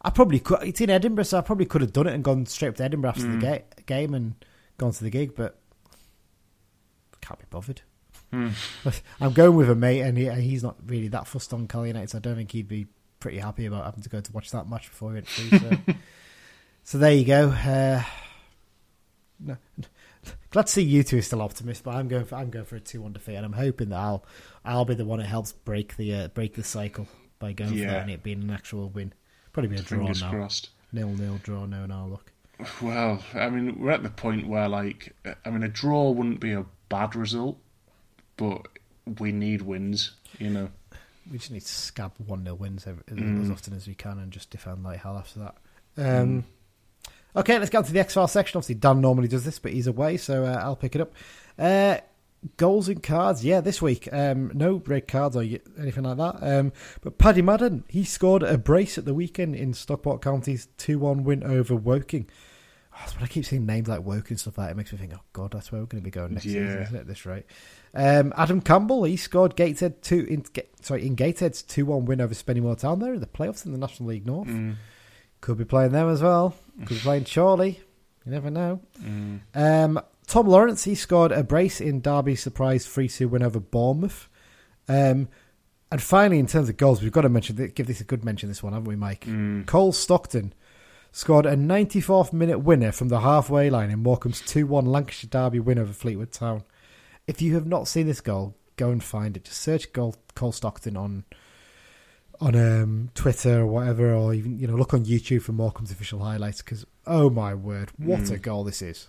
[0.00, 0.62] I probably could.
[0.62, 2.84] It's in Edinburgh, so I probably could have done it and gone straight up to
[2.84, 3.40] Edinburgh after the mm.
[3.40, 4.34] ga- game and
[4.78, 5.58] gone to the gig, but
[7.20, 7.82] can't be bothered.
[8.32, 12.10] I'm going with a mate, and he, he's not really that fussed on Cal United,
[12.10, 12.86] so I don't think he'd be
[13.18, 15.58] pretty happy about having to go to watch that match before he went free.
[15.58, 15.94] So,
[16.84, 17.50] so there you go.
[17.50, 18.02] Uh,
[19.40, 19.56] no,
[20.50, 22.76] glad to see you two are still optimist, but I'm going for I'm going for
[22.76, 24.24] a two one defeat, and I'm hoping that I'll
[24.64, 27.08] I'll be the one that helps break the uh, break the cycle
[27.38, 29.12] by going for that and it being an actual win.
[29.52, 30.30] Probably be a draw fingers now.
[30.30, 30.70] crossed.
[30.92, 31.66] Nil nil draw.
[31.66, 32.32] No, no look.
[32.82, 35.14] Well, I mean, we're at the point where, like,
[35.46, 37.58] I mean, a draw wouldn't be a bad result,
[38.40, 38.66] but
[39.20, 40.68] we need wins, you know.
[41.30, 43.44] We just need to scab one 0 wins every, Mm.
[43.44, 45.56] as often as we can and just defend like hell after that.
[45.96, 46.44] Um,
[47.36, 48.58] Okay, let's get on to the X File section.
[48.58, 51.12] Obviously, Dan normally does this, but he's away, so uh, I'll pick it up.
[51.56, 51.98] Uh,
[52.56, 54.08] goals and cards, yeah, this week.
[54.12, 55.42] Um, no red cards or
[55.78, 56.38] anything like that.
[56.42, 56.72] Um,
[57.02, 61.22] but Paddy Madden, he scored a brace at the weekend in Stockport County's 2 1
[61.22, 62.28] win over Woking.
[62.92, 64.72] Oh, that's what I keep seeing names like Woking and stuff like that.
[64.72, 66.82] It makes me think, oh, God, that's where we're going to be going next season,
[66.82, 67.44] isn't it, at this rate?
[67.92, 70.44] Um, Adam Campbell, he scored Gateshead two in,
[70.80, 73.00] sorry in Gateshead's two one win over Spennymoor Town.
[73.00, 74.48] There in the playoffs in the National League North.
[74.48, 74.76] Mm.
[75.40, 76.54] Could be playing them as well.
[76.80, 77.80] Could be playing Chorley.
[78.24, 78.80] You never know.
[79.02, 79.40] Mm.
[79.54, 84.28] Um, Tom Lawrence, he scored a brace in Derby's surprise 3 2 win over Bournemouth.
[84.88, 85.28] Um,
[85.90, 88.48] and finally, in terms of goals, we've got to mention give this a good mention.
[88.48, 89.24] This one, haven't we, Mike?
[89.24, 89.66] Mm.
[89.66, 90.52] Cole Stockton
[91.10, 95.58] scored a 94th minute winner from the halfway line in Morecambe's 2 1 Lancashire Derby
[95.58, 96.62] win over Fleetwood Town.
[97.30, 99.44] If you have not seen this goal, go and find it.
[99.44, 101.24] Just search goal, Cole Stockton on
[102.40, 106.20] on um, Twitter or whatever, or even you know look on YouTube for Morecambe's official
[106.20, 106.60] highlights.
[106.62, 109.08] Because oh my word, what a goal this is!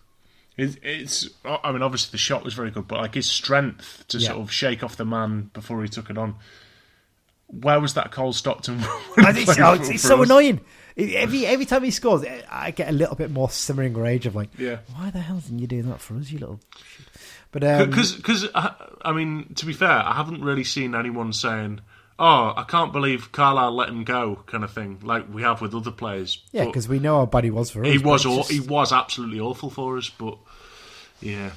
[0.57, 1.29] It, it's.
[1.45, 4.29] I mean, obviously the shot was very good, but like his strength to Yeah.
[4.29, 6.35] sort of shake off the man before he took it on.
[7.47, 8.79] Where was that Cole Stockton?
[9.17, 10.27] It's, oh, it's, it's so us?
[10.29, 10.61] annoying.
[10.97, 14.49] Every every time he scores, I get a little bit more simmering rage of like,
[14.57, 14.77] Yeah.
[14.95, 16.59] why the hell didn't you do that for us, you little?
[16.77, 17.07] Shit?
[17.51, 21.81] But um, Because, I mean, to be fair, I haven't really seen anyone saying,
[22.17, 25.75] "Oh, I can't believe Carlisle let him go," kind of thing, like we have with
[25.75, 26.41] other players.
[26.53, 27.91] yeah, because we know how bad he was for us.
[27.91, 30.09] he was aw- just- he was absolutely awful for us.
[30.09, 30.37] But
[31.19, 31.51] yeah,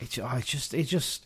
[0.00, 1.24] It's, oh, it's just, it just.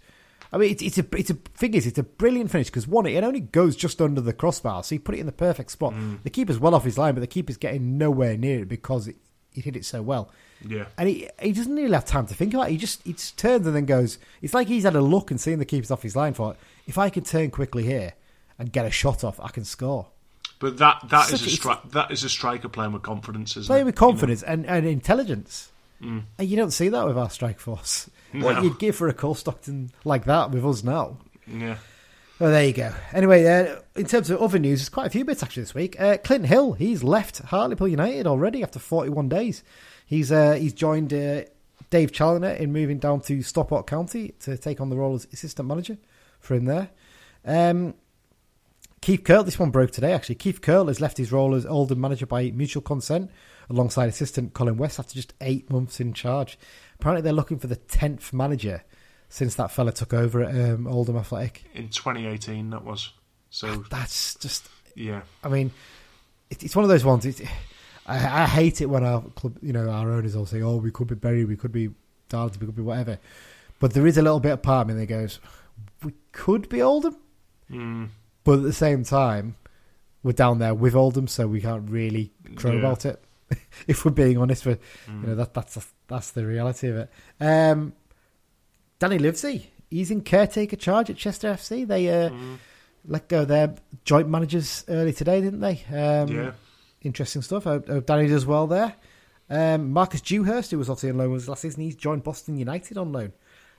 [0.55, 3.07] I mean, it's, it's a, it's a thing is, it's a brilliant finish because one,
[3.07, 5.95] it only goes just under the crossbar, so he put it in the perfect spot.
[6.25, 9.17] The keeper's well off his line, but the keeper's getting nowhere near it because it,
[9.51, 10.31] he hit it so well.
[10.67, 12.73] Yeah, And he he doesn't really have time to think about it.
[12.73, 14.19] He just he just turns and then goes.
[14.41, 16.35] It's like he's had a look and seen the keeper's off his line.
[16.35, 16.59] For it.
[16.87, 18.13] if I can turn quickly here
[18.59, 20.07] and get a shot off, I can score.
[20.61, 23.57] but that that is Such a a- stri- that is a striker playing with confidence,
[23.57, 23.87] isn't Playing it?
[23.87, 25.71] with confidence and, and intelligence.
[26.01, 28.11] And you don't see that with our strike force.
[28.33, 28.63] What No.
[28.63, 31.19] you'd give for a Cole Stockton like that with us now.
[31.47, 31.77] Yeah.
[32.41, 32.93] Oh, there you go.
[33.13, 36.01] Anyway, uh, in terms of other news, there's quite a few bits actually this week.
[36.01, 39.63] Uh, Clint Hill, he's left Hartlepool United already after 41 days.
[40.07, 41.43] He's uh, he's joined uh,
[41.91, 45.69] Dave Challinor in moving down to Stockport County to take on the role as assistant
[45.69, 45.99] manager
[46.41, 46.91] for him there.
[47.45, 47.95] Um,
[49.01, 50.37] Keith Curle, this one broke today actually.
[50.37, 53.31] Keith Curle has left his role as Oldham manager by mutual consent
[53.69, 56.59] alongside assistant Colin West after just eight months in charge.
[56.99, 58.85] Apparently, they're looking for the 10th manager
[59.29, 61.65] since that fella took over at um, Oldham Athletic.
[61.74, 63.12] In 2018, that was.
[63.51, 65.23] So, That's just, yeah.
[65.43, 65.73] I mean,
[66.51, 67.27] it, it's one of those ones.
[67.27, 67.41] It,
[68.07, 70.91] I, I hate it when our club, you know, our owners all say, oh, we
[70.91, 71.91] could be Bury, we could be
[72.29, 73.19] Darlington, we could be whatever.
[73.79, 75.39] But there is a little bit of part of me that goes,
[76.05, 77.16] we could be Oldham.
[77.70, 78.09] Mm,
[78.45, 79.57] But at the same time,
[80.23, 82.79] we're down there with Oldham, so we can't really crow Yeah.
[82.79, 83.23] about it.
[83.87, 85.20] if we're being honest, but mm.
[85.23, 87.11] you know that that's that's the reality of it.
[87.41, 87.93] Um,
[88.99, 91.87] Danny Livesey, he's in caretaker charge at Chester FC.
[91.87, 92.59] They uh, Mm,
[93.07, 93.74] let go their
[94.05, 95.83] joint managers early today, didn't they?
[95.91, 96.53] Um, yeah.
[97.03, 97.66] Interesting stuff.
[97.66, 98.95] I hope, I hope Danny does well there.
[99.51, 102.97] Um, Marcus Dewhurst, who was obviously on loan with last season, he's joined Boston United
[102.97, 103.33] on loan.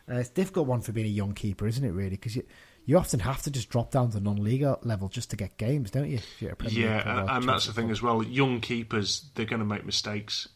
[0.10, 1.92] Uh, it's a difficult one for being a young keeper, isn't it?
[1.92, 2.44] Really, because you
[2.86, 5.90] you often have to just drop down to the non-league level just to get games,
[5.90, 6.18] don't you?
[6.18, 8.22] If you're a Yeah, and, and that's the thing as well.
[8.22, 10.50] Young keepers, they're going to make mistakes.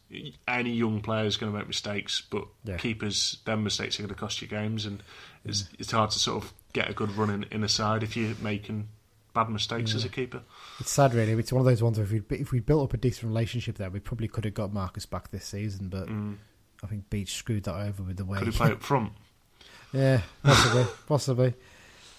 [0.46, 2.76] Any young player is going to make mistakes, but Yeah.
[2.76, 5.02] keepers, them mistakes are going to cost you games, and
[5.44, 8.14] it's it's hard to sort of get a good run in, in a side if
[8.14, 8.88] you're making
[9.38, 10.42] bad mistakes as a keeper.
[10.80, 11.32] It's sad, really.
[11.32, 13.76] It's one of those ones where if we if we built up a decent relationship
[13.76, 16.36] there, we probably could have got Marcus back this season, but Mm.
[16.82, 18.38] I think Beech screwed that over with the way.
[18.38, 19.12] Could he play up front?
[19.92, 21.54] yeah, possibly, possibly.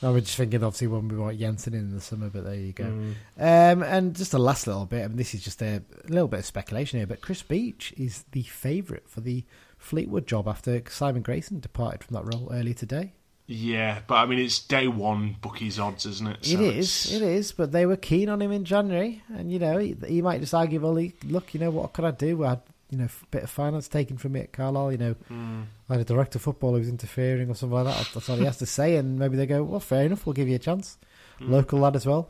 [0.02, 2.72] I was just thinking, obviously, when we want Jensen in the summer, but there you
[2.72, 2.86] go.
[2.86, 3.14] Mm.
[3.38, 5.04] Um, and just a last little bit.
[5.04, 8.24] I mean, this is just a, little bit of speculation here, but Chris Beech is
[8.32, 9.44] the favourite for the
[9.78, 13.12] Fleetwood job after Simon Grayson departed from that role earlier today.
[13.52, 16.38] Yeah, but I mean, it's day one bookies odds, isn't it?
[16.42, 17.52] It So is, it's- it is.
[17.52, 20.54] But they were keen on him in January, and you know, he, he might just
[20.54, 22.44] argue, well, he, look, you know, what could I do?
[22.46, 22.62] I had,
[22.92, 24.92] you know, a bit of finance taken from me at Carlisle.
[24.92, 25.64] You know, Mm.
[25.90, 28.08] I had a director of football who was interfering or something like that.
[28.14, 30.48] That's all he has to say, and maybe they go, well, fair enough, we'll give
[30.48, 31.00] you a chance.
[31.40, 31.50] Mm.
[31.50, 32.30] Local lad as well.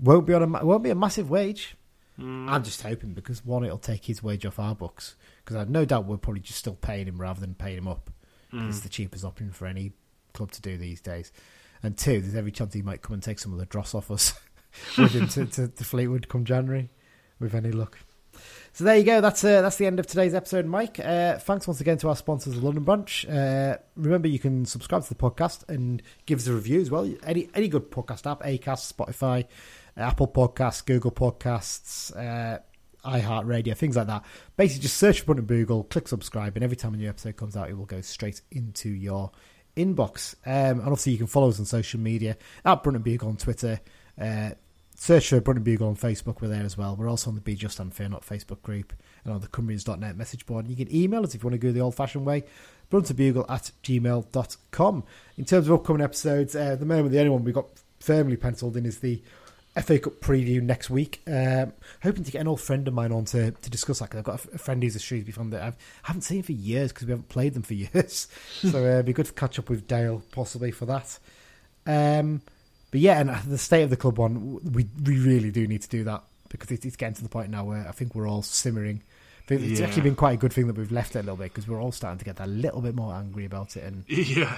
[0.00, 1.76] Won't be on a won't be a massive wage.
[2.18, 2.48] Mm.
[2.48, 5.14] I'm just hoping because one, it'll take his wage off our books
[5.44, 8.08] because I've no doubt we're probably just still paying him rather than paying him up.
[8.52, 8.68] Mm.
[8.70, 9.92] It's the cheapest option for any
[10.34, 11.32] club to do these days.
[11.82, 14.10] And two, there's every chance he might come and take some of the dross off
[14.10, 14.34] us
[14.98, 16.90] with him to, to, to Fleetwood come January,
[17.38, 17.98] with any luck.
[18.72, 19.20] So there you go.
[19.20, 20.98] That's uh, that's the end of today's episode, Mike.
[20.98, 23.24] Uh, thanks once again to our sponsors, the London Bunch.
[23.26, 27.08] Uh, remember, you can subscribe to the podcast and give us a review as well.
[27.24, 29.46] Any any good podcast app, Acast, Spotify,
[29.96, 32.58] Apple Podcasts, Google Podcasts, uh,
[33.04, 34.24] iHeartRadio, things like that.
[34.56, 37.56] Basically, just search for Brunton Bugle, click subscribe, and every time a new episode comes
[37.56, 39.30] out, it will go straight into your
[39.76, 40.34] inbox.
[40.46, 43.80] Um, and obviously, you can follow us on social media at Brunton Bugle on Twitter.
[44.20, 44.50] Uh,
[44.96, 46.40] search for Brunton Bugle on Facebook.
[46.40, 46.96] We're there as well.
[46.96, 48.92] We're also on the Be Just and Not Facebook group
[49.24, 50.66] and on the Cumbrians.net message board.
[50.66, 52.44] And you can email us if you want to go the old fashioned way.
[52.90, 55.04] Bruntonbugle at gmail.com.
[55.36, 57.66] In terms of upcoming episodes, uh, at the moment, the only one we've got
[58.00, 59.22] firmly penciled in is the
[59.82, 61.20] FA Cup preview next week.
[61.26, 61.72] Um,
[62.02, 64.24] hoping to get an old friend of mine on to, to discuss that 'cause I've
[64.24, 65.74] got a, friend who's a Shrewsbury fan that I've,
[66.04, 68.28] I haven't seen for years because we haven't played them for years.
[68.60, 71.18] so uh, it'd be good to catch up with Dale possibly for that.
[71.86, 72.40] Um,
[72.90, 75.82] but yeah, and uh, the state of the club one, we we really do need
[75.82, 78.28] to do that because it, it's getting to the point now where I think we're
[78.28, 79.02] all simmering.
[79.48, 79.86] It's Yeah.
[79.86, 81.80] actually been quite a good thing that we've left it a little bit because we're
[81.82, 83.84] all starting to get a little bit more angry about it.
[83.84, 84.56] And Yeah.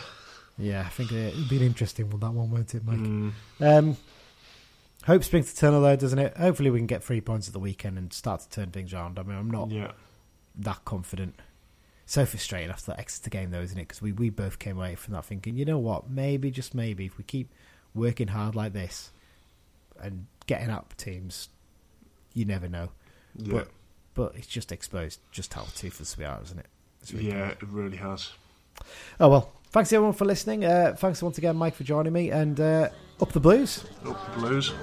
[0.59, 2.99] yeah, I think uh, it'd be an interesting one that one, won't it, Mike?
[2.99, 3.33] Mm.
[3.61, 3.97] Um,
[5.07, 6.37] hope springs eternal though, doesn't it?
[6.37, 9.19] Hopefully we can get three points at the weekend and start to turn things around.
[9.19, 9.93] I mean, I'm not Yeah.
[10.57, 11.35] that confident.
[12.09, 13.83] So frustrating after that Exeter game, though, isn't it?
[13.89, 16.09] Because we, we both came away from that thinking, you know what?
[16.09, 17.53] Maybe, just maybe, if we keep
[17.95, 19.11] working hard like this
[20.01, 21.49] and getting up teams,
[22.33, 22.91] you never know.
[23.37, 23.53] Yeah.
[23.53, 23.69] But
[24.15, 26.67] but it's just exposed just how toothless we are, isn't it?
[27.13, 28.31] Yeah, it really has.
[29.21, 30.65] Oh well, thanks everyone for listening.
[30.65, 32.89] Uh, thanks once again, Mike, for joining me, and uh,
[33.19, 33.83] up the blues.
[34.05, 34.75] Up the blues.